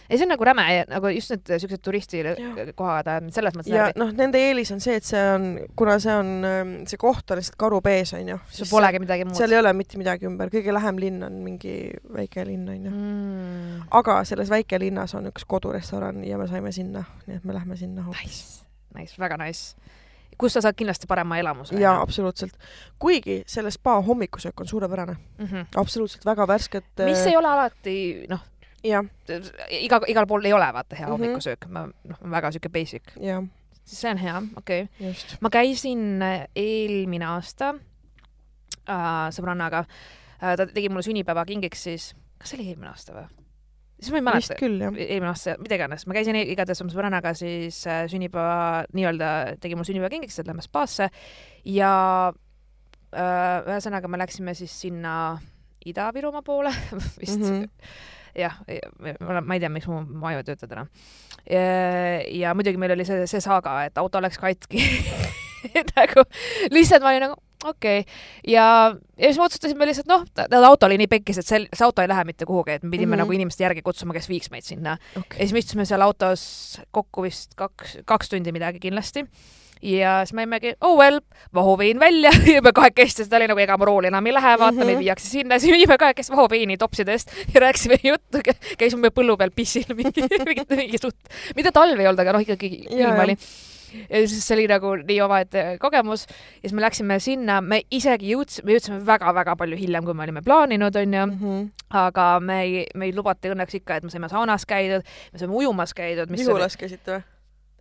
Ei, 0.09 0.19
see 0.19 0.27
on 0.27 0.33
nagu 0.33 0.47
räme, 0.47 0.65
nagu 0.91 1.11
just 1.15 1.33
need 1.35 1.53
siuksed 1.63 1.83
turistikohad, 1.85 3.11
selles 3.35 3.57
mõttes 3.57 3.73
ja 3.73 3.89
noh, 3.99 4.13
nende 4.17 4.41
eelis 4.41 4.71
on 4.75 4.83
see, 4.83 4.97
et 5.01 5.07
see 5.07 5.23
on, 5.33 5.49
kuna 5.79 5.99
see 6.03 6.15
on, 6.15 6.31
see 6.89 7.01
koht 7.01 7.35
on 7.35 7.41
lihtsalt 7.41 7.59
karu 7.61 7.81
pees, 7.85 8.15
onju. 8.19 8.39
see 8.53 8.69
polegi 8.71 9.03
midagi 9.03 9.27
muud. 9.27 9.39
seal 9.39 9.55
ei 9.55 9.61
ole 9.63 9.75
mitte 9.77 10.01
midagi 10.01 10.29
ümber, 10.31 10.53
kõige 10.53 10.75
lähem 10.75 11.03
linn 11.03 11.27
on 11.27 11.41
mingi 11.45 11.77
väike 12.17 12.47
linn, 12.49 12.69
onju. 12.77 12.95
mm. 12.95 13.85
aga 14.01 14.21
selles 14.29 14.53
väikelinnas 14.53 15.17
on 15.19 15.31
üks 15.33 15.47
kodurestoran 15.49 16.23
ja 16.27 16.39
me 16.41 16.49
saime 16.51 16.73
sinna, 16.75 17.07
nii 17.27 17.41
et 17.41 17.47
me 17.47 17.57
lähme 17.57 17.79
sinna 17.79 18.07
hoopis. 18.07 18.43
Nice, 18.47 18.67
nice, 18.99 19.21
väga 19.23 19.39
nice. 19.43 19.95
kus 20.37 20.53
sa 20.53 20.61
saad 20.61 20.77
kindlasti 20.77 21.09
parema 21.09 21.39
elamuse. 21.41 21.79
jaa, 21.81 21.99
absoluutselt. 22.03 22.55
kuigi 23.03 23.43
selle 23.49 23.71
spa 23.75 24.01
hommikusöök 24.03 24.61
on 24.61 24.69
suurepärane, 24.69 25.17
mm. 25.39 25.47
-hmm. 25.47 25.67
absoluutselt 25.77 26.25
väga 26.25 26.47
värsket. 26.47 26.93
mis 27.05 27.27
ei 27.27 27.37
ole 27.37 27.49
alati, 27.49 28.27
noh, 28.29 28.45
jah, 28.85 29.05
iga, 29.71 30.01
igal 30.09 30.27
pool 30.27 30.45
ei 30.45 30.53
ole 30.53 30.69
vaata 30.73 30.97
hea 30.97 31.07
Mhm. 31.07 31.13
hommikusöök, 31.13 31.67
ma 31.69 31.87
noh, 31.87 32.19
väga 32.31 32.51
siuke 32.53 32.69
basic, 32.69 33.03
siis 33.85 34.01
see 34.01 34.11
on 34.11 34.19
hea, 34.19 34.43
okei 34.57 34.83
okay.. 35.01 35.15
ma 35.41 35.51
käisin 35.51 36.23
äh, 36.23 36.47
eelmine 36.57 37.25
aasta 37.27 37.75
äh, 38.89 39.31
sõbrannaga 39.35 39.85
äh,, 40.43 40.55
ta 40.57 40.67
tegi 40.67 40.89
mulle 40.89 41.03
sünnipäevakingiks 41.07 41.83
siis, 41.89 42.15
kas 42.39 42.51
see 42.53 42.61
oli 42.61 42.69
eelmine 42.71 42.91
aasta 42.93 43.13
või? 43.17 43.27
siis 44.01 44.11
ma 44.13 44.19
ei 44.21 44.25
mäleta, 44.27 44.55
eelmine 44.61 45.31
aasta, 45.33 45.55
mida 45.63 45.75
iganes, 45.79 46.07
ma 46.07 46.15
käisin 46.19 46.37
i- 46.37 46.49
igatahes 46.53 46.83
oma 46.85 46.93
sõbrannaga 46.93 47.35
siis 47.39 47.79
äh, 47.89 48.05
sünnipäeva 48.13 48.85
nii-öelda 48.93 49.31
tegi 49.61 49.75
mulle 49.75 49.89
sünnipäevakingiks, 49.89 50.39
et 50.43 50.47
lähme 50.51 50.63
spaasse 50.63 51.09
ja 51.65 51.93
äh, 53.15 53.65
ühesõnaga 53.67 54.09
me 54.13 54.19
läksime 54.21 54.55
siis 54.55 54.75
sinna 54.81 55.39
Ida-Virumaa 55.87 56.43
poole 56.43 56.73
vist 57.23 57.39
mm. 57.41 57.47
-hmm 57.49 58.15
jah, 58.37 58.59
ma 59.21 59.57
ei 59.57 59.63
tea, 59.63 59.73
miks 59.73 59.89
mu 59.91 60.03
maju 60.21 60.43
ei 60.43 60.47
tööta 60.47 60.69
täna. 60.71 60.87
ja 61.47 62.55
muidugi 62.55 62.81
meil 62.81 62.97
oli 62.97 63.07
see, 63.09 63.27
see 63.31 63.43
saaga, 63.45 63.79
et 63.87 63.99
auto 63.99 64.21
läks 64.23 64.39
katki 64.43 64.83
nagu 65.97 66.25
lihtsalt 66.71 67.03
ma 67.03 67.13
olin 67.13 67.29
nagu 67.29 67.37
okei 67.65 68.01
okay. 68.01 68.15
ja, 68.47 68.97
ja 69.17 69.29
siis 69.29 69.39
me 69.39 69.47
otsustasime 69.47 69.89
lihtsalt 69.89 70.11
noh, 70.11 70.25
auto 70.67 70.87
oli 70.87 70.99
nii 71.01 71.11
pekkis, 71.11 71.41
et 71.41 71.49
see, 71.49 71.63
see 71.73 71.87
auto 71.87 72.05
ei 72.05 72.11
lähe 72.11 72.25
mitte 72.29 72.49
kuhugi, 72.49 72.77
et 72.77 72.83
me 72.85 72.91
pidime 72.91 73.07
mm. 73.07 73.13
-hmm. 73.13 73.25
nagu 73.25 73.33
inimeste 73.33 73.65
järgi 73.65 73.83
kutsuma, 73.83 74.15
kes 74.17 74.29
viiks 74.29 74.51
meid 74.51 74.65
sinna. 74.65 74.99
ja 75.15 75.21
okei. 75.21 75.39
siis 75.39 75.53
me 75.53 75.59
istusime 75.59 75.85
seal 75.85 76.05
autos 76.05 76.81
kokku 76.91 77.23
vist 77.23 77.55
kaks, 77.57 77.99
kaks 78.05 78.29
tundi 78.29 78.53
midagi 78.53 78.81
kindlasti. 78.81 79.27
Ja 79.83 80.19
siis 80.25 80.35
me 80.37 80.45
jäimegi, 80.47 80.75
oh 80.81 80.97
well, 80.99 81.21
vahuvein 81.55 82.01
välja, 82.01 82.31
jõime 82.55 82.73
kahekesti, 82.77 83.23
sest 83.23 83.31
ta 83.31 83.37
oli 83.41 83.49
nagu, 83.51 83.61
ega 83.63 83.77
ma 83.79 83.89
rooli 83.89 84.11
enam 84.11 84.27
ei 84.27 84.35
lähe, 84.37 84.57
vaata 84.59 84.73
mm, 84.73 84.81
-hmm. 84.81 84.87
Meid 84.93 84.99
viiakse 85.05 85.29
sinna, 85.29 85.59
siis 85.63 85.77
jõime 85.77 85.99
kahekesti 85.99 86.33
vahuveini 86.37 86.77
topsidest 86.77 87.33
ja 87.55 87.61
rääkisime 87.67 88.01
juttu, 88.03 88.43
käisime 88.79 89.11
põllu 89.11 89.37
peal 89.37 89.51
pissil 89.55 89.87
mingi, 90.01 90.27
mingi, 90.45 90.67
mingi 90.77 90.99
suht, 91.03 91.17
mitte 91.57 91.73
talv 91.73 92.01
ei 92.01 92.07
olnud, 92.07 92.21
aga 92.21 92.37
noh, 92.37 92.45
ikkagi 92.47 92.87
ilm 92.91 93.25
oli 93.25 93.37
ja 94.11 94.23
siis 94.29 94.43
see 94.47 94.57
oli 94.57 94.67
nagu 94.71 94.93
nii 94.99 95.21
omaette 95.25 95.63
kogemus 95.81 96.27
ja 96.27 96.69
siis 96.69 96.75
me 96.77 96.83
läksime 96.85 97.19
sinna, 97.23 97.61
me 97.61 97.83
isegi 97.91 98.33
jõudsime, 98.35 98.67
me 98.67 98.77
jõudsime 98.77 98.99
väga-väga 99.07 99.57
palju 99.57 99.79
hiljem, 99.79 100.05
kui 100.05 100.15
me 100.15 100.27
olime 100.27 100.43
plaaninud, 100.43 100.97
onju, 101.03 101.27
Mhm. 101.27 101.63
aga 101.91 102.27
me 102.41 102.61
ei, 102.63 102.85
meid 102.95 103.17
lubati 103.17 103.53
õnneks 103.55 103.79
ikka, 103.81 103.97
et 103.97 104.05
me 104.05 104.11
saime 104.11 104.29
saunas 104.29 104.67
käidud, 104.67 105.07
me 105.33 105.39
saime 105.39 105.55
ujumas 105.55 105.95
käidud, 105.95 106.31
Vihulas 106.31 106.77
käisite 106.77 107.19
või? 107.19 107.23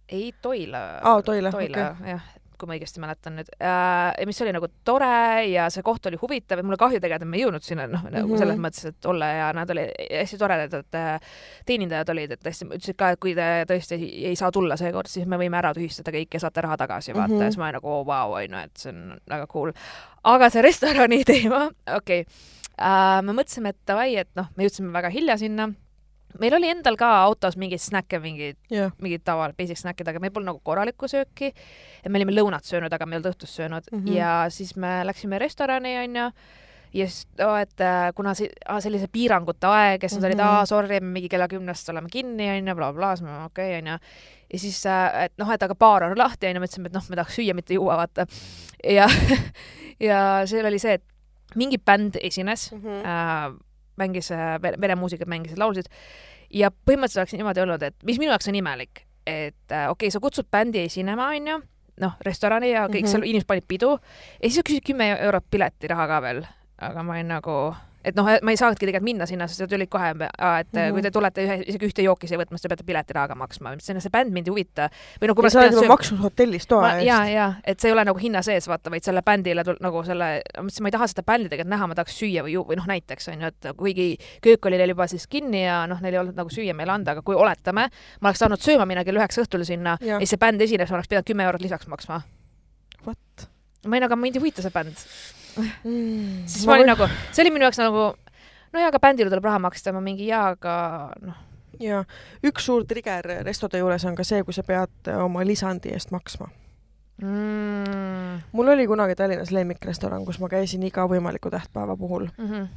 Ei 0.09 0.31
Toila. 0.41 0.87
Aa, 1.01 1.21
Toila, 1.21 1.51
Toila 1.51 1.91
okei. 1.91 2.09
jah, 2.11 2.25
kui 2.59 2.69
ma 2.69 2.75
õigesti 2.77 3.01
mäletan 3.03 3.35
nüüd 3.35 3.49
äh,, 3.59 4.25
mis 4.27 4.37
oli 4.43 4.53
nagu 4.55 4.67
tore 4.87 5.43
ja 5.49 5.65
see 5.73 5.83
koht 5.83 6.05
oli 6.07 6.19
huvitav 6.21 6.61
ja 6.61 6.63
mul 6.63 6.77
on 6.77 6.81
kahju 6.85 7.01
tegelikult, 7.03 7.25
et 7.25 7.31
me 7.31 7.37
ei 7.39 7.43
jõudnud 7.43 7.65
sinna 7.65 7.87
noh, 7.91 8.05
nagu 8.07 8.29
Mhm. 8.31 8.39
selles 8.39 8.61
mõttes, 8.63 8.85
et 8.91 9.05
olla 9.11 9.27
ja 9.27 9.51
nad 9.53 9.69
olid 9.69 9.91
hästi 10.07 10.39
toredad, 10.39 10.73
et 10.79 10.95
äh, 10.95 11.35
teenindajad 11.67 12.13
olid, 12.15 12.31
et 12.31 12.47
hästi 12.47 12.69
ütlesid 12.69 12.97
ka, 12.99 13.11
et 13.11 13.19
kui 13.19 13.35
te 13.35 13.49
tõesti 13.67 13.99
ei, 13.99 14.09
ei 14.31 14.39
saa 14.39 14.51
tulla 14.55 14.77
seekord, 14.79 15.11
siis 15.11 15.27
me 15.27 15.39
võime 15.41 15.59
ära 15.59 15.73
tühistada 15.75 16.15
kõik 16.15 16.37
ja 16.37 16.43
saate 16.45 16.63
raha 16.65 16.77
tagasi 16.85 17.13
vaata 17.13 17.27
mm. 17.27 17.37
-hmm. 17.37 17.43
ja 17.43 17.51
siis 17.51 17.57
ma 17.59 17.67
olin 17.69 17.79
nagu 17.81 17.95
vau, 18.07 18.35
onju, 18.39 18.63
et 18.63 18.77
see 18.77 18.93
on 18.93 19.19
väga 19.29 19.47
cool. 19.51 19.73
aga 20.23 20.49
see 20.49 20.61
restorani 20.61 21.23
teema, 21.33 21.65
okei 21.97 22.21
okay. 22.21 22.25
äh,, 22.79 23.21
me 23.21 23.33
mõtlesime, 23.35 23.75
et 23.75 23.81
davai, 23.87 24.15
et 24.15 24.31
noh, 24.35 24.47
me 24.55 24.63
jõudsime 24.63 24.93
väga 24.93 25.09
hilja 25.09 25.37
sinna 25.37 25.73
meil 26.39 26.53
oli 26.57 26.69
endal 26.69 26.95
ka 26.99 27.09
autos 27.23 27.55
mingeid 27.57 27.81
snäkke, 27.83 28.19
mingeid 28.23 28.57
jah, 28.73 28.91
mingid 29.01 29.23
taval 29.23 29.53
basic 29.57 29.77
snackid, 29.79 30.07
aga 30.07 30.19
meil 30.19 30.31
polnud 30.35 30.51
nagu 30.53 30.61
korralikku 30.63 31.07
sööki. 31.11 31.53
me 32.09 32.19
olime 32.19 32.31
lõunat 32.35 32.63
söönud, 32.67 32.93
aga 32.93 33.05
me 33.05 33.15
ei 33.15 33.21
olnud 33.21 33.33
õhtust 33.33 33.55
söönud 33.61 33.89
mm. 33.91 33.99
-hmm. 34.03 34.13
ja 34.15 34.45
siis 34.49 34.75
me 34.75 35.01
läksime 35.05 35.39
restorani 35.39 35.97
onju 36.03 36.31
ja 36.95 37.07
siis 37.07 37.27
oh,, 37.43 37.57
et 37.59 37.81
äh, 37.81 38.13
kuna 38.15 38.33
see, 38.33 38.47
sellise 38.79 39.07
piirangute 39.11 39.67
aeg 39.67 40.01
siis 40.07 40.15
nad 40.21 40.29
olid, 40.29 40.37
Mhm. 40.39 40.47
aa 40.47 40.65
sorry, 40.65 40.99
me 41.01 41.11
mingi 41.19 41.29
kella 41.29 41.47
kümnest 41.47 41.89
oleme 41.89 42.07
kinni 42.11 42.47
onju, 42.49 42.75
blablabla, 42.75 43.15
siis 43.15 43.25
me 43.27 43.43
okei 43.45 43.69
okay, 43.69 43.81
onju. 43.81 43.97
ja 44.53 44.59
siis, 44.59 44.85
et 45.25 45.33
noh, 45.37 45.51
et 45.51 45.63
aga 45.63 45.75
baar 45.75 46.03
on 46.03 46.17
lahti 46.17 46.47
onju, 46.47 46.61
mõtlesime, 46.63 46.85
et 46.87 46.93
noh, 46.93 47.03
me 47.09 47.15
tahaks 47.15 47.35
süüa, 47.35 47.53
mitte 47.53 47.73
juua, 47.73 47.97
vaata. 47.97 48.25
ja, 48.83 49.07
ja 50.09 50.21
seal 50.47 50.65
oli 50.65 50.79
see, 50.79 50.93
et 50.93 51.03
mingi 51.55 51.77
bänd 51.77 52.15
esines 52.21 52.71
Mhm. 52.71 53.01
äh, 53.03 53.59
mängis 54.01 54.31
äh, 54.35 54.55
vere- 54.61 54.79
veremuusikat, 54.81 55.29
mängisid, 55.31 55.59
laulsid 55.61 55.89
ja 56.53 56.71
põhimõtteliselt 56.71 57.23
oleks 57.23 57.37
niimoodi 57.37 57.63
olnud, 57.63 57.85
et 57.87 57.95
mis 58.07 58.19
minu 58.21 58.33
jaoks 58.33 58.49
on 58.51 58.59
imelik, 58.59 59.05
et 59.25 59.71
äh, 59.71 59.87
okei 59.89 60.07
okay,, 60.07 60.13
sa 60.13 60.21
kutsud 60.23 60.49
bändi 60.51 60.83
esinema, 60.85 61.31
onju, 61.35 61.57
noh, 62.03 62.15
restorani 62.25 62.71
ja 62.73 62.85
kõik 62.87 63.05
mm. 63.05 63.07
-hmm. 63.07 63.11
seal 63.11 63.27
inimesed 63.27 63.47
panid 63.47 63.67
pidu 63.67 63.91
ja 63.95 64.47
siis 64.49 64.59
sa 64.59 64.67
küsid 64.67 64.85
kümme 64.85 65.09
eurot 65.15 65.45
piletiraha 65.51 66.07
ka 66.07 66.21
veel, 66.21 66.45
aga 66.77 67.03
ma 67.03 67.15
olin 67.15 67.31
nagu, 67.31 67.57
et 68.05 68.17
noh, 68.17 68.27
ma 68.45 68.53
ei 68.53 68.59
saanudki 68.59 68.85
tegelikult 68.85 69.07
minna 69.07 69.25
sinna, 69.29 69.47
sest 69.49 69.63
nad 69.65 69.71
tulid 69.71 69.89
kohe, 69.91 70.11
et 70.11 70.19
mm 70.21 70.79
-hmm. 70.79 70.91
kui 70.93 71.01
te 71.01 71.11
tulete 71.11 71.45
ühe, 71.45 71.57
isegi 71.65 71.89
ühte 71.89 72.05
jooki 72.05 72.27
siia 72.29 72.39
võtma, 72.39 72.59
siis 72.59 72.65
te 72.67 72.71
peate 72.71 72.85
piletirahaga 72.87 73.35
maksma, 73.35 73.73
see, 73.79 73.99
see 73.99 74.13
bänd 74.13 74.33
mind 74.33 74.47
ei 74.47 74.53
huvita. 74.53 74.89
või 75.21 75.27
noh, 75.27 75.35
kui 75.35 75.43
ja 75.43 75.47
ma 75.47 75.49
sa 75.49 75.59
oled 75.59 75.71
juba 75.71 75.81
sööma- 75.81 75.95
maksnud 75.95 76.19
hotellis 76.19 76.67
toa 76.67 76.91
eest. 76.95 77.07
ja, 77.07 77.19
ja 77.29 77.53
et 77.63 77.79
see 77.79 77.89
ei 77.89 77.93
ole 77.93 78.05
nagu 78.05 78.19
hinna 78.19 78.41
sees, 78.41 78.67
vaata, 78.67 78.89
vaid 78.91 79.03
selle 79.03 79.21
bändile 79.21 79.63
tul- 79.63 79.81
nagu 79.81 80.03
selle, 80.03 80.41
ma 80.81 80.87
ei 80.87 80.91
taha 80.91 81.07
seda 81.07 81.23
bändi 81.23 81.49
tegelikult 81.49 81.69
näha, 81.73 81.87
ma 81.87 81.95
tahaks 81.95 82.19
süüa 82.21 82.43
või 82.45 82.53
ju- 82.55 82.65
või 82.69 82.75
noh, 82.77 82.87
näiteks 82.87 83.27
on 83.33 83.41
ju, 83.41 83.47
et 83.47 83.77
kuigi 83.77 84.17
köök 84.41 84.65
oli 84.65 84.77
neil 84.77 84.89
juba 84.89 85.07
siis 85.07 85.27
kinni 85.27 85.65
ja 85.65 85.87
noh, 85.87 86.01
neil 86.01 86.13
ei 86.13 86.19
olnud 86.19 86.35
nagu 86.35 86.49
süüa 86.49 86.73
meile 86.73 86.91
anda, 86.91 87.11
aga 87.11 87.21
kui 87.21 87.35
oletame, 87.35 87.89
ma 88.21 88.29
oleks 88.29 88.39
saanud 88.39 88.59
sööma 88.59 88.85
minna 88.85 89.03
kell 89.03 89.17
üheksa 89.17 89.41
õhtul 89.41 89.65
sinna 89.65 89.97
ja 90.01 90.07
Jah. 90.07 90.19
siis 90.19 90.29
see 90.29 90.37
bänd 90.37 90.61
esines, 90.61 90.89
ma 90.89 90.95
oleks 90.97 91.07
pidanud 91.07 91.25
kümme 91.25 91.43
eurot 91.43 91.61
lisaks 91.61 91.87
maksma. 91.87 92.21
What? 93.05 93.49
ma 93.85 93.95
olin, 93.95 94.03
aga 94.03 94.15
mind 94.15 94.35
ei 94.35 94.41
huvita 94.41 94.61
see 94.61 94.71
bänd. 94.73 94.95
Mm. 95.85 96.43
siis 96.49 96.65
ma 96.67 96.75
olin 96.75 96.89
nagu, 96.91 97.07
see 97.31 97.45
oli 97.45 97.51
minu 97.55 97.63
jaoks 97.63 97.79
nagu 97.79 98.09
no 98.75 98.81
jaa, 98.81 98.91
aga 98.91 98.99
bändile 98.99 99.31
tuleb 99.31 99.47
raha 99.47 99.59
maksta, 99.63 99.93
ma 99.95 100.01
mingi 100.03 100.27
jaa, 100.27 100.49
aga 100.55 100.75
noh, 101.23 101.37
ja 101.79 102.03
üks 102.45 102.67
suur 102.67 102.85
trigger 102.87 103.27
restode 103.45 103.79
juures 103.81 104.05
on 104.07 104.17
ka 104.17 104.25
see, 104.27 104.43
kui 104.47 104.55
sa 104.55 104.65
pead 104.67 105.11
oma 105.15 105.45
lisandi 105.47 105.93
eest 105.95 106.11
maksma. 106.15 106.49
mm,. 107.21 108.41
mul 108.51 108.73
oli 108.73 108.87
kunagi 108.87 109.15
Tallinnas 109.15 109.53
lemmikrestoran, 109.55 110.25
kus 110.27 110.41
ma 110.43 110.51
käisin 110.51 110.83
iga 110.83 111.07
võimaliku 111.11 111.51
tähtpäeva 111.53 111.97
puhul 111.97 112.27
Mm 112.37 112.51
-hmm. 112.51 112.67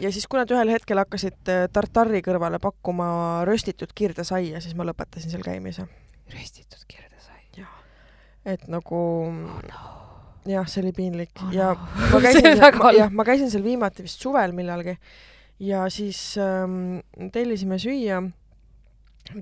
ja 0.00 0.12
siis, 0.12 0.26
kui 0.26 0.40
nad 0.40 0.50
ühel 0.50 0.70
hetkel 0.70 0.98
hakkasid 0.98 1.48
äh, 1.48 1.68
tartari 1.72 2.20
kõrvale 2.20 2.58
pakkuma 2.60 3.44
röstitud 3.44 3.92
kirdesaia, 3.94 4.60
siis 4.60 4.74
ma 4.74 4.84
lõpetasin 4.84 5.30
seal 5.30 5.42
käimise. 5.42 5.86
röstitud 6.32 6.84
kirdesai. 6.88 7.66
et 8.44 8.68
nagu 8.68 8.96
oh 8.96 9.62
no. 9.62 10.05
jah, 10.46 10.66
see 10.70 10.82
oli 10.84 10.92
piinlik 10.96 11.42
Oh 11.44 11.54
ja 11.54 11.72
no. 11.74 11.88
ma 12.12 12.20
See 12.24 12.42
käisin 12.42 12.62
halb. 12.62 12.84
jah, 12.96 13.12
ma 13.12 13.24
käisin 13.26 13.50
seal 13.52 13.64
viimati 13.64 14.06
vist 14.06 14.22
suvel 14.22 14.54
millalgi 14.56 14.96
ja 15.60 15.90
siis 15.90 16.36
ähm, 16.38 16.98
tellisime 17.32 17.78
süüa. 17.78 18.22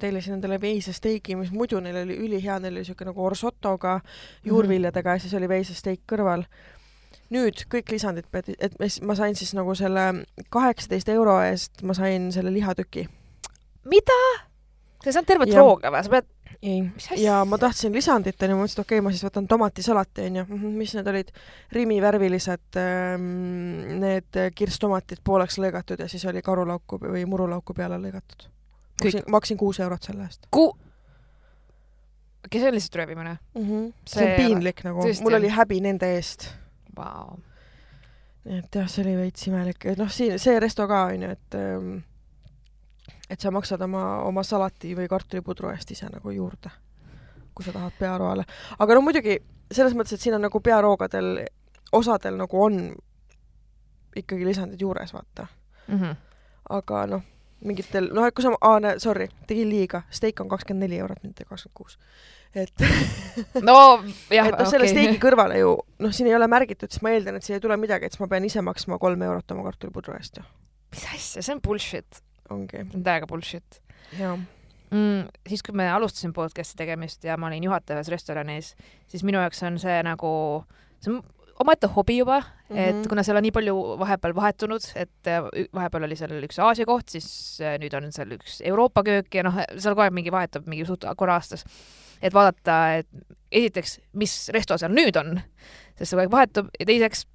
tellisin 0.01 0.35
endale 0.35 0.61
veisesteigi, 0.61 1.37
mis 1.37 1.51
muidu 1.53 1.81
neil 1.81 1.97
oli 2.05 2.17
ülihea, 2.17 2.59
neil 2.59 2.77
oli 2.77 2.85
siuke 2.85 3.05
nagu 3.05 3.25
orsotoga 3.25 4.01
juurviljadega 4.45 5.17
ja 5.17 5.21
siis 5.21 5.35
oli 5.35 5.49
veisesteik 5.49 6.01
kõrval. 6.13 6.47
nüüd 7.31 7.65
kõik 7.73 7.91
lisandid 7.91 8.27
pidi, 8.31 8.55
et 8.61 8.75
ma 9.03 9.15
sain 9.15 9.37
siis 9.37 9.55
nagu 9.55 9.75
selle 9.75 10.25
kaheksateist 10.51 11.09
euro 11.09 11.41
eest, 11.43 11.83
ma 11.83 11.95
sain 11.95 12.33
selle 12.33 12.53
lihatüki. 12.53 13.09
mida? 13.85 14.21
sa 15.03 15.11
ei 15.11 15.13
saanud 15.13 15.29
tervet 15.29 15.55
rooga 15.55 15.91
või? 15.91 16.05
sa 16.05 16.11
pead, 16.11 16.31
ei 16.65 16.81
mis, 16.83 17.07
asja? 17.13 17.19
ja 17.21 17.37
ma 17.49 17.59
tahtsin 17.61 17.93
lisandit 17.95 18.43
onju, 18.43 18.57
mõtlesin, 18.57 18.79
et 18.79 18.85
okei 18.85 18.99
okay,, 18.99 19.05
ma 19.05 19.13
siis 19.13 19.25
võtan 19.27 19.49
tomatisalati 19.51 20.29
onju, 20.31 20.47
mis 20.65 20.95
need 20.97 21.11
olid, 21.13 21.33
Rimi 21.77 22.01
värvilised 22.03 22.81
ähm, 22.81 23.29
need 24.01 24.41
kirstomatid 24.57 25.21
pooleks 25.25 25.59
lõigatud 25.61 26.01
ja 26.01 26.09
siis 26.11 26.25
oli 26.31 26.43
karulauku 26.45 27.01
või 27.03 27.25
murulauku 27.29 27.77
peale 27.77 28.01
lõigatud. 28.01 28.49
maksin, 29.03 29.29
maksin 29.37 29.61
kuus 29.61 29.81
eurot 29.85 30.09
selle 30.09 30.29
eest 30.29 30.49
ku-, 30.55 30.73
okei, 32.45 32.61
see 32.61 32.69
on 32.69 32.79
lihtsalt 32.79 33.01
röövimine 33.03 33.37
mm. 33.37 33.63
-hmm. 33.63 33.93
see 34.07 34.23
See 34.23 34.31
on 34.31 34.37
piinlik 34.37 34.85
nagu, 34.85 35.11
mul 35.23 35.41
oli 35.41 35.49
häbi 35.49 35.81
nende 35.81 36.15
eest. 36.17 36.49
wow.. 36.97 37.37
nii 38.45 38.59
et 38.59 38.81
jah, 38.81 38.89
see 38.89 39.05
oli 39.05 39.17
veits 39.21 39.49
imelik, 39.49 39.85
et 39.85 40.01
noh, 40.01 40.11
siin 40.11 40.39
see 40.39 40.59
resto 40.61 40.89
ka 40.89 41.05
onju, 41.13 41.31
et 41.37 41.61
ähm, 41.61 41.95
et 43.31 43.41
sa 43.41 43.51
maksad 43.51 43.83
oma, 43.83 44.05
oma 44.29 44.43
salati 44.43 44.95
või 44.97 45.09
kartulipudru 45.09 45.71
eest 45.73 45.91
ise 45.91 46.09
nagu 46.13 46.31
juurde, 46.31 46.71
kui 47.55 47.65
sa 47.65 47.73
tahad 47.73 47.93
pearoale. 47.99 48.45
aga 48.79 48.95
no 48.95 49.01
muidugi 49.01 49.39
selles 49.73 49.95
mõttes, 49.97 50.17
et 50.17 50.21
siin 50.21 50.37
on 50.37 50.45
nagu 50.45 50.61
pearoogadel, 50.61 51.47
osadel 51.93 52.37
nagu 52.39 52.63
on 52.63 52.81
ikkagi 54.17 54.47
lisandid 54.47 54.81
juures, 54.81 55.13
vaata. 55.15 55.47
Mm 55.89 56.01
-hmm. 56.01 56.17
aga 56.71 57.07
noh, 57.07 57.23
mingitel, 57.65 58.09
noh, 58.15 58.29
kui 58.35 58.45
sa, 58.45 58.53
aa, 58.61 58.81
näe, 58.81 58.99
sorry, 59.03 59.29
tegin 59.47 59.69
liiga, 59.69 60.03
steik 60.11 60.41
on 60.41 60.49
kakskümmend 60.49 60.87
neli 60.87 60.99
eurot, 60.99 61.23
mitte 61.23 61.45
kakskümmend 61.45 61.75
kuus. 61.75 61.99
et, 62.55 62.73
no 63.69 64.05
jah, 64.31 64.47
et 64.47 64.59
noh, 64.59 64.69
selle 64.71 64.85
okei 64.85 64.93
steigi 64.93 65.19
kõrvale 65.23 65.59
ju, 65.59 65.79
noh, 65.99 66.13
siin 66.13 66.29
ei 66.31 66.37
ole 66.37 66.47
märgitud, 66.47 66.91
siis 66.91 67.03
ma 67.03 67.11
eeldan, 67.11 67.37
et 67.37 67.47
siia 67.47 67.59
ei 67.59 67.65
tule 67.65 67.77
midagi, 67.77 68.07
et 68.07 68.13
siis 68.13 68.21
ma 68.21 68.29
pean 68.31 68.45
ise 68.45 68.63
maksma 68.63 68.99
kolm 69.03 69.23
eurot 69.23 69.57
oma 69.57 69.65
kartulipudru 69.65 70.15
eest 70.15 70.39
ju. 70.39 70.45
mis 70.95 71.07
asja, 71.15 71.43
see 71.43 71.55
on 71.55 71.61
bullshit, 71.65 72.23
ongi, 72.51 72.85
see 72.85 72.99
on 72.99 73.07
täiega 73.07 73.27
bullshit 73.31 73.81
jaa. 74.19 74.37
mm,. 74.91 75.29
siis, 75.49 75.63
kui 75.63 75.75
me 75.77 75.89
alustasin 75.91 76.33
podcast'i 76.37 76.77
tegemist 76.83 77.25
ja 77.25 77.37
ma 77.37 77.51
olin 77.51 77.65
juhataja 77.65 78.01
ühes 78.01 78.13
restoranis, 78.13 78.75
siis 79.09 79.25
minu 79.25 79.41
jaoks 79.43 79.63
on 79.67 79.79
see 79.83 80.03
nagu, 80.07 80.33
see 81.01 81.15
on 81.15 81.23
omaette 81.63 81.87
hobi 81.87 82.19
juba 82.19 82.41
mm, 82.41 82.47
-hmm. 82.77 82.79
et 82.79 82.97
Mhm. 82.97 83.09
kuna 83.09 83.23
seal 83.23 83.37
on 83.37 83.43
nii 83.43 83.53
palju 83.53 83.75
vahepeal 83.99 84.35
vahetunud, 84.35 84.83
et 84.95 85.27
äh, 85.27 85.67
vahepeal 85.75 86.03
oli 86.05 86.17
seal 86.17 86.31
üks 86.43 86.59
Aasia 86.59 86.87
koht, 86.87 87.09
siis 87.09 87.61
äh, 87.61 87.79
nüüd 87.79 87.95
on 87.97 88.13
seal 88.13 88.31
üks 88.37 88.61
Euroopa 88.65 89.03
köök 89.03 89.35
ja 89.35 89.43
noh, 89.43 89.55
seal 89.79 89.95
kogu 89.95 90.01
aeg 90.03 90.13
mingi 90.13 90.33
vahetub 90.33 90.67
mingi 90.67 90.85
suht 90.85 91.05
korra 91.17 91.35
aastas. 91.35 91.65
et 92.23 92.35
vaadata, 92.35 92.95
et 92.97 93.07
esiteks, 93.53 94.01
mis 94.13 94.51
resto 94.55 94.79
seal 94.79 94.93
nüüd 94.93 95.17
on, 95.21 95.41
sest 95.99 96.11
see 96.11 96.17
kogu 96.17 96.21
aeg 96.25 96.33
vahetub 96.33 96.69
ja 96.81 96.87
teiseks, 96.87 97.27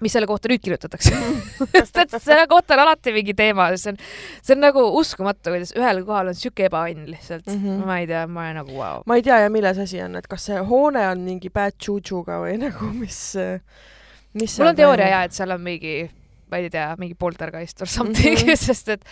mis 0.00 0.14
selle 0.14 0.26
kohta 0.26 0.48
nüüd 0.48 0.62
kirjutatakse. 0.64 1.12
sest 1.74 1.98
et 2.00 2.14
selle 2.16 2.46
kohta 2.50 2.76
on 2.76 2.84
alati 2.86 3.12
mingi 3.14 3.34
teema, 3.36 3.68
see 3.76 3.92
on, 3.92 4.00
see 4.40 4.56
on 4.56 4.64
nagu 4.64 4.84
uskumatu, 5.00 5.52
kuidas 5.52 5.74
ühel 5.76 6.00
kohal 6.08 6.32
on 6.32 6.38
siuke 6.38 6.66
ebaõnn 6.70 7.04
lihtsalt 7.10 7.44
mm. 7.46 7.60
-hmm. 7.60 7.84
ma 7.88 7.98
ei 8.00 8.08
tea, 8.08 8.24
ma 8.26 8.46
olen 8.46 8.58
nagu 8.62 8.72
vau 8.72 8.80
wow.. 8.80 9.04
ma 9.06 9.18
ei 9.20 9.26
tea 9.26 9.42
ja 9.44 9.52
milles 9.52 9.78
asi 9.82 10.00
on, 10.04 10.16
et 10.16 10.28
kas 10.30 10.48
see 10.48 10.64
hoone 10.70 11.04
on 11.10 11.26
mingi 11.26 11.52
bad 11.52 11.76
jujuga 11.76 12.40
või 12.42 12.56
nagu 12.62 12.88
mis, 12.96 13.20
mis 14.38 14.58
mul 14.58 14.72
on 14.72 14.80
teooria 14.80 15.12
ja, 15.12 15.22
et 15.28 15.36
seal 15.36 15.52
on 15.52 15.60
mingi, 15.60 15.96
ma 16.52 16.60
ei 16.60 16.70
tea, 16.72 16.88
mingi 17.00 17.16
poltergeist 17.18 17.82
or 17.84 17.90
something 17.90 18.36
mm. 18.36 18.48
-hmm. 18.48 18.64
sest 18.68 18.88
et 18.96 19.04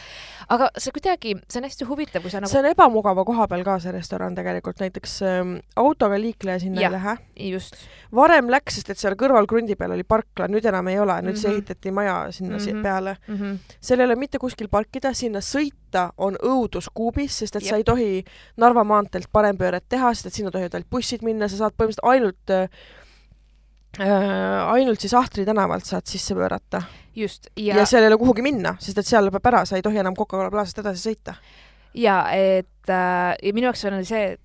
aga 0.48 0.70
see 0.78 0.94
kuidagi, 0.96 1.36
see 1.48 1.60
on 1.62 1.68
hästi 1.68 1.88
huvitav, 1.88 2.22
kui 2.24 2.30
sa 2.32 2.40
nagu 2.40 2.52
see 2.52 2.62
on 2.62 2.70
ebamugava 2.70 3.24
koha 3.24 3.48
peal 3.48 3.64
ka, 3.64 3.78
see 3.78 3.92
restoran 3.92 4.34
tegelikult, 4.38 4.80
näiteks 4.80 5.20
ähm, 5.28 5.56
autoga 5.76 6.20
liikleja 6.20 6.58
sinna 6.64 6.80
Jah. 6.80 6.92
ei 6.92 6.98
lähe. 6.98 7.16
just 7.52 7.76
varem 8.14 8.50
läks, 8.50 8.80
sest 8.80 8.90
et 8.90 8.98
seal 8.98 9.16
kõrval 9.20 9.46
krundi 9.50 9.76
peal 9.76 9.96
oli 9.96 10.04
parkla, 10.04 10.48
nüüd 10.48 10.66
enam 10.66 10.88
ei 10.88 10.98
ole, 10.98 11.20
nüüd 11.20 11.22
mm 11.22 11.36
-hmm. 11.36 11.40
see 11.42 11.50
Mhm. 11.50 11.56
ehitati 11.56 11.90
maja 11.90 12.32
sinna 12.32 12.58
mm. 12.58 12.64
-hmm. 12.64 12.82
peale. 12.82 13.16
mm. 13.28 13.36
-hmm. 13.36 13.58
seal 13.80 14.00
ei 14.00 14.06
ole 14.06 14.16
mitte 14.16 14.38
kuskil 14.38 14.68
parkida, 14.68 15.14
sinna 15.14 15.38
sõita 15.38 16.10
on 16.18 16.36
õuduskuubis, 16.42 17.38
sest 17.38 17.56
et 17.56 17.62
Jep. 17.62 17.70
sa 17.70 17.76
ei 17.76 17.84
tohi 17.84 18.24
Narva 18.56 18.84
maanteelt 18.84 19.28
parempööret 19.32 19.84
teha, 19.88 20.14
sest 20.14 20.26
et 20.26 20.32
sinna 20.32 20.50
tohivad 20.50 20.74
ainult 20.74 20.90
bussid 20.90 21.22
minna, 21.22 21.48
sa 21.48 21.56
saad 21.56 21.72
põhimõtteliselt 21.72 22.10
ainult 22.12 22.50
äh, 22.50 22.68
ainult 23.98 25.00
siis 25.02 25.14
Ahtri 25.18 25.44
tänavalt 25.44 25.84
saad 25.84 26.06
sisse 26.06 26.34
pöörata 26.34 26.82
just 27.16 27.48
ja, 27.56 27.76
ja, 27.76 27.86
seal 27.86 28.04
ei 28.04 28.10
ole 28.12 28.18
kuhugi 28.20 28.44
minna, 28.44 28.76
sest 28.82 29.00
et 29.02 29.08
seal 29.08 29.26
lõpeb 29.26 29.48
ära, 29.50 29.64
sa 29.66 29.78
ei 29.78 29.82
tohi 29.82 29.98
enam 30.02 30.14
Coca-Cola 30.18 30.50
plaasast 30.52 30.78
edasi 30.82 31.10
sõita. 31.10 31.34
ja 31.94 32.22
et 32.34 32.92
äh, 32.92 33.34
ja 33.42 33.52
minu 33.56 33.70
jaoks 33.70 33.84
on 33.90 33.98
see, 34.06 34.36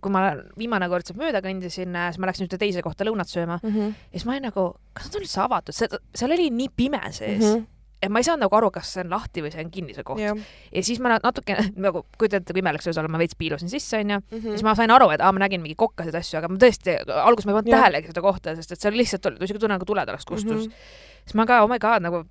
kui 0.00 0.12
ma 0.12 0.30
viimane 0.58 0.88
kord 0.88 1.06
sealt 1.06 1.20
mööda 1.20 1.42
kõndisin, 1.44 1.92
siis 1.96 2.20
ma 2.20 2.30
läksin 2.30 2.48
ühte 2.48 2.60
teise 2.60 2.82
kohta 2.84 3.06
lõunat 3.08 3.30
sööma 3.30 3.58
mm. 3.62 3.72
-hmm. 3.72 3.96
ja 4.12 4.18
siis 4.18 4.28
ma 4.28 4.36
olin 4.36 4.48
nagu, 4.50 4.68
kas 4.92 5.08
nad 5.08 5.18
on 5.18 5.26
üldse 5.26 5.42
avatud, 5.44 5.98
seal 6.14 6.36
oli 6.36 6.50
nii 6.50 6.70
pime 6.76 7.02
sees 7.10 7.44
Mm 7.44 7.54
-hmm. 7.54 7.66
Et 8.02 8.12
ma 8.12 8.20
ei 8.20 8.26
saanud 8.26 8.44
nagu 8.44 8.56
aru, 8.58 8.70
kas 8.74 8.92
see 8.94 9.02
on 9.02 9.10
lahti 9.12 9.42
või 9.42 9.50
see 9.52 9.64
on 9.64 9.70
kinni 9.74 9.96
see 9.96 10.06
koht. 10.06 10.22
jah. 10.22 10.38
ja 10.72 10.82
siis 10.86 11.00
ma 11.02 11.16
natuke 11.16 11.56
nagu, 11.86 12.04
kujutate, 12.20 12.54
kui 12.54 12.62
imelik 12.62 12.84
see 12.84 12.92
võis 12.92 13.00
olla, 13.02 13.10
ma 13.12 13.20
veits 13.20 13.38
piilusin 13.38 13.72
sisse, 13.72 14.02
onju. 14.04 14.20
Mhm. 14.30 14.54
siis 14.54 14.64
ma 14.66 14.74
sain 14.78 14.94
aru, 14.94 15.10
et 15.14 15.24
aa, 15.24 15.34
ma 15.34 15.44
nägin 15.44 15.62
mingi 15.64 15.78
kokkasid 15.78 16.14
asju, 16.18 16.38
aga 16.40 16.52
ma 16.52 16.60
tõesti, 16.62 16.96
alguses 17.18 17.48
ma 17.48 17.54
ei 17.54 17.60
pannud 17.60 17.72
Jah. 17.72 17.84
tähelegi 17.84 18.12
seda 18.12 18.24
kohta, 18.24 18.56
sest 18.58 18.76
et 18.76 18.88
lihtsalt 18.94 19.30
oli 19.30 19.42
niisugune 19.42 19.64
tunne, 19.64 19.78
nagu 19.78 19.88
tuled 19.88 20.14
oleks 20.14 20.28
kustus 20.28 20.68
mm. 20.68 20.72
-hmm. 20.72 21.24
siis 21.24 21.38
ma 21.38 21.46
ka, 21.46 21.62
oh 21.66 21.70
my 21.70 21.80
god, 21.82 22.04
nagu 22.06 22.24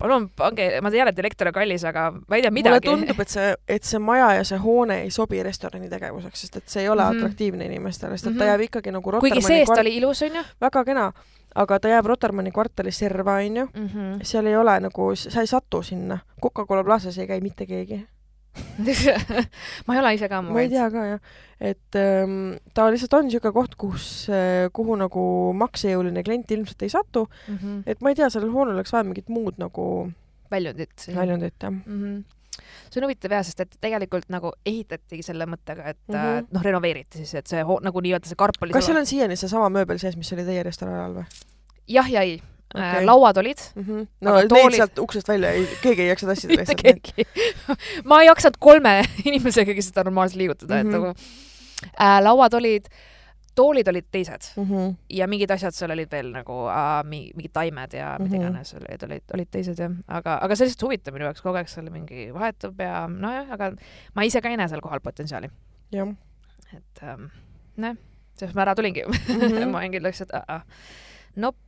palun 0.00 0.28
pange, 0.36 0.80
ma 0.82 0.90
tean, 0.90 1.08
et 1.12 1.18
elekter 1.18 1.50
on 1.50 1.52
kallis, 1.52 1.84
aga 1.84 2.10
ma 2.28 2.36
ei 2.36 2.42
tea 2.42 2.50
mulle 2.50 2.62
midagi. 2.62 2.88
tundub, 2.88 3.20
et 3.20 3.28
see, 3.28 3.54
et 3.68 3.84
see 3.84 3.98
maja 4.02 4.32
ja 4.38 4.44
see 4.48 4.58
hoone 4.58 5.02
ei 5.04 5.10
sobi 5.10 5.42
restorani 5.46 5.88
tegevuseks, 5.92 6.40
sest 6.46 6.56
et 6.56 6.68
see 6.68 6.82
ei 6.82 6.88
ole 6.88 7.02
mm 7.02 7.08
Mhm. 7.08 7.14
-hmm. 7.16 7.24
atraktiivne 7.24 7.64
inimestele, 7.64 8.16
sest 8.18 8.26
et 8.26 8.32
Mhm. 8.32 8.38
ta 8.38 8.44
jääb 8.50 8.60
ikkagi 8.68 8.90
nagu 8.92 9.02
kuigi 9.10 9.12
Rotermanni 9.34 9.42
seest 9.42 9.70
kvart- 9.70 9.80
oli 9.80 9.96
ilus, 9.96 10.22
onju 10.22 10.42
väga 10.60 10.84
kena, 10.84 11.12
aga 11.54 11.78
ta 11.80 11.88
jääb 11.88 12.06
Rotermanni 12.06 12.50
kvartali 12.50 12.90
serva, 12.92 13.34
onju. 13.36 13.66
mm. 13.74 13.86
-hmm. 13.88 14.18
seal 14.24 14.46
ei 14.46 14.56
ole 14.56 14.80
nagu, 14.80 15.14
sa 15.16 15.40
ei 15.40 15.46
satu 15.46 15.82
sinna. 15.82 16.18
Coca-Cola 16.42 16.84
plaasas 16.84 17.18
ei 17.18 17.26
käi 17.26 17.40
mitte 17.40 17.66
keegi. 17.66 18.06
ma 19.86 19.94
ei 19.94 20.00
ole 20.00 20.14
ise 20.16 20.28
ka 20.30 20.40
ma 20.42 20.62
ei 20.62 20.70
tea 20.72 20.88
ka 20.92 21.04
jah, 21.06 21.20
et 21.60 21.98
ähm, 22.00 22.56
ta 22.74 22.88
lihtsalt 22.90 23.14
on 23.18 23.28
niisugune 23.28 23.54
koht, 23.54 23.76
kus 23.80 24.08
äh,, 24.32 24.66
kuhu 24.74 24.96
nagu 25.00 25.22
maksejõuline 25.60 26.24
klient 26.26 26.50
ilmselt 26.56 26.82
ei 26.86 26.92
satu, 26.92 27.26
mm. 27.28 27.56
-hmm. 27.56 27.78
et 27.86 28.02
ma 28.02 28.12
ei 28.12 28.18
tea, 28.18 28.30
sellel 28.32 28.52
hoonel 28.54 28.78
oleks 28.78 28.92
vaja 28.94 29.06
mingit 29.06 29.30
muud 29.30 29.60
nagu 29.62 29.86
väljundit. 30.50 31.08
väljundit 31.14 31.54
jah. 31.62 31.70
mm. 31.70 31.82
-hmm. 32.02 32.60
see 32.90 33.00
on 33.00 33.08
huvitav 33.08 33.36
jah, 33.38 33.44
sest 33.46 33.60
et 33.60 33.76
tegelikult 33.80 34.28
nagu 34.28 34.52
ehitatigi 34.66 35.22
selle 35.22 35.46
mõttega, 35.46 35.94
et 35.94 36.02
mm. 36.08 36.16
-hmm. 36.16 36.50
noh, 36.50 36.62
renoveeriti 36.62 37.22
siis, 37.22 37.34
et 37.34 37.46
see 37.46 37.62
nagu 37.62 38.00
nii-öelda 38.00 38.26
see 38.28 38.40
karp 38.40 38.62
oli 38.62 38.72
kas 38.72 38.86
seal 38.90 38.98
on 38.98 39.06
siiani 39.06 39.36
seesama 39.36 39.70
mööbel 39.70 39.98
sees, 40.02 40.16
mis 40.16 40.32
oli 40.32 40.44
teie 40.44 40.62
restorani 40.66 40.98
ajal 40.98 41.20
või 41.20 41.28
jah 41.90 42.10
ja 42.10 42.22
ei. 42.22 42.40
okay., 42.74 43.04
lauad 43.06 43.36
olid, 43.42 43.58
mm? 43.74 43.82
-hmm. 43.84 44.06
no 44.20 44.34
neid 44.36 44.50
toolid- 44.52 44.76
sealt 44.76 44.98
uksest 44.98 45.28
välja 45.28 45.50
ei, 45.50 45.68
keegi 45.82 46.02
ei 46.02 46.08
jaksa 46.08 46.26
tassida 46.26 46.56
mitte 46.56 46.72
lihtsalt. 46.76 47.12
keegi. 47.14 47.28
ma 48.08 48.20
ei 48.22 48.26
jaksanud 48.26 48.56
kolme 48.58 49.02
inimesegagi 49.28 49.82
seda 49.82 50.04
normaalselt 50.04 50.38
liigutada 50.38 50.74
mm, 50.84 50.90
-hmm. 50.90 50.96
Mhm. 50.98 51.10
et 51.10 51.16
nagu 52.00 52.10
äh, 52.18 52.22
lauad 52.22 52.54
olid, 52.54 52.84
toolid 53.54 53.88
olid 53.88 54.04
teised 54.12 54.42
Mm 54.56 54.64
-hmm. 54.68 54.94
ja 55.10 55.26
mingid 55.28 55.50
asjad 55.50 55.74
seal 55.74 55.90
olid 55.90 56.08
veel 56.12 56.30
nagu 56.32 56.52
äh, 56.68 57.04
mingi, 57.04 57.32
mingid 57.36 57.52
taimed 57.52 57.92
ja 57.92 58.16
mida 58.18 58.36
Mhm. 58.36 58.42
iganes 58.46 58.74
olid, 58.74 59.02
olid, 59.02 59.22
olid 59.34 59.48
teised 59.50 59.78
jah, 59.78 59.90
aga, 60.08 60.38
aga 60.42 60.56
see 60.56 60.64
lihtsalt 60.66 60.82
huvitav 60.88 61.14
minu 61.14 61.24
jaoks, 61.24 61.40
kogu 61.42 61.56
aeg 61.56 61.68
seal 61.68 61.90
mingi 61.90 62.30
vahetub 62.34 62.80
ja 62.80 63.08
nojah, 63.08 63.50
aga 63.50 63.72
ma 64.14 64.22
ise 64.22 64.40
ka 64.40 64.48
ei 64.48 64.56
näe 64.56 64.68
seal 64.68 64.80
kohal 64.80 65.00
potentsiaali, 65.00 65.50
jah. 65.92 66.08
et 66.76 67.02
ähm, 67.02 67.26
nojah, 67.76 67.96
sellest 68.38 68.54
ma 68.56 68.62
ära 68.62 68.74
tulingi 68.74 69.02
mm. 69.06 69.34
Mhm. 69.34 69.40
-hmm. 69.42 69.66
ma 69.72 69.78
olin 69.78 69.92
küll 69.92 70.02
lihtsalt 70.06 70.30
uh 70.34 70.54
-uh. 70.56 70.60
nope, 71.36 71.58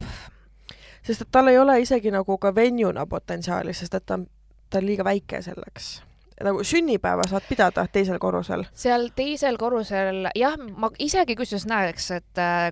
sest 1.03 1.27
et 1.27 1.29
tal 1.33 1.51
ei 1.51 1.59
ole 1.59 1.81
isegi 1.81 2.11
nagu 2.11 2.39
ka 2.39 2.55
venue'na 2.55 3.07
potentsiaali, 3.07 3.75
sest 3.75 3.95
et 3.95 4.07
ta 4.07 4.21
on, 4.21 4.27
ta 4.71 4.79
on 4.79 4.87
liiga 4.87 5.05
väike 5.05 5.43
selleks. 5.43 6.03
nagu 6.43 6.65
sünnipäeva 6.65 7.23
saad 7.31 7.45
pidada 7.49 7.87
teisel 7.93 8.19
korrusel. 8.19 8.65
seal 8.75 9.11
teisel 9.17 9.59
korrusel 9.59 10.29
jah, 10.35 10.57
ma 10.77 10.91
isegi 10.99 11.37
kusjuures 11.37 11.67
näeks, 11.67 12.11
et 12.11 12.39
äh, 12.39 12.71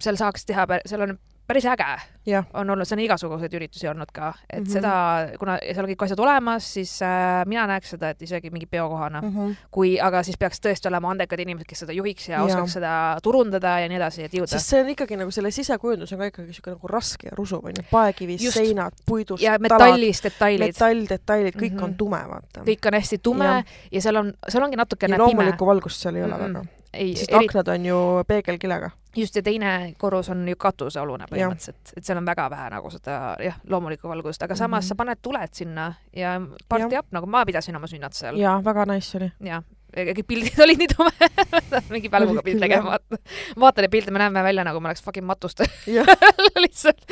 seal 0.00 0.16
saaks 0.16 0.46
teha, 0.46 0.66
seal 0.86 1.08
on 1.08 1.18
päris 1.48 1.64
äge 1.66 1.86
jah, 2.28 2.44
on 2.54 2.70
olnud, 2.70 2.84
seal 2.84 2.98
on 2.98 3.04
igasuguseid 3.06 3.54
üritusi 3.56 3.88
olnud 3.88 4.10
ka, 4.12 4.34
et 4.50 4.58
mm 4.58 4.64
Mhm. 4.64 4.66
-hmm. 4.68 4.72
seda, 4.72 5.38
kuna 5.40 5.54
seal 5.64 5.84
on 5.84 5.90
kõik 5.90 6.02
asjad 6.04 6.20
olemas, 6.20 6.66
siis 6.74 6.92
äh, 7.02 7.46
mina 7.48 7.66
näeks 7.66 7.90
seda, 7.94 8.10
et 8.12 8.22
isegi 8.22 8.50
mingi 8.50 8.66
peokohana 8.66 9.20
mm, 9.22 9.28
-hmm. 9.36 9.54
kui, 9.70 9.94
aga 10.00 10.22
siis 10.22 10.36
peaks 10.38 10.60
tõesti 10.60 10.88
olema 10.90 11.10
andekad 11.10 11.40
inimesed, 11.40 11.66
kes 11.68 11.78
seda 11.78 11.92
juhiks 11.92 12.28
ja 12.28 12.36
Jaa. 12.36 12.44
oskaks 12.44 12.72
seda 12.72 12.92
turundada 13.22 13.78
ja 13.80 13.88
nii 13.88 13.96
edasi, 13.96 14.22
et 14.24 14.32
jõuda. 14.32 14.46
sest 14.46 14.66
see 14.66 14.80
on 14.82 14.88
ikkagi 14.88 15.16
nagu 15.16 15.30
selle 15.30 15.50
sisekujundus 15.50 16.12
on 16.12 16.18
ka 16.18 16.24
ikkagi 16.24 16.46
niisugune 16.48 16.74
nagu 16.76 16.88
raske 16.88 17.28
ja 17.28 17.32
rusuv 17.36 17.64
onju, 17.64 17.82
paekivist 17.90 18.44
Just. 18.44 18.56
seinad, 18.58 18.92
puidust, 19.06 19.42
ja 19.42 19.56
metallist 19.58 20.24
detailid, 20.24 20.66
metalldetailid, 20.74 21.54
kõik 21.56 21.70
mm 21.72 21.76
Mhm. 21.76 21.80
-hmm. 21.80 21.84
on 21.84 21.94
tume, 21.94 22.20
vaata. 22.28 22.60
kõik 22.60 22.86
on 22.86 22.94
hästi 22.94 23.18
tume 23.22 23.44
ja, 23.44 23.62
ja 23.92 24.00
seal 24.02 24.16
on, 24.16 24.32
seal 24.48 24.62
ongi 24.64 24.76
natukene 24.76 25.16
pime. 25.16 25.24
loomulikku 25.24 25.66
valgust 25.66 26.00
seal 26.02 26.14
ei 26.16 26.22
ole 26.24 26.34
Mm-mm. 26.34 26.54
väga. 26.54 26.64
ei, 26.94 27.14
sest 27.16 27.32
eri, 27.32 27.46
aknad 27.46 27.68
on 27.68 27.84
ju 27.86 27.98
peegelkilega. 28.28 28.90
just 29.16 29.36
ja 29.36 29.42
teine 29.42 29.94
korrus 29.98 30.28
on 30.30 30.48
ju 30.48 30.56
katusealune 30.56 31.24
põhimõtteliselt, 31.30 31.92
et 31.96 32.04
seal 32.04 32.18
on 32.18 32.26
väga 32.26 32.50
vähe 32.50 32.68
nagu 32.70 32.90
seda 32.90 33.36
jah, 33.42 33.56
loomulikku 33.68 34.08
valgust, 34.08 34.42
aga 34.42 34.54
samas 34.56 34.84
Mhm. 34.84 34.88
sa 34.88 34.94
paned 34.94 35.18
tuled 35.22 35.48
sinna 35.52 35.94
ja 36.12 36.40
party 36.68 36.96
up, 36.98 37.06
nagu 37.12 37.26
ma 37.26 37.44
pidasin 37.46 37.76
oma 37.76 37.86
sünnad 37.86 38.12
seal 38.14 38.36
ja, 38.36 38.42
jaa, 38.50 38.62
väga 38.64 38.84
nice 38.86 39.16
oli. 39.18 39.32
ja 39.40 39.62
kõik 39.96 40.22
pildid 40.28 40.58
olid 40.64 40.78
nii 40.78 40.88
tumedad, 40.92 41.84
mingi 41.94 42.08
pälguga 42.12 42.42
pilt 42.44 42.60
tegema, 42.60 42.90
vaata. 42.98 43.18
vaata 43.58 43.82
neid 43.82 43.90
pilte, 43.90 44.10
me 44.10 44.18
näeme 44.18 44.42
välja 44.44 44.64
nagu 44.64 44.80
me 44.80 44.88
oleks 44.92 45.02
fucking 45.02 45.26
matuste 45.26 45.64
jah, 45.86 46.06
lihtsalt. 46.64 47.04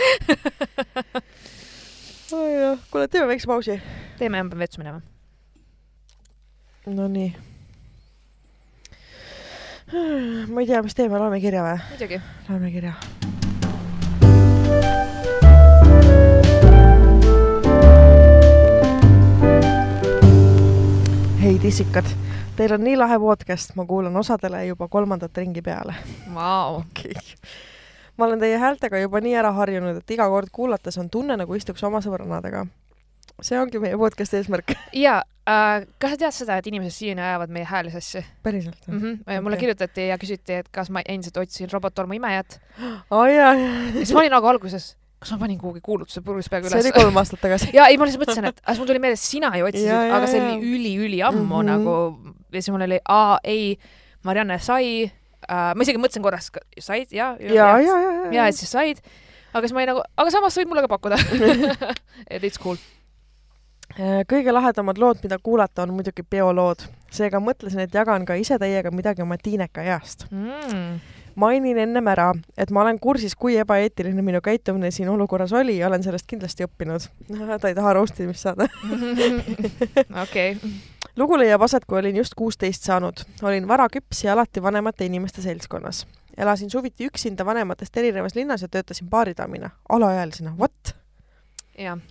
kuule, 2.91 3.09
teeme 3.09 3.27
väikse 3.29 3.47
pausi. 3.47 3.81
teeme, 4.19 4.43
ma 4.43 4.51
pean 4.51 4.59
vetsu 4.59 4.81
minema. 4.81 5.01
Nonii. 6.87 7.35
ma 10.53 10.61
ei 10.61 10.67
tea, 10.67 10.83
mis 10.83 10.95
teeme, 10.99 11.19
loeme 11.19 11.39
kirja 11.39 11.63
või? 11.63 11.77
muidugi. 11.93 12.17
loeme 12.49 12.71
kirja. 12.75 12.95
hei 21.39 21.61
tissikad, 21.63 22.09
teil 22.59 22.75
on 22.75 22.83
nii 22.83 22.97
lahe 22.99 23.21
podcast, 23.23 23.77
ma 23.79 23.85
kuulan 23.87 24.19
osadele 24.19 24.65
juba 24.67 24.89
kolmandat 24.91 25.39
ringi 25.39 25.63
peale. 25.63 25.95
Vau. 26.35 26.81
okei 26.83 27.15
okay.. 27.15 27.39
ma 28.19 28.27
olen 28.27 28.43
teie 28.43 28.59
häältega 28.59 28.99
juba 29.05 29.23
nii 29.23 29.37
ära 29.39 29.55
harjunud, 29.55 30.03
et 30.03 30.11
iga 30.11 30.27
kord 30.33 30.51
kuulates 30.51 30.99
on 30.99 31.11
tunne, 31.11 31.39
nagu 31.39 31.55
istuks 31.55 31.87
oma 31.87 32.03
sõbrannadega. 32.03 32.67
See 33.45 33.59
ongi 33.61 33.81
meie 33.83 33.97
podcasti 34.01 34.41
eesmärk. 34.41 34.75
ja 35.07 35.19
äh, 35.49 35.87
kas 36.01 36.15
sa 36.15 36.21
tead 36.25 36.37
seda, 36.37 36.59
et 36.61 36.69
inimesed 36.71 36.95
siiani 36.97 37.25
ajavad 37.25 37.53
meie 37.53 37.67
hääli 37.69 37.93
sassi 37.95 38.23
päriselt 38.43 38.79
mm? 38.89 39.01
-hmm. 39.01 39.41
mulle 39.41 39.57
Okei. 39.57 39.67
kirjutati 39.67 40.09
ja 40.09 40.19
küsiti, 40.19 40.61
et 40.63 40.69
kas 40.73 40.91
ma 40.91 41.03
endiselt 41.09 41.37
otsin 41.37 41.71
robot-tolmu 41.73 42.17
imejat. 42.17 42.61
jaa, 43.11 43.27
ja 43.29 43.53
siis 43.93 44.13
ma 44.13 44.25
olin 44.25 44.33
nagu 44.39 44.47
alguses, 44.47 44.97
kas 45.19 45.33
ma 45.33 45.39
panin 45.45 45.59
kuhugi 45.59 45.81
kuulutuse 45.81 46.21
purjus 46.21 46.49
peaaegu 46.49 46.69
see 46.69 46.81
oli 46.81 46.89
üles. 46.89 47.03
kolm 47.03 47.17
aastat 47.17 47.41
tagasi. 47.41 47.71
ja 47.79 47.87
ei, 47.91 47.99
ma 47.99 48.09
lihtsalt 48.09 48.25
mõtlesin, 48.25 48.49
et 48.49 48.61
aga 48.65 48.79
mul 48.79 48.91
tuli 48.93 49.05
meelde, 49.05 49.21
et 49.21 49.27
sina 49.27 49.53
ju 49.59 49.69
otsisid, 49.69 49.93
aga 49.93 50.27
see 50.31 50.41
oli 50.41 50.73
üli-üliammu 50.73 51.45
mm. 51.45 51.53
-hmm. 51.53 51.71
nagu 51.71 52.35
ja 52.53 52.63
siis 52.63 52.73
mul 52.73 52.89
oli, 52.89 53.01
aa 53.09 53.39
ei, 53.45 53.79
Marianne 54.25 54.59
sai 54.59 55.05
äh,, 55.05 55.71
ma 55.77 55.83
isegi 55.83 56.01
mõtlesin 56.01 56.25
korraks, 56.25 56.51
said 56.79 57.13
ja, 57.13 57.37
ja, 57.41 57.53
ja, 57.53 57.71
ja, 57.81 58.01
ja, 58.01 58.33
ja 58.33 58.47
et 58.51 58.57
siis 58.57 58.73
said, 58.73 59.03
aga 59.53 59.67
siis 59.67 59.77
ma 59.77 59.83
olin 59.83 59.93
nagu, 59.95 60.05
aga 60.17 60.35
samas 60.35 60.57
võid 60.59 60.71
mulle 60.71 60.85
ka 60.87 60.93
pakkuda 60.97 61.21
et 62.31 62.45
it's 62.49 62.61
cool. 62.61 62.81
Äh, 63.97 64.27
kõige 64.29 64.53
lahedamad 64.53 64.99
lood, 65.01 65.23
mida 65.25 65.39
kuulata, 65.43 65.87
on 65.87 65.95
muidugi 65.97 66.23
peolood. 66.23 66.85
seega 67.17 67.39
mõtlesin, 67.41 67.81
et 67.81 67.95
jagan 67.95 68.27
ka 68.29 68.35
ise 68.37 68.59
teiega 68.61 68.91
midagi 68.93 69.23
oma 69.23 69.39
tiineka 69.41 69.83
east. 69.83 70.27
Mm. 70.31 70.99
mainin 71.35 71.79
ennem 71.79 72.07
ära, 72.09 72.31
et 72.59 72.71
ma 72.71 72.81
olen 72.83 72.99
kursis, 73.01 73.35
kui 73.37 73.57
ebaeetiline 73.57 74.23
minu 74.23 74.41
käitumine 74.41 74.91
siin 74.91 75.09
olukorras 75.09 75.53
oli 75.53 75.79
ja 75.79 75.89
olen 75.89 76.03
sellest 76.03 76.27
kindlasti 76.29 76.65
õppinud. 76.65 77.09
ta 77.61 77.69
ei 77.69 77.75
taha 77.75 77.93
roastimist 77.97 78.45
saada. 78.45 78.69
okei, 80.25 80.57
lugu 81.17 81.39
leiab 81.41 81.65
aset, 81.65 81.85
kui 81.89 81.99
olin 81.99 82.17
just 82.17 82.37
kuusteist 82.37 82.85
saanud. 82.85 83.25
olin 83.43 83.69
varaküps 83.69 84.25
ja 84.25 84.33
alati 84.33 84.63
vanemate 84.63 85.07
inimeste 85.07 85.43
seltskonnas. 85.43 86.07
elasin 86.37 86.71
suviti 86.71 87.07
üksinda 87.07 87.47
vanematest 87.47 87.97
erinevas 87.97 88.35
linnas 88.35 88.63
ja 88.63 88.69
töötasin 88.69 89.09
baaridaamina, 89.09 89.71
alaealisena. 89.89 90.57
What? 90.59 90.97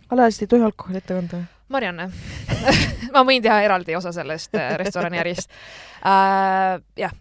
alaealised 0.10 0.42
ei 0.42 0.48
tohi 0.48 0.64
alkoholi 0.64 0.98
ette 0.98 1.14
kanda? 1.14 1.46
Marianne 1.70 2.10
ma 3.16 3.24
võin 3.26 3.44
teha 3.44 3.62
eraldi 3.66 3.96
osa 3.98 4.12
sellest 4.16 4.56
äh, 4.56 4.76
restorani 4.82 5.22
ärist 5.22 5.52
äh,. 6.06 6.82
jah, 7.00 7.16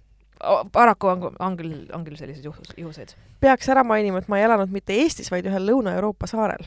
paraku 0.73 1.07
on, 1.07 1.37
on 1.39 1.57
küll, 1.57 1.75
on 1.93 2.05
küll 2.05 2.17
selliseid 2.17 2.45
juhus, 2.45 2.75
juhuseid. 2.77 3.15
peaks 3.41 3.69
ära 3.69 3.85
mainima, 3.85 4.21
et 4.21 4.29
ma 4.29 4.39
ei 4.39 4.47
elanud 4.49 4.73
mitte 4.73 4.97
Eestis, 4.97 5.31
vaid 5.33 5.47
ühel 5.49 5.69
Lõuna-Euroopa 5.71 6.29
saarel. 6.31 6.67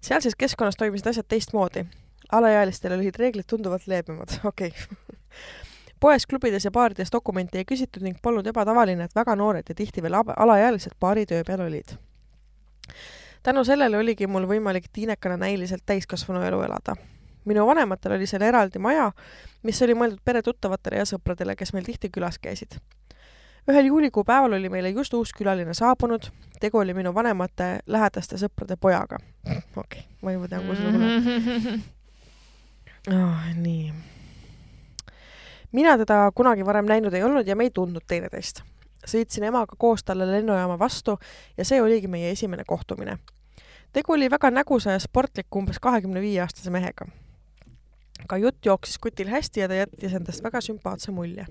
sealses 0.00 0.36
keskkonnas 0.38 0.76
toimisid 0.76 1.12
asjad 1.12 1.28
teistmoodi. 1.28 1.84
alaealistel 2.32 2.98
olid 2.98 3.18
reeglid 3.18 3.48
tunduvalt 3.48 3.86
leebemad, 3.86 4.38
okei 4.50 4.68
okay.. 4.68 5.02
poes, 6.00 6.26
klubides 6.26 6.64
ja 6.64 6.70
baarides 6.70 7.12
dokumente 7.12 7.58
ei 7.58 7.64
küsitud 7.64 8.02
ning 8.02 8.18
polnud 8.22 8.46
ebatavaline, 8.46 9.04
et 9.04 9.14
väga 9.14 9.36
noored 9.36 9.68
ja 9.68 9.74
tihti 9.74 10.02
veel 10.02 10.20
alaealised 10.36 10.98
baari 11.00 11.26
töö 11.26 11.44
peal 11.46 11.68
olid. 11.68 11.96
Tänu 13.42 13.64
sellele 13.64 13.98
oligi 13.98 14.26
mul 14.26 14.46
võimalik 14.46 14.88
tiinekana 14.92 15.36
näiliselt 15.36 15.82
täiskasvanu 15.86 16.42
elu 16.42 16.62
elada. 16.62 16.96
minu 17.44 17.66
vanematel 17.66 18.12
oli 18.12 18.26
seal 18.26 18.42
eraldi 18.42 18.78
maja, 18.78 19.12
mis 19.62 19.82
oli 19.82 19.94
mõeldud 19.94 20.20
peretuttavatele 20.24 20.96
ja 20.96 21.04
sõpradele, 21.04 21.56
kes 21.56 21.72
meil 21.72 21.84
tihti 21.84 22.10
külas 22.10 22.38
käisid 22.38 22.78
ühel 23.70 23.86
juulikuu 23.86 24.24
päeval 24.24 24.52
oli 24.52 24.68
meile 24.68 24.90
just 24.90 25.14
uus 25.14 25.32
külaline 25.32 25.74
saabunud, 25.74 26.26
tegu 26.60 26.78
oli 26.78 26.94
minu 26.94 27.14
vanemate 27.14 27.78
lähedaste 27.86 28.38
sõprade 28.40 28.76
pojaga. 28.80 29.18
okei 29.52 30.00
okay,, 30.00 30.02
ma 30.22 30.34
juba 30.34 30.48
tean, 30.48 30.66
kuhu 30.66 30.76
see 30.76 30.86
lugu 30.88 30.98
läheb. 31.02 31.80
oh,. 33.14 33.46
nii. 33.56 33.92
mina 35.72 35.96
teda 35.98 36.24
kunagi 36.34 36.66
varem 36.66 36.90
näinud 36.90 37.14
ei 37.14 37.22
olnud 37.22 37.46
ja 37.46 37.56
me 37.56 37.68
ei 37.68 37.74
tundnud 37.74 38.06
teineteist. 38.06 38.62
Sõitsin 39.06 39.44
emaga 39.44 39.76
koos 39.78 40.04
talle 40.04 40.26
lennujaama 40.26 40.78
vastu 40.78 41.18
ja 41.56 41.64
see 41.64 41.82
oligi 41.82 42.08
meie 42.08 42.30
esimene 42.30 42.64
kohtumine. 42.66 43.18
tegu 43.92 44.12
oli 44.12 44.30
väga 44.30 44.50
nägusa 44.50 44.92
ja 44.92 44.98
sportliku 44.98 45.58
umbes 45.58 45.78
kahekümne 45.78 46.20
viie 46.20 46.40
aastase 46.40 46.70
mehega. 46.70 47.06
ka 48.28 48.36
jutt 48.36 48.66
jooksis 48.66 48.98
kutil 48.98 49.28
hästi 49.28 49.60
ja 49.60 49.68
ta 49.68 49.74
jättis 49.74 50.12
endast 50.12 50.44
väga 50.44 50.60
sümpaatse 50.60 51.10
mulje 51.10 51.46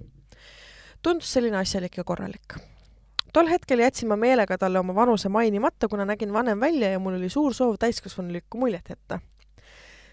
tundus 1.01 1.33
selline 1.33 1.57
asjalik 1.57 1.97
ja 1.97 2.03
korralik. 2.03 2.55
tol 3.33 3.47
hetkel 3.47 3.79
jätsin 3.79 4.09
ma 4.09 4.15
meelega 4.15 4.57
talle 4.57 4.79
oma 4.79 4.95
vanuse 4.95 5.29
mainimata, 5.29 5.87
kuna 5.87 6.05
nägin 6.05 6.33
vanem 6.33 6.59
välja 6.59 6.91
ja 6.91 6.99
mul 6.99 7.15
oli 7.15 7.29
suur 7.29 7.53
soov 7.53 7.75
täiskasvanulikku 7.79 8.57
muljet 8.57 8.89
jätta. 8.89 9.19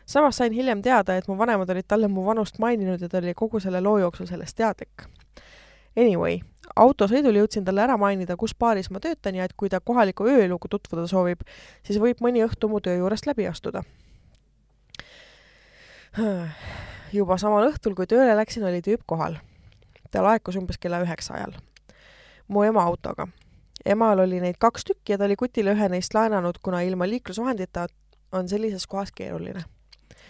samas 0.06 0.36
sain 0.36 0.52
hiljem 0.52 0.82
teada, 0.82 1.16
et 1.16 1.28
mu 1.28 1.38
vanemad 1.38 1.70
olid 1.70 1.84
talle 1.88 2.08
mu 2.08 2.24
vanust 2.26 2.58
maininud 2.58 3.00
ja 3.00 3.08
ta 3.08 3.18
oli 3.18 3.34
kogu 3.34 3.60
selle 3.60 3.80
loo 3.80 3.98
jooksul 3.98 4.26
sellest 4.26 4.56
teadlik. 4.56 5.02
Anyway, 5.98 6.38
autosõidul 6.76 7.40
jõudsin 7.40 7.64
talle 7.66 7.82
ära 7.82 7.96
mainida, 7.98 8.36
kus 8.38 8.54
baaris 8.54 8.90
ma 8.94 9.00
töötan 9.02 9.34
ja 9.34 9.48
et 9.48 9.56
kui 9.58 9.68
ta 9.72 9.80
kohaliku 9.80 10.28
ööeluga 10.30 10.70
tutvuda 10.70 11.08
soovib, 11.10 11.42
siis 11.82 11.98
võib 11.98 12.22
mõni 12.22 12.44
õhtu 12.46 12.70
mu 12.70 12.80
töö 12.80 13.00
juurest 13.00 13.26
läbi 13.26 13.48
astuda. 13.50 13.82
juba 17.12 17.38
samal 17.38 17.68
õhtul, 17.70 17.94
kui 17.94 18.06
tööle 18.06 18.36
läksin, 18.36 18.64
oli 18.64 18.82
tüüp 18.82 19.02
kohal 19.06 19.38
ta 20.10 20.22
laekus 20.24 20.56
umbes 20.56 20.78
kella 20.80 21.00
üheksa 21.04 21.34
ajal 21.36 21.56
mu 22.48 22.62
ema 22.64 22.84
autoga. 22.84 23.28
emal 23.84 24.18
oli 24.18 24.40
neid 24.40 24.56
kaks 24.58 24.84
tükki 24.84 25.12
ja 25.12 25.18
ta 25.18 25.24
oli 25.24 25.36
kutile 25.36 25.72
ühe 25.76 25.88
neist 25.88 26.14
laenanud, 26.14 26.58
kuna 26.62 26.80
ilma 26.82 27.08
liiklusvahendita 27.08 27.86
on 28.32 28.48
sellises 28.48 28.86
kohas 28.86 29.12
keeruline. 29.12 29.64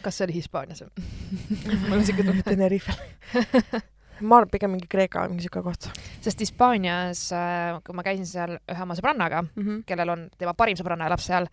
kas 0.03 0.19
see 0.19 0.27
oli 0.27 0.35
Hispaanias 0.35 0.83
või? 0.83 1.07
mul 1.89 1.99
on 2.01 2.05
siuke 2.05 2.25
tunne. 2.25 2.43
Tenerifel. 2.43 2.99
ma 4.21 4.41
arvan, 4.41 4.53
pigem 4.53 4.73
mingi 4.75 4.89
Kreeka 4.91 5.25
või 5.25 5.35
mingi 5.35 5.49
siuke 5.49 5.63
koht 5.65 5.91
sest 6.25 6.41
Hispaanias, 6.45 7.27
kui 7.85 7.97
ma 7.97 8.07
käisin 8.07 8.27
seal 8.29 8.57
ühe 8.59 8.83
oma 8.83 8.97
sõbrannaga, 8.99 9.43
mm. 9.43 9.63
-hmm. 9.63 9.85
kellel 9.89 10.15
on 10.15 10.25
tema 10.39 10.55
parim 10.55 10.79
sõbranna 10.79 11.07
elab 11.09 11.23
seal, 11.23 11.49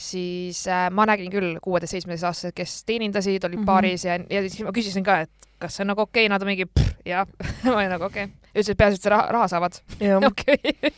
siis 0.00 0.64
äh, 0.68 0.88
ma 0.90 1.06
nägin 1.08 1.30
küll 1.32 1.58
kuueteist-seitsmeteistaastased, 1.62 2.54
kes 2.56 2.84
teenindasid, 2.88 3.44
olid 3.44 3.58
mm. 3.58 3.62
-hmm. 3.62 3.66
baaris 3.66 4.04
ja, 4.04 4.18
ja 4.30 4.42
siis 4.48 4.62
ma 4.64 4.72
küsisin 4.72 5.04
ka, 5.04 5.20
et 5.26 5.50
kas 5.58 5.76
see 5.76 5.84
on 5.84 5.92
nagu 5.92 6.06
okei 6.06 6.26
okay?, 6.26 6.32
nad 6.32 6.42
on 6.42 6.48
mingi 6.48 6.66
jah, 7.04 7.26
ma 7.64 7.76
olin 7.76 7.92
nagu 7.92 8.04
okei 8.04 8.24
okay.. 8.24 8.36
ütlesid, 8.54 8.76
peaasi, 8.76 9.00
et 9.00 9.02
sa 9.02 9.10
raha, 9.16 9.32
raha 9.36 9.48
saavad. 9.48 9.80
okei. 10.30 10.92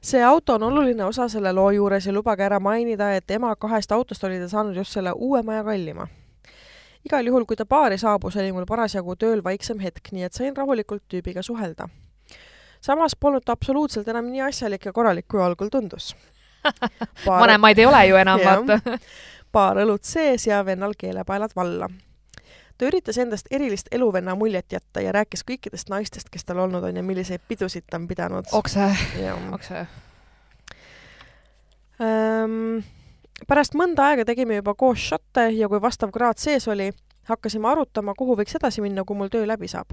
see 0.00 0.22
auto 0.24 0.54
on 0.54 0.62
oluline 0.62 1.04
osa 1.04 1.28
selle 1.28 1.52
loo 1.52 1.70
juures 1.70 2.06
ja 2.06 2.12
lubage 2.12 2.44
ära 2.46 2.60
mainida, 2.60 3.12
et 3.16 3.30
ema 3.30 3.56
kahest 3.56 3.92
autost 3.92 4.24
oli 4.24 4.38
ta 4.40 4.48
saanud 4.48 4.76
just 4.76 4.92
selle 4.92 5.12
uuema 5.12 5.60
ja 5.60 5.64
kallima. 5.64 6.08
Igal 7.06 7.26
juhul, 7.30 7.46
kui 7.48 7.56
ta 7.56 7.66
baari 7.68 7.98
saabus, 7.98 8.36
oli 8.40 8.52
mul 8.54 8.66
parasjagu 8.68 9.16
tööl 9.16 9.42
vaiksem 9.44 9.80
hetk, 9.82 10.12
nii 10.12 10.26
et 10.28 10.36
sain 10.36 10.56
rahulikult 10.56 11.04
tüübiga 11.12 11.42
suhelda. 11.46 11.88
samas 12.80 13.16
polnud 13.16 13.44
ta 13.44 13.52
absoluutselt 13.56 14.08
enam 14.08 14.28
nii 14.30 14.42
asjalik 14.46 14.84
ja 14.84 14.92
korralik, 14.92 15.26
kui 15.28 15.42
algul 15.42 15.70
tundus. 15.72 16.14
vanemaid 17.26 17.78
ei 17.78 17.86
ole 17.86 18.06
ju 18.06 18.16
enam, 18.16 18.40
vaata. 18.44 18.98
paar 19.56 19.78
õlut 19.80 20.04
sees 20.04 20.46
ja 20.46 20.64
vennal 20.66 20.92
keelepaelad 20.98 21.54
valla. 21.56 21.88
ta 22.78 22.84
üritas 22.84 23.18
endast 23.18 23.46
erilist 23.50 23.88
eluvenna 23.90 24.34
muljet 24.34 24.72
jätta 24.72 25.00
ja 25.00 25.12
rääkis 25.16 25.46
kõikidest 25.48 25.88
naistest, 25.88 26.28
kes 26.30 26.44
tal 26.44 26.60
olnud 26.66 26.84
on 26.84 26.96
ja 26.96 27.02
milliseid 27.02 27.40
pidusid 27.48 27.86
ta 27.90 27.96
on 27.96 28.08
pidanud. 28.08 28.50
okse, 28.52 28.90
okse. 29.54 29.86
Pärast 33.44 33.74
mõnda 33.76 34.06
aega 34.08 34.24
tegime 34.24 34.56
juba 34.56 34.72
koos 34.74 35.02
šotte 35.10 35.50
ja 35.52 35.68
kui 35.68 35.80
vastav 35.82 36.10
kraad 36.12 36.40
sees 36.40 36.64
oli, 36.72 36.88
hakkasime 37.28 37.68
arutama, 37.68 38.14
kuhu 38.16 38.36
võiks 38.38 38.56
edasi 38.56 38.80
minna, 38.80 39.04
kui 39.04 39.18
mul 39.18 39.28
töö 39.28 39.44
läbi 39.46 39.68
saab. 39.68 39.92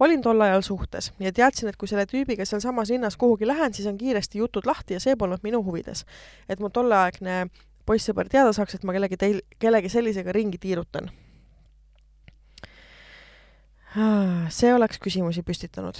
olin 0.00 0.22
tol 0.22 0.40
ajal 0.40 0.62
suhtes 0.62 1.12
ja 1.20 1.32
teadsin, 1.32 1.68
et 1.68 1.76
kui 1.76 1.88
selle 1.88 2.06
tüübiga 2.06 2.44
sealsamas 2.46 2.90
linnas 2.90 3.16
kuhugi 3.16 3.46
lähen, 3.46 3.74
siis 3.74 3.86
on 3.86 3.98
kiiresti 3.98 4.38
jutud 4.38 4.66
lahti 4.66 4.94
ja 4.94 5.00
see 5.00 5.16
polnud 5.16 5.42
minu 5.42 5.62
huvides. 5.64 6.04
et 6.48 6.60
mu 6.60 6.70
tolleaegne 6.70 7.46
poissõber 7.86 8.28
teada 8.28 8.52
saaks, 8.52 8.74
et 8.74 8.84
ma 8.84 8.92
kellegi 8.92 9.16
teil, 9.16 9.40
kellegi 9.58 9.88
sellisega 9.88 10.32
ringi 10.32 10.58
tiirutan. 10.58 11.10
see 14.48 14.74
oleks 14.74 14.98
küsimusi 14.98 15.42
püstitanud. 15.42 15.98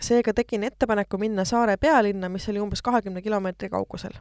seega 0.00 0.34
tegin 0.34 0.64
ettepaneku 0.64 1.18
minna 1.18 1.44
saare 1.44 1.76
pealinna, 1.76 2.28
mis 2.28 2.48
oli 2.48 2.60
umbes 2.60 2.82
kahekümne 2.82 3.22
kilomeetri 3.22 3.68
kaugusel 3.68 4.18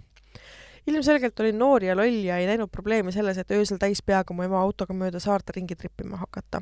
ilmselgelt 0.90 1.40
olin 1.40 1.60
noor 1.60 1.84
ja 1.84 1.96
loll 1.98 2.24
ja 2.26 2.38
ei 2.38 2.48
näinud 2.50 2.72
probleemi 2.72 3.12
selles, 3.12 3.38
et 3.38 3.52
öösel 3.52 3.78
täis 3.82 4.02
peaga 4.06 4.34
mu 4.34 4.46
ema 4.46 4.62
autoga 4.62 4.96
mööda 4.98 5.22
saarte 5.22 5.54
ringi 5.56 5.76
trippima 5.76 6.18
hakata. 6.18 6.62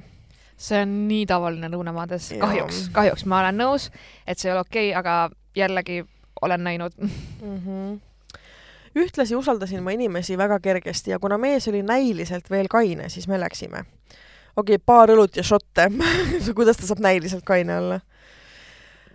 see 0.58 0.80
on 0.82 0.94
nii 1.08 1.26
tavaline 1.30 1.70
lõunamaades, 1.70 2.32
kahjuks, 2.42 2.88
kahjuks 2.94 3.28
ma 3.30 3.44
olen 3.44 3.60
nõus, 3.62 3.92
et 4.26 4.40
see 4.40 4.50
ei 4.50 4.56
ole 4.56 4.64
okei 4.66 4.88
okay,, 4.90 5.00
aga 5.00 5.30
jällegi 5.56 6.00
olen 6.42 6.64
näinud 6.64 6.94
mm. 6.98 7.12
-hmm. 7.42 8.00
ühtlasi 8.96 9.36
usaldasin 9.36 9.84
ma 9.84 9.92
inimesi 9.92 10.38
väga 10.38 10.60
kergesti 10.60 11.12
ja 11.12 11.20
kuna 11.20 11.38
mees 11.38 11.68
oli 11.68 11.84
näiliselt 11.84 12.50
veel 12.50 12.68
kaine, 12.70 13.10
siis 13.10 13.28
me 13.28 13.40
läksime. 13.40 13.86
okei 14.58 14.76
okay,, 14.76 14.84
paar 14.86 15.10
õlut 15.10 15.38
ja 15.38 15.44
šotte 15.44 15.92
kuidas 16.56 16.78
ta 16.78 16.88
saab 16.88 17.00
näiliselt 17.00 17.44
kaine 17.46 17.78
olla? 17.78 18.00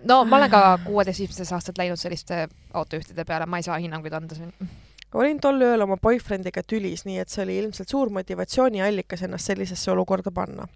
no 0.09 0.25
ma 0.25 0.37
olen 0.37 0.51
ka 0.51 0.79
kuueteist-viisteist 0.85 1.53
aastat 1.53 1.79
läinud 1.79 1.97
selliste 1.97 2.49
autojuhtide 2.75 3.25
peale, 3.25 3.47
ma 3.47 3.57
ei 3.59 3.63
saa 3.63 3.79
hinnanguid 3.79 4.13
anda 4.13 4.35
siin 4.35 4.55
olin 5.15 5.41
tol 5.41 5.61
ööl 5.61 5.85
oma 5.85 5.97
boyfriendiga 6.01 6.63
tülis, 6.67 7.05
nii 7.05 7.19
et 7.21 7.33
see 7.33 7.45
oli 7.45 7.59
ilmselt 7.61 7.91
suur 7.93 8.11
motivatsiooniallikas 8.15 9.27
ennast 9.27 9.51
sellisesse 9.51 9.91
olukorda 9.93 10.31
panna. 10.31 10.69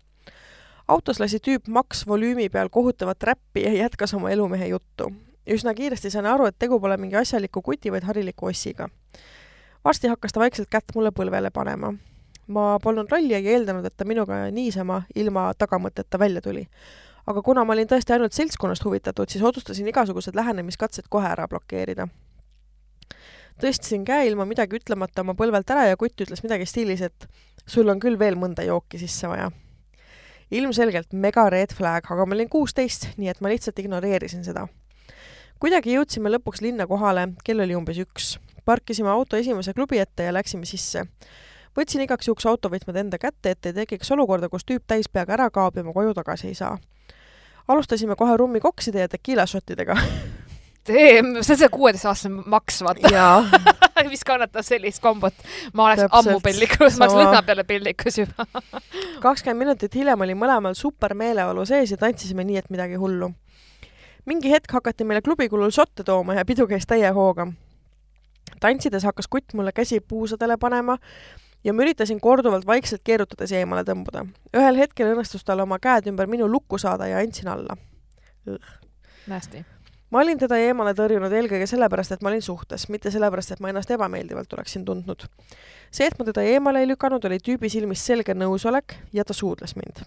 autos 0.89 1.21
lasi 1.21 1.39
tüüp 1.43 1.69
maks 1.69 2.05
volüümi 2.07 2.49
peal 2.49 2.69
kohutavat 2.69 3.23
räppi 3.23 3.65
ja 3.65 3.73
jätkas 3.73 4.15
oma 4.15 4.31
elumehe 4.31 4.67
juttu. 4.67 5.13
üsna 5.47 5.75
kiiresti 5.75 6.11
sain 6.11 6.27
aru, 6.27 6.47
et 6.47 6.59
tegu 6.59 6.81
pole 6.81 6.97
mingi 6.97 7.17
asjaliku 7.17 7.63
kuti, 7.63 7.93
vaid 7.93 8.03
hariliku 8.03 8.47
ossiga. 8.47 8.89
varsti 9.85 10.09
hakkas 10.09 10.33
ta 10.33 10.41
vaikselt 10.41 10.69
kätt 10.69 10.95
mulle 10.95 11.11
põlvele 11.11 11.51
panema. 11.51 11.95
ma 12.47 12.79
polnud 12.83 13.09
lolli 13.11 13.35
ei 13.35 13.49
eeldanud, 13.49 13.85
et 13.85 13.97
ta 13.97 14.05
minuga 14.05 14.51
niisama 14.51 15.03
ilma 15.15 15.53
tagamõteta 15.59 16.19
välja 16.19 16.41
tuli. 16.41 16.69
aga 17.27 17.43
kuna 17.43 17.65
ma 17.65 17.73
olin 17.73 17.89
tõesti 17.89 18.13
ainult 18.13 18.33
seltskonnast 18.33 18.85
huvitatud, 18.85 19.29
siis 19.29 19.45
otsustasin 19.45 19.89
igasugused 19.89 20.35
lähenemiskatsed 20.35 21.05
kohe 21.09 21.29
ära 21.29 21.49
blokeerida 21.49 22.09
tõstsin 23.63 24.05
käe 24.07 24.27
ilma 24.29 24.47
midagi 24.49 24.77
ütlemata 24.79 25.23
oma 25.25 25.35
põlvelt 25.37 25.71
ära 25.73 25.87
ja 25.91 25.99
kutt 26.01 26.21
ütles 26.21 26.43
midagi 26.45 26.67
stiilis, 26.69 27.03
et 27.07 27.29
sul 27.67 27.89
on 27.89 28.01
küll 28.03 28.19
veel 28.19 28.37
mõnda 28.39 28.65
jooki 28.67 29.01
sisse 29.01 29.29
vaja. 29.29 29.51
ilmselgelt 30.51 31.13
mega 31.13 31.49
red 31.51 31.73
flag, 31.75 32.05
aga 32.07 32.27
ma 32.27 32.35
olin 32.37 32.49
kuusteist, 32.49 33.09
nii 33.19 33.29
et 33.33 33.41
ma 33.41 33.51
lihtsalt 33.51 33.79
ignoreerisin 33.79 34.45
seda. 34.45 34.67
kuidagi 35.59 35.97
jõudsime 35.97 36.31
lõpuks 36.31 36.63
linna 36.63 36.87
kohale, 36.87 37.29
kell 37.45 37.61
oli 37.61 37.75
umbes 37.75 37.99
üks. 37.99 38.39
parkisime 38.65 39.09
auto 39.09 39.37
esimese 39.37 39.73
klubi 39.75 39.99
ette 39.99 40.23
ja 40.23 40.33
läksime 40.33 40.67
sisse. 40.67 41.07
võtsin 41.77 42.05
igaks 42.05 42.29
juhuks 42.29 42.47
autovõtmed 42.47 42.97
enda 42.97 43.19
kätte, 43.19 43.51
et 43.51 43.67
ei 43.67 43.73
tekiks 43.73 44.11
olukorda, 44.11 44.49
kus 44.49 44.65
tüüp 44.65 44.85
täis 44.87 45.09
peaga 45.09 45.33
ära 45.33 45.51
kaob 45.51 45.77
ja 45.77 45.85
ma 45.85 45.93
koju 45.93 46.15
tagasi 46.15 46.49
ei 46.49 46.55
saa. 46.55 46.79
alustasime 47.69 48.17
kohe 48.17 48.37
rummikokside 48.37 49.01
ja 49.01 49.09
tekiila 49.09 49.47
šottidega 49.47 49.97
see 50.87 51.21
on 51.21 51.43
see 51.45 51.69
kuueteistaastane 51.73 52.43
maks, 52.47 52.81
vaata. 52.83 53.45
mis 54.13 54.25
kannatab 54.27 54.65
sellist 54.65 55.03
kombot. 55.03 55.35
ma 55.73 55.87
oleks 55.87 56.03
Täpselt. 56.03 56.27
ammu 56.27 56.41
pellikus, 56.41 56.99
ma 56.99 57.07
oleks 57.07 57.19
lõhna 57.21 57.43
peale 57.47 57.65
pellikus 57.65 58.19
juba 58.21 58.47
kakskümmend 59.25 59.65
minutit 59.65 59.95
hiljem 59.95 60.27
oli 60.27 60.37
mõlemal 60.39 60.77
super 60.79 61.15
meeleolu 61.15 61.67
sees 61.67 61.95
ja 61.95 62.01
tantsisime 62.01 62.45
nii, 62.45 62.61
et 62.63 62.71
midagi 62.71 63.01
hullu. 63.01 63.33
mingi 64.27 64.53
hetk 64.53 64.73
hakati 64.79 65.05
meile 65.05 65.23
klubi 65.23 65.49
kulul 65.49 65.75
šotte 65.75 66.05
tooma 66.05 66.39
ja 66.39 66.45
pidu 66.45 66.67
käis 66.71 66.87
täie 66.87 67.11
hooga. 67.11 67.49
tantsides 68.61 69.05
hakkas 69.05 69.29
kutt 69.29 69.55
mulle 69.55 69.73
käsi 69.73 70.01
puusadele 70.01 70.57
panema 70.57 70.99
ja 71.65 71.73
ma 71.73 71.83
üritasin 71.83 72.21
korduvalt 72.21 72.67
vaikselt 72.67 73.03
keerutades 73.05 73.53
eemale 73.53 73.83
tõmbuda. 73.85 74.27
ühel 74.55 74.83
hetkel 74.85 75.15
õnnestus 75.15 75.45
tal 75.45 75.65
oma 75.67 75.79
käed 75.79 76.07
ümber 76.13 76.31
minu 76.31 76.49
lukku 76.51 76.79
saada 76.79 77.07
ja 77.11 77.19
andsin 77.19 77.49
alla. 77.49 77.77
Nasty 79.27 79.65
ma 80.11 80.21
olin 80.23 80.39
teda 80.39 80.59
eemale 80.63 80.95
tõrjunud 80.97 81.33
eelkõige 81.33 81.67
sellepärast, 81.71 82.15
et 82.15 82.23
ma 82.23 82.31
olin 82.31 82.43
suhtes, 82.43 82.89
mitte 82.93 83.11
sellepärast, 83.11 83.55
et 83.55 83.63
ma 83.63 83.73
ennast 83.73 83.91
ebameeldivalt 83.91 84.53
oleksin 84.59 84.85
tundnud. 84.85 85.27
see, 85.91 86.07
et 86.07 86.19
ma 86.19 86.25
teda 86.25 86.43
eemale 86.43 86.81
ei 86.81 86.89
lükanud, 86.89 87.25
oli 87.25 87.39
tüübi 87.39 87.71
silmis 87.73 88.07
selge 88.07 88.35
nõusolek 88.35 88.99
ja 89.13 89.25
ta 89.25 89.35
suudles 89.35 89.77
mind. 89.77 90.05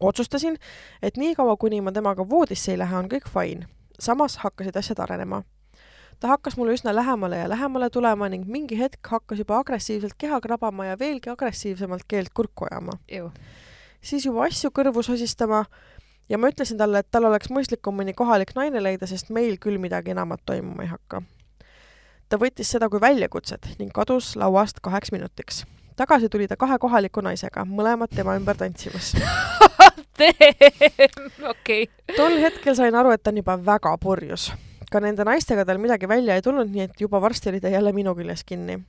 otsustasin, 0.00 0.56
et 1.02 1.16
niikaua, 1.16 1.56
kuni 1.56 1.80
ma 1.80 1.92
temaga 1.92 2.28
voodisse 2.28 2.72
ei 2.72 2.78
lähe, 2.78 2.96
on 2.96 3.08
kõik 3.08 3.28
fine. 3.28 3.66
samas 4.00 4.36
hakkasid 4.36 4.76
asjad 4.76 4.98
arenema. 4.98 5.42
ta 6.20 6.28
hakkas 6.28 6.56
mulle 6.56 6.72
üsna 6.72 6.94
lähemale 6.94 7.38
ja 7.38 7.48
lähemale 7.48 7.90
tulema 7.90 8.28
ning 8.28 8.46
mingi 8.46 8.78
hetk 8.78 9.06
hakkas 9.08 9.38
juba 9.38 9.58
agressiivselt 9.58 10.14
keha 10.18 10.40
krabama 10.40 10.86
ja 10.86 10.98
veelgi 10.98 11.30
agressiivsemalt 11.30 12.04
keelt 12.08 12.30
kurku 12.34 12.64
ajama. 12.70 12.92
siis 14.00 14.26
juba 14.26 14.44
asju 14.44 14.70
kõrvu 14.70 15.02
sosistama 15.02 15.64
ja 16.32 16.38
ma 16.40 16.48
ütlesin 16.48 16.80
talle, 16.80 17.02
et 17.02 17.10
tal 17.12 17.26
oleks 17.28 17.50
mõistlikum 17.52 17.98
mõni 18.00 18.14
kohalik 18.16 18.54
naine 18.56 18.80
leida, 18.82 19.06
sest 19.08 19.30
meil 19.34 19.58
küll 19.60 19.80
midagi 19.82 20.14
enamat 20.14 20.40
toimuma 20.48 20.86
ei 20.86 20.90
hakka. 20.92 21.22
ta 22.28 22.38
võttis 22.40 22.70
seda 22.72 22.88
kui 22.88 23.00
väljakutset 23.00 23.74
ning 23.78 23.92
kadus 23.92 24.32
lauast 24.40 24.80
kaheks 24.80 25.12
minutiks. 25.12 25.64
tagasi 25.96 26.28
tuli 26.32 26.48
ta 26.48 26.56
kahe 26.56 26.78
kohaliku 26.78 27.20
naisega, 27.20 27.66
mõlemad 27.68 28.16
tema 28.16 28.36
ümber 28.40 28.56
tantsimas 28.56 29.12
okei. 31.52 31.88
tol 32.16 32.40
hetkel 32.40 32.76
sain 32.76 32.94
aru, 32.94 33.12
et 33.12 33.22
ta 33.22 33.30
on 33.30 33.42
juba 33.42 33.58
väga 33.66 33.96
purjus. 34.00 34.52
ka 34.90 35.00
nende 35.00 35.24
naistega 35.28 35.66
tal 35.68 35.78
midagi 35.78 36.08
välja 36.08 36.34
ei 36.34 36.42
tulnud, 36.42 36.72
nii 36.72 36.88
et 36.88 37.00
juba 37.00 37.20
varsti 37.20 37.52
oli 37.52 37.60
ta 37.60 37.68
jälle 37.68 37.92
minu 37.92 38.16
küljes 38.16 38.44
kinni. 38.44 38.80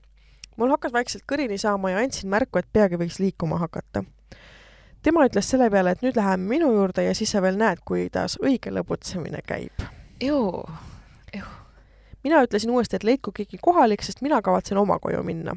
mul 0.55 0.75
hakkas 0.77 0.93
vaikselt 0.93 1.27
kõrini 1.27 1.59
saama 1.59 1.91
ja 1.91 1.99
andsin 1.99 2.29
märku, 2.29 2.59
et 2.59 2.71
peagi 2.71 2.95
võiks 2.95 3.19
liikuma 3.19 3.59
hakata 3.59 4.07
tema 5.03 5.25
ütles 5.27 5.49
selle 5.49 5.69
peale, 5.71 5.93
et 5.93 6.01
nüüd 6.03 6.17
läheme 6.17 6.47
minu 6.47 6.71
juurde 6.73 7.03
ja 7.03 7.13
siis 7.15 7.31
sa 7.35 7.41
veel 7.43 7.57
näed, 7.59 7.83
kuidas 7.85 8.37
õige 8.41 8.71
lõbutsemine 8.73 9.43
käib. 9.47 9.85
mina 12.23 12.43
ütlesin 12.43 12.71
uuesti, 12.71 12.95
et 12.95 13.03
leidku 13.03 13.31
keegi 13.35 13.59
kohalik, 13.61 14.03
sest 14.03 14.21
mina 14.21 14.41
kavatsen 14.41 14.77
oma 14.77 14.99
koju 14.99 15.23
minna. 15.23 15.55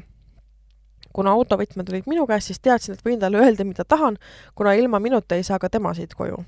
kuna 1.13 1.31
autovõtmed 1.33 1.89
olid 1.89 2.03
minu 2.05 2.27
käes, 2.27 2.45
siis 2.45 2.59
teadsin, 2.59 2.93
et 2.93 3.05
võin 3.05 3.19
talle 3.19 3.39
öelda, 3.41 3.63
mida 3.65 3.85
tahan, 3.85 4.17
kuna 4.55 4.73
ilma 4.73 4.99
minuta 4.99 5.35
ei 5.35 5.43
saa 5.43 5.59
ka 5.59 5.69
tema 5.69 5.93
siit 5.93 6.13
koju. 6.13 6.43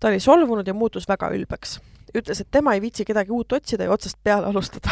ta 0.00 0.08
oli 0.08 0.20
solvunud 0.20 0.66
ja 0.66 0.74
muutus 0.74 1.08
väga 1.08 1.30
ülbeks. 1.30 1.80
ütles, 2.18 2.40
et 2.40 2.48
tema 2.50 2.74
ei 2.74 2.80
viitsi 2.80 3.04
kedagi 3.04 3.30
uut 3.30 3.52
otsida 3.52 3.84
ja 3.84 3.90
otsast 3.90 4.18
peale 4.22 4.46
alustada 4.46 4.90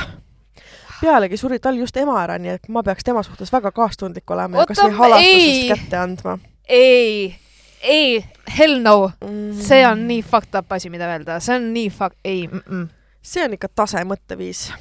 pealegi 1.00 1.36
suri 1.36 1.58
tal 1.58 1.74
just 1.74 1.96
ema 1.96 2.22
ära, 2.22 2.38
nii 2.38 2.50
et 2.50 2.68
ma 2.68 2.82
peaks 2.82 3.04
tema 3.04 3.22
suhtes 3.22 3.52
väga 3.52 3.70
kaastundlik 3.70 4.30
olema 4.30 4.58
Oota, 4.58 4.72
ja 4.72 4.74
kas 4.74 4.84
või 4.84 4.96
halastusest 4.98 5.68
kätte 5.72 5.98
andma 5.98 6.38
ei, 6.68 7.34
ei, 7.82 8.24
hell 8.58 8.82
no 8.82 9.10
mm.. 9.20 9.52
see 9.60 9.86
on 9.86 10.06
nii 10.08 10.22
fucked 10.22 10.58
up 10.58 10.72
asi, 10.72 10.90
mida 10.90 11.08
öelda, 11.10 11.40
see 11.40 11.56
on 11.56 11.72
nii 11.74 11.90
fuck, 11.90 12.16
ei 12.24 12.46
mm. 12.46 12.60
-mm. 12.66 12.88
see 13.22 13.44
on 13.44 13.52
ikka 13.52 13.68
tase 13.74 14.04
mõtteviis. 14.04 14.72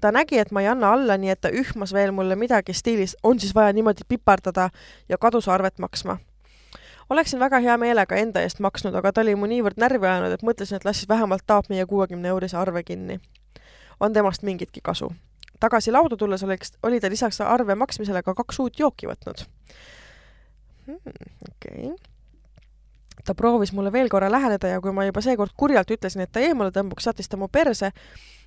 ta 0.00 0.12
nägi, 0.12 0.38
et 0.38 0.50
ma 0.50 0.60
ei 0.60 0.68
anna 0.68 0.92
alla, 0.92 1.16
nii 1.16 1.30
et 1.30 1.40
ta 1.40 1.48
ühmas 1.48 1.92
veel 1.92 2.12
mulle 2.12 2.36
midagi 2.36 2.72
stiilis, 2.72 3.16
on 3.22 3.40
siis 3.40 3.54
vaja 3.54 3.72
niimoodi 3.72 4.06
pipardada 4.08 4.70
ja 5.08 5.18
kadus 5.18 5.48
arvet 5.48 5.78
maksma. 5.78 6.18
oleksin 7.10 7.40
väga 7.40 7.58
hea 7.58 7.76
meelega 7.76 8.16
enda 8.16 8.40
eest 8.40 8.58
maksnud, 8.58 8.94
aga 8.94 9.12
ta 9.12 9.20
oli 9.20 9.34
mu 9.34 9.46
niivõrd 9.46 9.76
närvi 9.76 10.06
ajanud, 10.06 10.32
et 10.32 10.42
mõtlesin, 10.42 10.76
et 10.76 10.84
las 10.84 10.96
siis 10.96 11.08
vähemalt 11.08 11.46
taab 11.46 11.64
meie 11.68 11.86
kuuekümne 11.86 12.28
eurise 12.28 12.56
arve 12.56 12.82
kinni. 12.82 13.20
on 14.00 14.12
temast 14.12 14.42
mingitki 14.42 14.80
kasu. 14.82 15.12
tagasi 15.60 15.92
lauda 15.92 16.16
tulles 16.16 16.42
oleks, 16.42 16.72
oli 16.82 17.00
ta 17.00 17.10
lisaks 17.10 17.40
arve 17.40 17.74
maksmisele 17.74 18.22
ka 18.22 18.34
kaks 18.34 18.58
uut 18.58 18.78
jooki 18.78 19.06
võtnud 19.06 19.44
okei 20.88 21.90
okay. 21.90 21.92
ta 23.24 23.34
proovis 23.34 23.72
mulle 23.72 23.92
veel 23.92 24.08
korra 24.08 24.30
läheneda 24.32 24.68
ja 24.68 24.80
kui 24.80 24.92
ma 24.92 25.04
juba 25.04 25.20
seekord 25.24 25.52
kurjalt 25.56 25.90
ütlesin, 25.90 26.24
et 26.24 26.32
ta 26.32 26.40
eemale 26.40 26.72
tõmbuks, 26.74 27.08
saatis 27.08 27.28
ta 27.28 27.36
mu 27.36 27.48
perse 27.52 27.92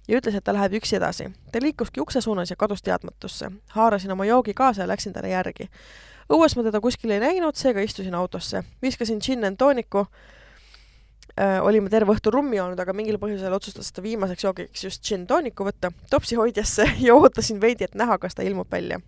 ja 0.07 0.17
ütles, 0.17 0.35
et 0.35 0.43
ta 0.43 0.53
läheb 0.55 0.79
üksi 0.81 0.97
edasi. 0.97 1.29
ta 1.51 1.61
liikuski 1.61 2.01
ukse 2.01 2.21
suunas 2.21 2.49
ja 2.49 2.55
kadus 2.55 2.81
teadmatusse. 2.81 3.51
haarasin 3.77 4.11
oma 4.11 4.25
joogi 4.25 4.53
kaasa 4.53 4.81
ja 4.81 4.87
läksin 4.87 5.13
talle 5.13 5.29
järgi. 5.29 5.69
õues 6.29 6.55
ma 6.55 6.63
teda 6.63 6.81
kuskil 6.81 7.11
ei 7.11 7.19
näinud, 7.19 7.55
seega 7.55 7.81
istusin 7.81 8.15
autosse. 8.15 8.63
viskasin 8.81 9.21
gin 9.21 9.45
and 9.45 9.57
tooniku 9.57 10.07
äh,, 11.39 11.61
olime 11.61 11.89
terve 11.89 12.13
õhtu 12.13 12.31
rummi 12.31 12.59
olnud, 12.59 12.79
aga 12.79 12.93
mingil 12.93 13.17
põhjusel 13.17 13.53
otsustas 13.53 13.91
ta 13.91 14.01
viimaseks 14.01 14.43
joogiks 14.43 14.83
just 14.83 15.03
gin 15.03 15.27
tooniku 15.27 15.63
võtta, 15.63 15.91
topsi 16.09 16.35
hoidjasse 16.35 16.89
ja 17.07 17.15
ootasin 17.15 17.61
veidi, 17.61 17.83
et 17.83 17.95
näha, 17.95 18.17
kas 18.17 18.35
ta 18.35 18.43
ilmub 18.43 18.71
välja 18.71 19.01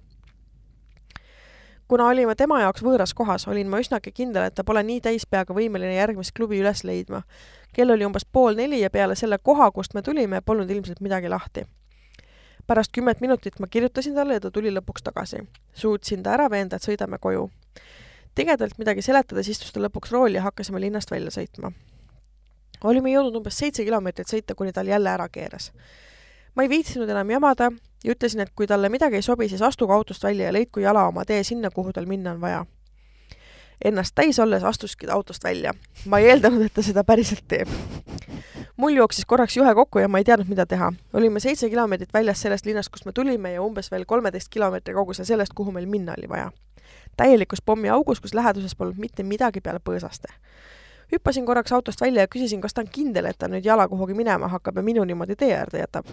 kuna 1.93 2.07
olime 2.09 2.33
tema 2.33 2.57
jaoks 2.63 2.81
võõras 2.81 3.11
kohas, 3.13 3.43
olin 3.45 3.67
ma 3.69 3.77
üsnagi 3.77 4.09
kindel, 4.17 4.47
et 4.47 4.55
ta 4.57 4.63
pole 4.65 4.81
nii 4.81 4.97
täispeaga 5.05 5.53
võimeline 5.53 5.93
järgmist 5.93 6.33
klubi 6.33 6.57
üles 6.57 6.81
leidma. 6.89 7.21
kell 7.73 7.93
oli 7.93 8.05
umbes 8.05 8.25
pool 8.25 8.57
neli 8.57 8.79
ja 8.81 8.89
peale 8.89 9.15
selle 9.15 9.37
koha, 9.37 9.69
kust 9.71 9.93
me 9.93 10.01
tulime, 10.01 10.41
polnud 10.41 10.69
ilmselt 10.69 11.01
midagi 11.05 11.29
lahti. 11.29 11.67
pärast 12.67 12.91
kümmet 12.91 13.21
minutit 13.21 13.59
ma 13.59 13.67
kirjutasin 13.67 14.15
talle 14.15 14.33
ja 14.33 14.39
ta 14.39 14.51
tuli 14.51 14.71
lõpuks 14.73 15.03
tagasi. 15.03 15.43
suutsin 15.73 16.23
ta 16.23 16.33
ära 16.33 16.49
veenda, 16.49 16.75
et 16.75 16.81
sõidame 16.81 17.19
koju. 17.19 17.51
tigedalt 18.35 18.77
midagi 18.77 19.01
seletades 19.01 19.47
istus 19.47 19.71
ta 19.71 19.79
lõpuks 19.79 20.11
rooli 20.11 20.35
ja 20.35 20.41
hakkasime 20.41 20.81
linnast 20.81 21.11
välja 21.11 21.29
sõitma. 21.29 21.71
olime 22.83 23.11
jõudnud 23.11 23.35
umbes 23.35 23.57
seitse 23.57 23.83
kilomeetrit 23.83 24.27
sõita, 24.27 24.55
kuni 24.55 24.73
tal 24.73 24.87
jälle 24.87 25.09
ära 25.09 25.29
keeras. 25.29 25.71
Ma 26.55 26.63
ei 26.63 26.69
viitsinud 26.69 27.09
enam 27.09 27.29
jamada 27.29 27.71
ja 28.03 28.11
ütlesin, 28.15 28.41
et 28.41 28.51
kui 28.55 28.67
talle 28.67 28.89
midagi 28.89 29.15
ei 29.15 29.21
sobi, 29.21 29.49
siis 29.49 29.61
astuge 29.61 29.93
autost 29.93 30.23
välja 30.23 30.45
ja 30.45 30.53
leidku 30.53 30.79
jala 30.79 31.07
oma 31.07 31.25
tee 31.25 31.43
sinna, 31.43 31.71
kuhu 31.71 31.93
tal 31.93 32.05
minna 32.05 32.31
on 32.31 32.41
vaja. 32.41 32.65
Ennast 33.83 34.15
täis 34.15 34.39
olles 34.39 34.63
astuski 34.63 35.07
ta 35.07 35.13
autost 35.13 35.43
välja. 35.43 35.73
ma 36.05 36.19
ei 36.19 36.29
eeldanud, 36.29 36.61
et 36.61 36.73
ta 36.73 36.81
seda 36.81 37.03
päriselt 37.03 37.47
teeb 37.47 37.67
mul 38.77 38.95
jooksis 38.95 39.25
korraks 39.25 39.57
juhe 39.57 39.75
kokku 39.75 39.99
ja 39.99 40.07
ma 40.07 40.17
ei 40.17 40.23
teadnud, 40.23 40.47
mida 40.49 40.65
teha. 40.65 40.93
olime 41.13 41.39
seitse 41.39 41.69
kilomeetrit 41.69 42.13
väljas 42.13 42.41
sellest 42.41 42.65
linnast, 42.65 42.89
kust 42.89 43.05
me 43.05 43.11
tulime 43.11 43.53
ja 43.53 43.61
umbes 43.61 43.91
veel 43.91 44.05
kolmeteist 44.05 44.49
kilomeetri 44.49 44.93
kaugusel 44.93 45.25
sellest, 45.25 45.53
kuhu 45.55 45.71
meil 45.71 45.85
minna 45.85 46.15
oli 46.17 46.29
vaja. 46.29 46.51
täielikus 47.17 47.61
pommiaugus, 47.61 48.21
kus 48.21 48.33
läheduses 48.33 48.75
polnud 48.75 48.97
mitte 48.97 49.23
midagi 49.23 49.61
peale 49.61 49.79
põõsaste. 49.89 50.33
hüppasin 51.11 51.45
korraks 51.45 51.71
autost 51.71 52.01
välja 52.01 52.21
ja 52.21 52.27
küsisin, 52.27 52.61
kas 52.61 52.73
ta 52.73 52.81
on 52.81 52.87
kindel, 52.91 53.25
et 53.25 53.37
ta 53.37 53.47
nüüd 53.47 53.65
jala 53.65 53.87
kuhugi 53.87 54.13
minema 54.13 54.47
hakkab 54.47 54.77
ja 54.77 54.83
minu 54.83 55.03
niimoodi 55.03 55.35
tee 55.35 55.55
äärde 55.55 55.79
jätab. 55.79 56.05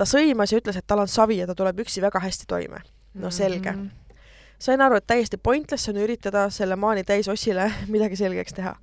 Ta 0.00 0.08
sõimas 0.08 0.52
ja 0.52 0.60
ütles, 0.60 0.80
et 0.80 0.86
tal 0.88 1.04
on 1.04 1.08
savi 1.08 1.36
ja 1.42 1.46
ta 1.46 1.54
tuleb 1.54 1.84
üksi 1.84 2.00
väga 2.00 2.22
hästi 2.24 2.48
toime. 2.48 2.80
no 3.14 3.30
selge 3.30 3.72
mm. 3.72 3.88
-hmm. 3.88 4.14
sain 4.58 4.80
aru, 4.80 4.96
et 4.96 5.06
täiesti 5.06 5.36
pointless 5.36 5.88
on 5.88 5.96
üritada 5.96 6.50
selle 6.50 6.76
maani 6.76 7.04
täis 7.04 7.28
Ossile 7.28 7.72
midagi 7.94 8.16
selgeks 8.16 8.52
teha 8.52 8.76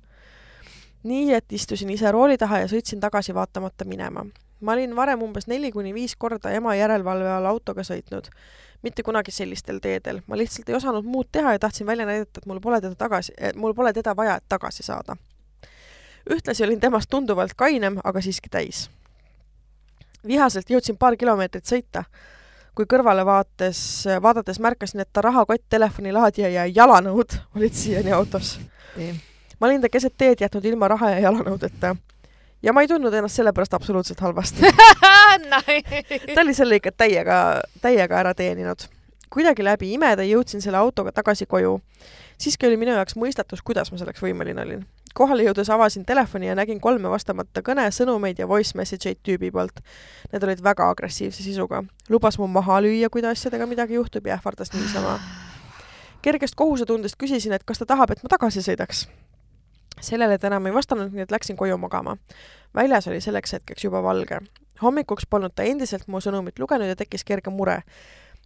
nii 1.02 1.34
et 1.34 1.52
istusin 1.52 1.90
ise 1.90 2.12
rooli 2.12 2.38
taha 2.38 2.64
ja 2.64 2.68
sõitsin 2.70 3.00
tagasi 3.00 3.34
vaatamata 3.34 3.84
minema. 3.84 4.26
ma 4.60 4.72
olin 4.72 4.96
varem 4.96 5.22
umbes 5.22 5.46
neli 5.46 5.70
kuni 5.72 5.94
viis 5.94 6.16
korda 6.16 6.50
ema 6.50 6.74
järelevalve 6.74 7.30
all 7.30 7.46
autoga 7.46 7.82
sõitnud. 7.82 8.30
mitte 8.82 9.02
kunagi 9.02 9.30
sellistel 9.30 9.78
teedel, 9.78 10.20
ma 10.26 10.36
lihtsalt 10.36 10.68
ei 10.68 10.74
osanud 10.74 11.04
muud 11.04 11.28
teha 11.32 11.52
ja 11.52 11.58
tahtsin 11.58 11.86
välja 11.86 12.06
näidata, 12.06 12.38
et 12.38 12.46
mul 12.46 12.60
pole 12.60 12.80
teda 12.80 12.94
tagasi, 12.94 13.32
mul 13.54 13.74
pole 13.74 13.92
teda 13.92 14.16
vaja, 14.16 14.36
et 14.36 14.44
tagasi 14.48 14.82
saada. 14.82 15.16
ühtlasi 16.30 16.64
olin 16.64 16.80
temast 16.80 17.10
tunduvalt 17.10 17.54
kainem, 17.56 17.98
aga 18.04 18.20
siiski 18.20 18.48
täis. 18.48 18.90
Vihaselt 20.26 20.70
jõudsin 20.70 20.96
paar 20.96 21.16
kilomeetrit 21.16 21.66
sõita, 21.66 22.04
kui 22.74 22.86
kõrvale 22.86 23.24
vaates, 23.26 23.80
vaadates 24.22 24.60
märkasin, 24.62 25.00
et 25.00 25.12
ta 25.12 25.24
rahakott, 25.24 25.64
telefonilaadija 25.70 26.48
ja 26.48 26.66
jalanõud 26.66 27.38
olid 27.56 27.74
siiani 27.74 28.12
autos 28.12 28.56
ma 29.60 29.66
olin 29.66 29.80
ta 29.80 29.88
keset 29.88 30.14
teed 30.18 30.40
jätnud 30.40 30.64
ilma 30.64 30.88
raha 30.88 31.10
ja 31.10 31.18
jalanõudeta. 31.28 31.96
ja 32.62 32.72
ma 32.72 32.82
ei 32.82 32.88
tundnud 32.88 33.14
ennast 33.14 33.38
selle 33.38 33.52
pärast 33.52 33.74
absoluutselt 33.74 34.20
halvasti 34.20 34.70
ta 36.34 36.42
oli 36.42 36.54
selle 36.54 36.78
ikka 36.78 36.92
täiega, 36.92 37.38
täiega 37.82 38.20
ära 38.20 38.34
teeninud. 38.34 38.86
kuidagi 39.30 39.64
läbi 39.64 39.92
imede 39.94 40.26
jõudsin 40.28 40.62
selle 40.62 40.78
autoga 40.78 41.12
tagasi 41.12 41.46
koju. 41.46 41.80
siiski 42.38 42.66
oli 42.66 42.76
minu 42.76 42.94
jaoks 42.94 43.16
mõistatus, 43.16 43.62
kuidas 43.62 43.92
ma 43.92 43.98
selleks 43.98 44.22
võimeline 44.22 44.62
olin. 44.62 44.86
Kohale 45.14 45.44
jõudes 45.46 45.70
avasin 45.70 46.04
telefoni 46.04 46.46
ja 46.46 46.54
nägin 46.58 46.80
kolme 46.80 47.10
vastamata 47.10 47.62
kõne, 47.62 47.88
sõnumeid 47.94 48.38
ja 48.38 48.48
voice 48.48 48.76
message 48.78 49.08
eid 49.08 49.22
tüübi 49.22 49.52
poolt. 49.54 49.80
Need 50.32 50.44
olid 50.44 50.64
väga 50.64 50.90
agressiivse 50.90 51.42
sisuga. 51.42 51.84
lubas 52.08 52.38
mu 52.38 52.46
maha 52.46 52.80
lüüa, 52.80 53.10
kui 53.10 53.22
ta 53.22 53.30
asjadega 53.30 53.66
midagi 53.66 53.94
juhtub 53.94 54.26
ja 54.26 54.34
ähvardas 54.34 54.72
niisama 54.72 55.18
kergest 56.22 56.54
kohusetundest 56.54 57.16
küsisin, 57.16 57.52
et 57.52 57.64
kas 57.64 57.78
ta 57.78 57.86
tahab, 57.86 58.10
et 58.10 58.22
ma 58.22 58.28
tagasi 58.28 58.62
sõidaks 58.64 59.06
sellele 60.00 60.38
ta 60.38 60.46
enam 60.46 60.66
ei 60.66 60.74
vastanud, 60.74 61.12
nii 61.12 61.26
et 61.26 61.32
läksin 61.34 61.56
koju 61.56 61.78
magama. 61.78 62.16
väljas 62.74 63.08
oli 63.08 63.20
selleks 63.20 63.52
hetkeks 63.52 63.84
juba 63.84 64.02
valge. 64.02 64.38
hommikuks 64.82 65.26
polnud 65.30 65.52
ta 65.54 65.62
endiselt 65.62 66.06
mu 66.06 66.20
sõnumit 66.20 66.58
lugenud 66.58 66.88
ja 66.88 66.96
tekkis 66.96 67.24
kerge 67.24 67.50
mure. 67.50 67.82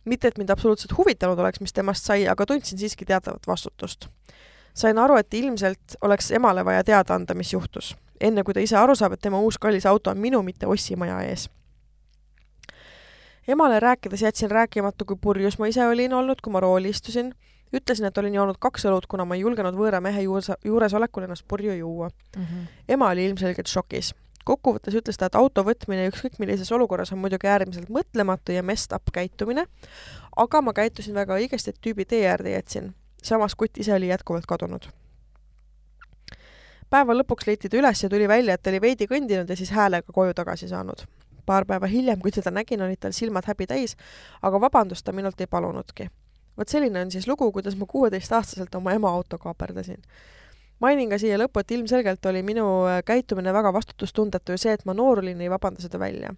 mitte, 0.05 0.29
et 0.29 0.39
mind 0.39 0.51
absoluutselt 0.51 0.97
huvitanud 0.99 1.39
oleks, 1.39 1.61
mis 1.61 1.73
temast 1.73 2.05
sai, 2.05 2.29
aga 2.29 2.47
tundsin 2.47 2.79
siiski 2.79 3.05
teatavat 3.05 3.47
vastutust. 3.47 4.09
Sain 4.75 4.99
aru, 4.99 5.17
et 5.17 5.35
ilmselt 5.35 5.97
oleks 6.01 6.31
emale 6.31 6.65
vaja 6.65 6.85
teada 6.85 7.15
anda, 7.15 7.35
mis 7.35 7.53
juhtus. 7.53 7.97
enne 8.21 8.43
kui 8.43 8.55
ta 8.55 8.61
ise 8.61 8.77
aru 8.77 8.95
saab, 8.95 9.13
et 9.13 9.21
tema 9.21 9.41
uus 9.41 9.59
kallis 9.59 9.87
auto 9.87 10.11
on 10.11 10.19
minu, 10.19 10.43
mitte 10.43 10.67
Ossi 10.67 10.97
maja 10.97 11.21
ees 11.23 11.49
emale 13.49 13.81
rääkides 13.81 14.23
jätsin 14.23 14.51
rääkimata, 14.51 15.05
kui 15.05 15.17
purjus 15.21 15.59
ma 15.59 15.67
ise 15.67 15.87
olin 15.87 16.13
olnud, 16.15 16.39
kui 16.43 16.53
ma 16.53 16.61
rooli 16.61 16.89
istusin 16.89 17.33
ütlesin, 17.73 18.07
et 18.07 18.19
olin 18.19 18.35
joonud 18.35 18.59
kaks 18.61 18.87
õlut, 18.89 19.07
kuna 19.09 19.25
ma 19.29 19.37
ei 19.37 19.45
julgenud 19.45 19.77
võõra 19.77 20.01
mehe 20.05 20.25
juures, 20.27 20.51
juuresolekul 20.65 21.27
ennast 21.27 21.47
purju 21.49 21.75
juua 21.79 22.09
mm. 22.09 22.43
-hmm. 22.43 22.67
ema 22.97 23.09
oli 23.15 23.27
ilmselgelt 23.31 23.67
šokis. 23.67 24.15
kokkuvõttes 24.45 24.95
ütles 24.99 25.19
ta, 25.19 25.27
et 25.27 25.35
auto 25.39 25.63
võtmine 25.65 26.09
ükskõik 26.11 26.39
millises 26.39 26.73
olukorras 26.73 27.13
on 27.13 27.19
muidugi 27.19 27.47
äärmiselt 27.47 27.89
mõtlematu 27.89 28.53
ja 28.53 28.63
messed 28.63 28.97
up 28.97 29.13
käitumine, 29.13 29.67
aga 30.37 30.63
ma 30.63 30.73
käitusin 30.73 31.15
väga 31.15 31.39
õigesti, 31.39 31.71
et 31.71 31.81
tüübi 31.81 32.05
tee 32.05 32.27
äärde 32.29 32.51
jätsin. 32.51 32.95
Samas 33.23 33.55
kutt 33.55 33.79
ise 33.79 33.95
oli 33.95 34.09
jätkuvalt 34.09 34.47
kadunud. 34.47 34.89
päeva 36.91 37.15
lõpuks 37.15 37.47
leiti 37.47 37.69
ta 37.69 37.77
üles 37.77 38.03
ja 38.03 38.09
tuli 38.09 38.29
välja, 38.29 38.55
et 38.55 38.63
ta 38.63 38.71
oli 38.71 38.81
veidi 38.81 39.07
kõndinud 39.07 39.49
ja 39.49 39.57
siis 39.57 39.71
häälega 39.71 40.13
koju 40.13 40.35
tagasi 40.35 40.69
saanud 40.69 41.07
paar 41.47 41.65
päeva 41.67 41.87
hiljem, 41.87 42.21
kui 42.23 42.31
teda 42.31 42.51
nägin, 42.55 42.83
olid 42.83 43.01
tal 43.03 43.13
silmad 43.13 43.49
häbi 43.51 43.67
täis, 43.67 43.97
aga 44.43 44.61
vabandust 44.61 45.05
ta 45.05 45.13
minult 45.13 45.41
ei 45.41 45.47
palunudki 45.51 46.07
vot 46.59 46.69
selline 46.69 47.01
on 47.01 47.11
siis 47.11 47.29
lugu, 47.29 47.49
kuidas 47.53 47.77
ma 47.77 47.87
kuueteistaastaselt 47.89 48.75
oma 48.75 48.93
ema 48.93 49.11
auto 49.11 49.39
kaaperdasin. 49.39 50.03
mainin 50.81 51.11
ka 51.11 51.19
siia 51.19 51.39
lõppu, 51.39 51.61
et 51.63 51.71
ilmselgelt 51.71 52.27
oli 52.27 52.43
minu 52.43 52.67
käitumine 53.07 53.53
väga 53.53 53.73
vastutustundetu 53.73 54.53
ja 54.53 54.59
see, 54.59 54.73
et 54.73 54.85
ma 54.85 54.95
noor 54.95 55.23
olin, 55.23 55.41
ei 55.41 55.51
vabanda 55.51 55.81
seda 55.83 55.99
välja. 55.99 56.35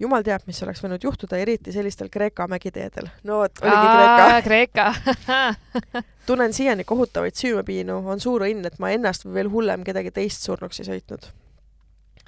Jumal 0.00 0.24
teab, 0.26 0.46
mis 0.48 0.62
oleks 0.64 0.82
võinud 0.84 1.04
juhtuda, 1.04 1.38
eriti 1.40 1.72
sellistel 1.72 2.08
Kreeka 2.12 2.46
mägiteedel. 2.50 3.10
no 3.24 3.42
vot, 3.42 3.62
oligi 3.62 3.90
Kreeka. 4.46 4.86
Kreeka 5.34 6.04
tunnen 6.28 6.52
siiani 6.56 6.84
kohutavaid 6.84 7.36
süümepiinu, 7.36 8.00
on 8.08 8.20
suur 8.20 8.46
õnn, 8.48 8.66
et 8.66 8.80
ma 8.82 8.92
ennast 8.94 9.26
või 9.26 9.40
veel 9.40 9.52
hullem, 9.52 9.84
kedagi 9.84 10.14
teist 10.16 10.46
surnuks 10.46 10.80
ei 10.80 10.88
sõitnud. 10.88 11.30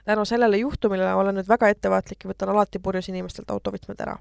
tänu 0.04 0.24
sellele 0.28 0.58
juhtumile 0.62 1.14
olen 1.14 1.40
nüüd 1.40 1.48
väga 1.48 1.72
ettevaatlik 1.72 2.24
ja 2.24 2.32
võtan 2.34 2.54
alati 2.54 2.78
purjus 2.78 3.08
inimestelt 3.08 3.50
autovõtmed 3.50 4.00
ära 4.00 4.18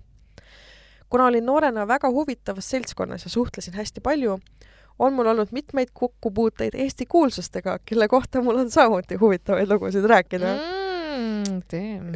kuna 1.12 1.26
olin 1.28 1.45
noorena 1.45 1.88
väga 1.88 2.10
huvitavas 2.10 2.70
seltskonnas 2.70 3.24
ja 3.24 3.30
suhtlesin 3.30 3.74
hästi 3.74 4.02
palju, 4.02 4.38
on 4.99 5.14
mul 5.14 5.26
olnud 5.26 5.52
mitmeid 5.52 5.88
kokkupuuteid 5.93 6.74
Eesti 6.74 7.06
kuulsustega, 7.06 7.80
kelle 7.86 8.08
kohta 8.08 8.41
mul 8.41 8.64
on 8.64 8.72
samuti 8.72 9.16
huvitavaid 9.16 9.70
lugusid 9.70 10.06
rääkida 10.06 10.54
mm,. 10.56 10.81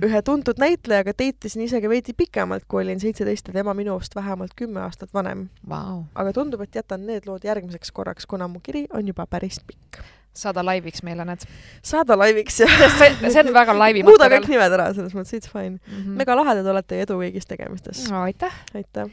Ühe 0.06 0.22
tuntud 0.26 0.60
näitlejaga 0.62 1.14
teitisin 1.14 1.66
isegi 1.66 1.90
veidi 1.90 2.14
pikemalt, 2.18 2.66
kui 2.68 2.84
olin 2.84 3.00
seitseteist 3.00 3.48
ja 3.48 3.54
tema 3.60 3.74
minust 3.74 4.16
vähemalt 4.16 4.54
kümme 4.56 4.82
aastat 4.82 5.14
vanem. 5.14 5.48
Wow.. 5.70 6.04
aga 6.16 6.34
tundub, 6.34 6.62
et 6.62 6.76
jätan 6.76 7.06
need 7.08 7.30
lood 7.30 7.48
järgmiseks 7.48 7.92
korraks, 7.92 8.26
kuna 8.26 8.48
mu 8.48 8.60
kiri 8.64 8.86
on 8.94 9.08
juba 9.08 9.28
päris 9.30 9.62
pikk 9.68 10.04
saada 10.40 10.64
laiviks 10.66 11.04
meile 11.06 11.26
need. 11.28 11.46
saada 11.86 12.18
laiviks, 12.20 12.60
jah. 12.64 12.76
see, 12.98 13.12
see 13.30 13.42
on 13.44 13.52
väga 13.56 13.76
laivi 13.78 14.04
muuda 14.08 14.30
kõik 14.32 14.50
nimed 14.52 14.76
ära, 14.78 14.90
selles 14.96 15.16
mõttes 15.18 15.38
it's 15.38 15.52
fine 15.52 15.78
mm. 15.78 15.94
-hmm. 15.94 16.18
mega 16.22 16.38
lahedad 16.38 16.68
olete 16.74 17.00
ja 17.00 17.08
edu 17.08 17.20
kõigis 17.22 17.48
tegemistes 17.50 18.06
no,. 18.12 18.24
aitäh. 18.30 18.54
aitäh. 18.76 19.12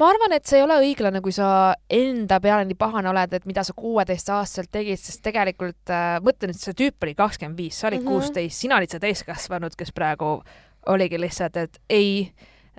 ma 0.00 0.10
arvan, 0.10 0.36
et 0.38 0.46
see 0.46 0.60
ei 0.60 0.66
ole 0.66 0.78
õiglane, 0.84 1.22
kui 1.24 1.34
sa 1.34 1.74
enda 1.90 2.40
peale 2.40 2.66
nii 2.68 2.78
pahane 2.78 3.10
oled, 3.10 3.38
et 3.38 3.48
mida 3.48 3.64
sa 3.64 3.76
kuueteistaastaselt 3.76 4.72
tegid, 4.72 5.00
sest 5.00 5.22
tegelikult 5.24 5.90
äh, 5.90 6.18
mõtle 6.24 6.52
nüüd, 6.52 6.60
see 6.60 6.78
tüüp 6.78 7.08
oli 7.08 7.16
kakskümmend 7.18 7.58
viis, 7.58 7.80
sa 7.80 7.90
olid 7.90 8.02
mhm. 8.02 8.08
kuusteist 8.08 8.36
mm 8.36 8.48
-hmm., 8.48 8.60
sina 8.60 8.76
olid 8.80 8.90
see 8.90 9.02
täiskasvanud, 9.02 9.76
kes 9.76 9.92
praegu 9.92 10.42
oligi 10.86 11.20
lihtsalt, 11.20 11.56
et 11.56 11.78
ei, 11.90 12.32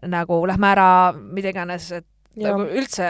nagu 0.04 0.42
lähme 0.48 0.68
ära, 0.68 1.14
mida 1.14 1.54
iganes, 1.54 1.92
et 1.92 2.08
nagu 2.40 2.66
üldse 2.66 3.10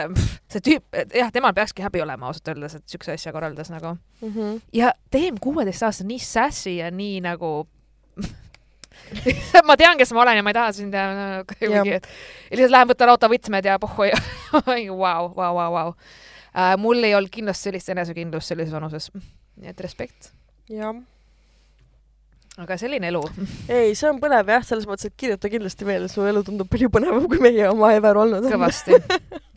see 0.52 0.62
tüüp, 0.64 0.98
jah, 1.16 1.30
temal 1.32 1.54
peakski 1.56 1.84
häbi 1.84 2.02
olema 2.04 2.28
ausalt 2.28 2.50
öeldes, 2.52 2.76
et 2.78 2.84
siukse 2.90 3.14
asja 3.14 3.32
korraldas 3.32 3.70
nagu 3.72 3.94
mm. 3.94 4.28
-hmm. 4.28 4.58
ja 4.72 4.92
Teem 5.10 5.38
kuueteistaastane 5.40 6.08
nii 6.08 6.18
sassy 6.18 6.76
ja 6.80 6.90
nii 6.90 7.20
nagu 7.24 7.66
ma 9.68 9.76
tean, 9.76 9.98
kes 9.98 10.12
ma 10.12 10.22
olen 10.22 10.36
ja 10.36 10.42
ma 10.42 10.50
ei 10.50 10.58
taha 10.58 10.72
sind 10.72 10.94
mingi, 11.60 11.94
et 11.94 12.08
lihtsalt 12.50 12.76
lähen 12.76 12.92
võtan 12.92 13.14
autovõtmed 13.14 13.64
ja 13.64 13.78
pohhui 13.78 14.12
vau, 15.04 15.32
vau, 15.36 15.54
vau, 15.54 15.72
vau. 15.72 15.94
Äh, 16.54 16.76
mul 16.78 17.02
ei 17.02 17.14
olnud 17.14 17.30
kindlasti 17.30 17.70
sellist 17.70 17.88
enesekindlust 17.88 18.52
sellises 18.52 18.74
vanuses. 18.74 19.10
nii 19.56 19.70
et 19.70 19.80
respekt. 19.80 20.32
jah 20.68 20.94
aga 22.62 22.76
selline 22.78 23.10
elu. 23.10 23.22
ei, 23.66 23.94
see 23.98 24.08
on 24.10 24.20
põnev 24.22 24.54
jah, 24.54 24.64
selles 24.66 24.86
mõttes, 24.88 25.10
et 25.10 25.18
kirjuta 25.18 25.50
kindlasti 25.50 25.88
veel, 25.88 26.06
su 26.12 26.24
elu 26.26 26.44
tundub 26.46 26.70
palju 26.70 26.90
põnevam, 26.94 27.26
kui 27.30 27.42
meie 27.42 27.66
oma 27.70 27.90
ever 27.96 28.20
olnud 28.22 28.46
kõvasti, 28.46 28.98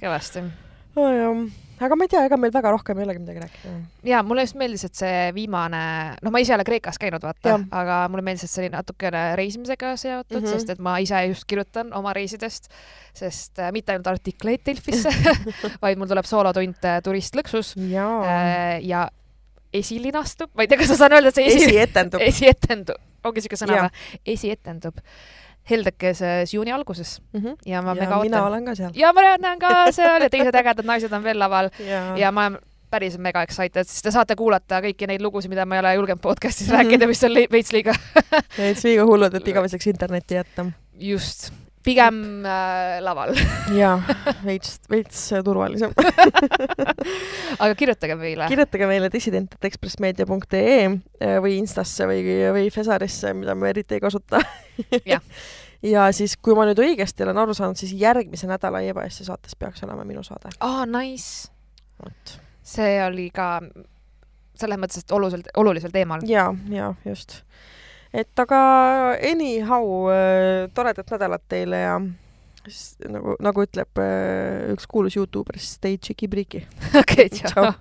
kõvasti 0.01 0.43
oh,. 0.97 1.11
jah, 1.13 1.85
aga 1.85 1.97
ma 1.99 2.07
ei 2.07 2.11
tea, 2.11 2.23
ega 2.25 2.39
meil 2.41 2.53
väga 2.55 2.71
rohkem 2.73 2.97
ei 2.97 3.05
olegi 3.05 3.21
midagi 3.21 3.43
rääkida. 3.43 3.73
ja 4.09 4.23
mulle 4.25 4.47
just 4.47 4.57
meeldis, 4.57 4.87
et 4.87 4.97
see 4.97 5.27
viimane, 5.35 5.81
noh, 6.25 6.33
ma 6.33 6.41
ise 6.41 6.55
ei 6.55 6.57
ole 6.57 6.65
Kreekas 6.65 6.97
käinud, 7.01 7.21
vaata, 7.21 7.59
aga 7.83 7.99
mulle 8.09 8.25
meeldis, 8.25 8.47
et 8.47 8.53
see 8.55 8.63
oli 8.65 8.73
natukene 8.73 9.23
reisimisega 9.37 9.93
seotud 9.93 10.39
mm, 10.39 10.47
-hmm. 10.47 10.57
sest 10.57 10.73
et 10.73 10.81
ma 10.81 10.97
ise 11.03 11.21
just 11.29 11.45
kirjutan 11.45 11.93
oma 11.97 12.15
reisidest, 12.17 12.71
sest 13.13 13.61
äh, 13.61 13.69
mitte 13.75 13.93
ainult 13.93 14.09
artikleid 14.09 14.65
Delfisse 14.65 15.13
vaid 15.85 16.01
mul 16.01 16.09
tuleb 16.09 16.25
soolotund 16.25 16.81
äh, 16.81 16.97
Turist 17.05 17.37
lõksus 17.37 17.75
ja, 17.93 18.09
äh, 18.25 18.81
ja 18.89 19.05
esilinastub, 19.81 20.51
ma 20.53 20.65
ei 20.65 20.71
tea, 20.71 20.79
kas 20.81 20.93
ma 20.93 20.99
saan 21.01 21.17
öelda, 21.17 21.33
et 21.33 21.39
see 21.39 21.49
esi... 21.49 21.65
esietendub. 21.65 22.23
esietendub, 22.23 23.01
ongi 23.27 23.43
siuke 23.45 23.59
sõna 23.59 23.83
või? 23.87 24.07
esietendub 24.35 25.03
heldekeses 25.67 26.53
juuni 26.53 26.71
alguses 26.71 27.17
mm. 27.33 27.41
-hmm. 27.41 27.55
ja 27.65 27.81
ma 27.81 27.91
ja 27.91 28.01
mega 28.01 28.21
mina 28.23 28.37
ootan. 28.37 28.47
olen 28.47 28.65
ka 28.65 28.75
seal. 28.75 28.91
ja 28.95 29.11
ma 29.13 29.21
näen 29.37 29.59
ka 29.59 29.91
seal 29.91 30.21
ja 30.23 30.29
teised 30.31 30.55
ägedad 30.55 30.85
naised 30.87 31.11
on 31.11 31.23
veel 31.23 31.39
laval 31.39 31.69
ja, 31.79 32.17
ja 32.17 32.31
ma 32.31 32.45
olen 32.47 32.59
päris 32.89 33.17
mega 33.19 33.43
excited, 33.43 33.87
sest 33.87 34.05
te 34.07 34.13
saate 34.15 34.35
kuulata 34.39 34.79
kõiki 34.83 35.07
neid 35.09 35.23
lugusid, 35.23 35.51
mida 35.51 35.65
ma 35.67 35.75
ei 35.77 35.83
ole 35.83 35.93
julgenud 35.97 36.23
podcast'is 36.23 36.69
Mhm. 36.69 36.77
rääkida, 36.77 37.07
mis 37.07 37.23
on 37.23 37.35
veits 37.51 37.73
liiga 37.75 37.95
et 38.69 38.83
liiga 38.83 39.05
hullud, 39.05 39.33
et 39.33 39.47
igaveseks 39.47 39.87
internetti 39.87 40.39
jätta. 40.39 40.65
just, 40.93 41.51
pigem 41.87 42.45
äh, 42.45 42.97
laval. 43.03 43.33
jaa, 43.75 43.95
veits, 44.47 44.77
veits 44.91 45.21
turvalisem. 45.45 45.93
aga 47.63 47.73
kirjutage 47.79 48.17
meile. 48.19 48.47
kirjutage 48.51 48.89
meile 48.89 49.09
dissident.ekspressmeedia.ee 49.13 50.79
eh, 50.83 51.37
või 51.43 51.57
Instasse 51.61 52.07
või, 52.09 52.23
või 52.55 52.71
Fesarisse, 52.73 53.33
mida 53.37 53.55
me 53.55 53.71
eriti 53.71 53.97
ei 53.97 54.03
kasuta 54.03 54.41
ja 55.95 56.07
siis, 56.15 56.35
kui 56.41 56.57
ma 56.57 56.67
nüüd 56.67 56.81
õigesti 56.83 57.25
olen 57.25 57.43
aru 57.43 57.55
saanud, 57.57 57.79
siis 57.79 57.95
järgmise 57.97 58.49
nädala 58.49 58.83
EBS-i 58.89 59.27
saates 59.27 59.55
peaks 59.59 59.85
olema 59.87 60.05
minu 60.07 60.25
saade. 60.27 60.51
aa, 60.59 60.85
nice. 60.89 61.47
vot. 62.03 62.37
see 62.67 62.97
oli 63.05 63.29
ka 63.33 63.55
selles 64.57 64.79
mõttes, 64.81 65.03
et 65.05 65.11
oluliselt, 65.13 65.51
olulisel 65.61 65.93
teemal. 65.93 66.25
ja, 66.27 66.49
ja 66.73 66.93
just. 67.05 67.41
Et 68.13 68.39
aga 68.39 68.61
anyhow, 69.31 70.07
toredat 70.73 71.15
nädalat 71.15 71.43
teile 71.49 71.83
ja 71.83 71.97
nagu, 73.07 73.35
nagu 73.43 73.63
ütleb 73.63 74.01
äh, 74.01 74.67
üks 74.73 74.87
kuulus 74.89 75.17
Youtuber, 75.17 75.57
stay 75.61 75.97
cheeky-breaky. 76.01 76.65
okei, 77.01 77.29
Tšau.. 77.31 77.71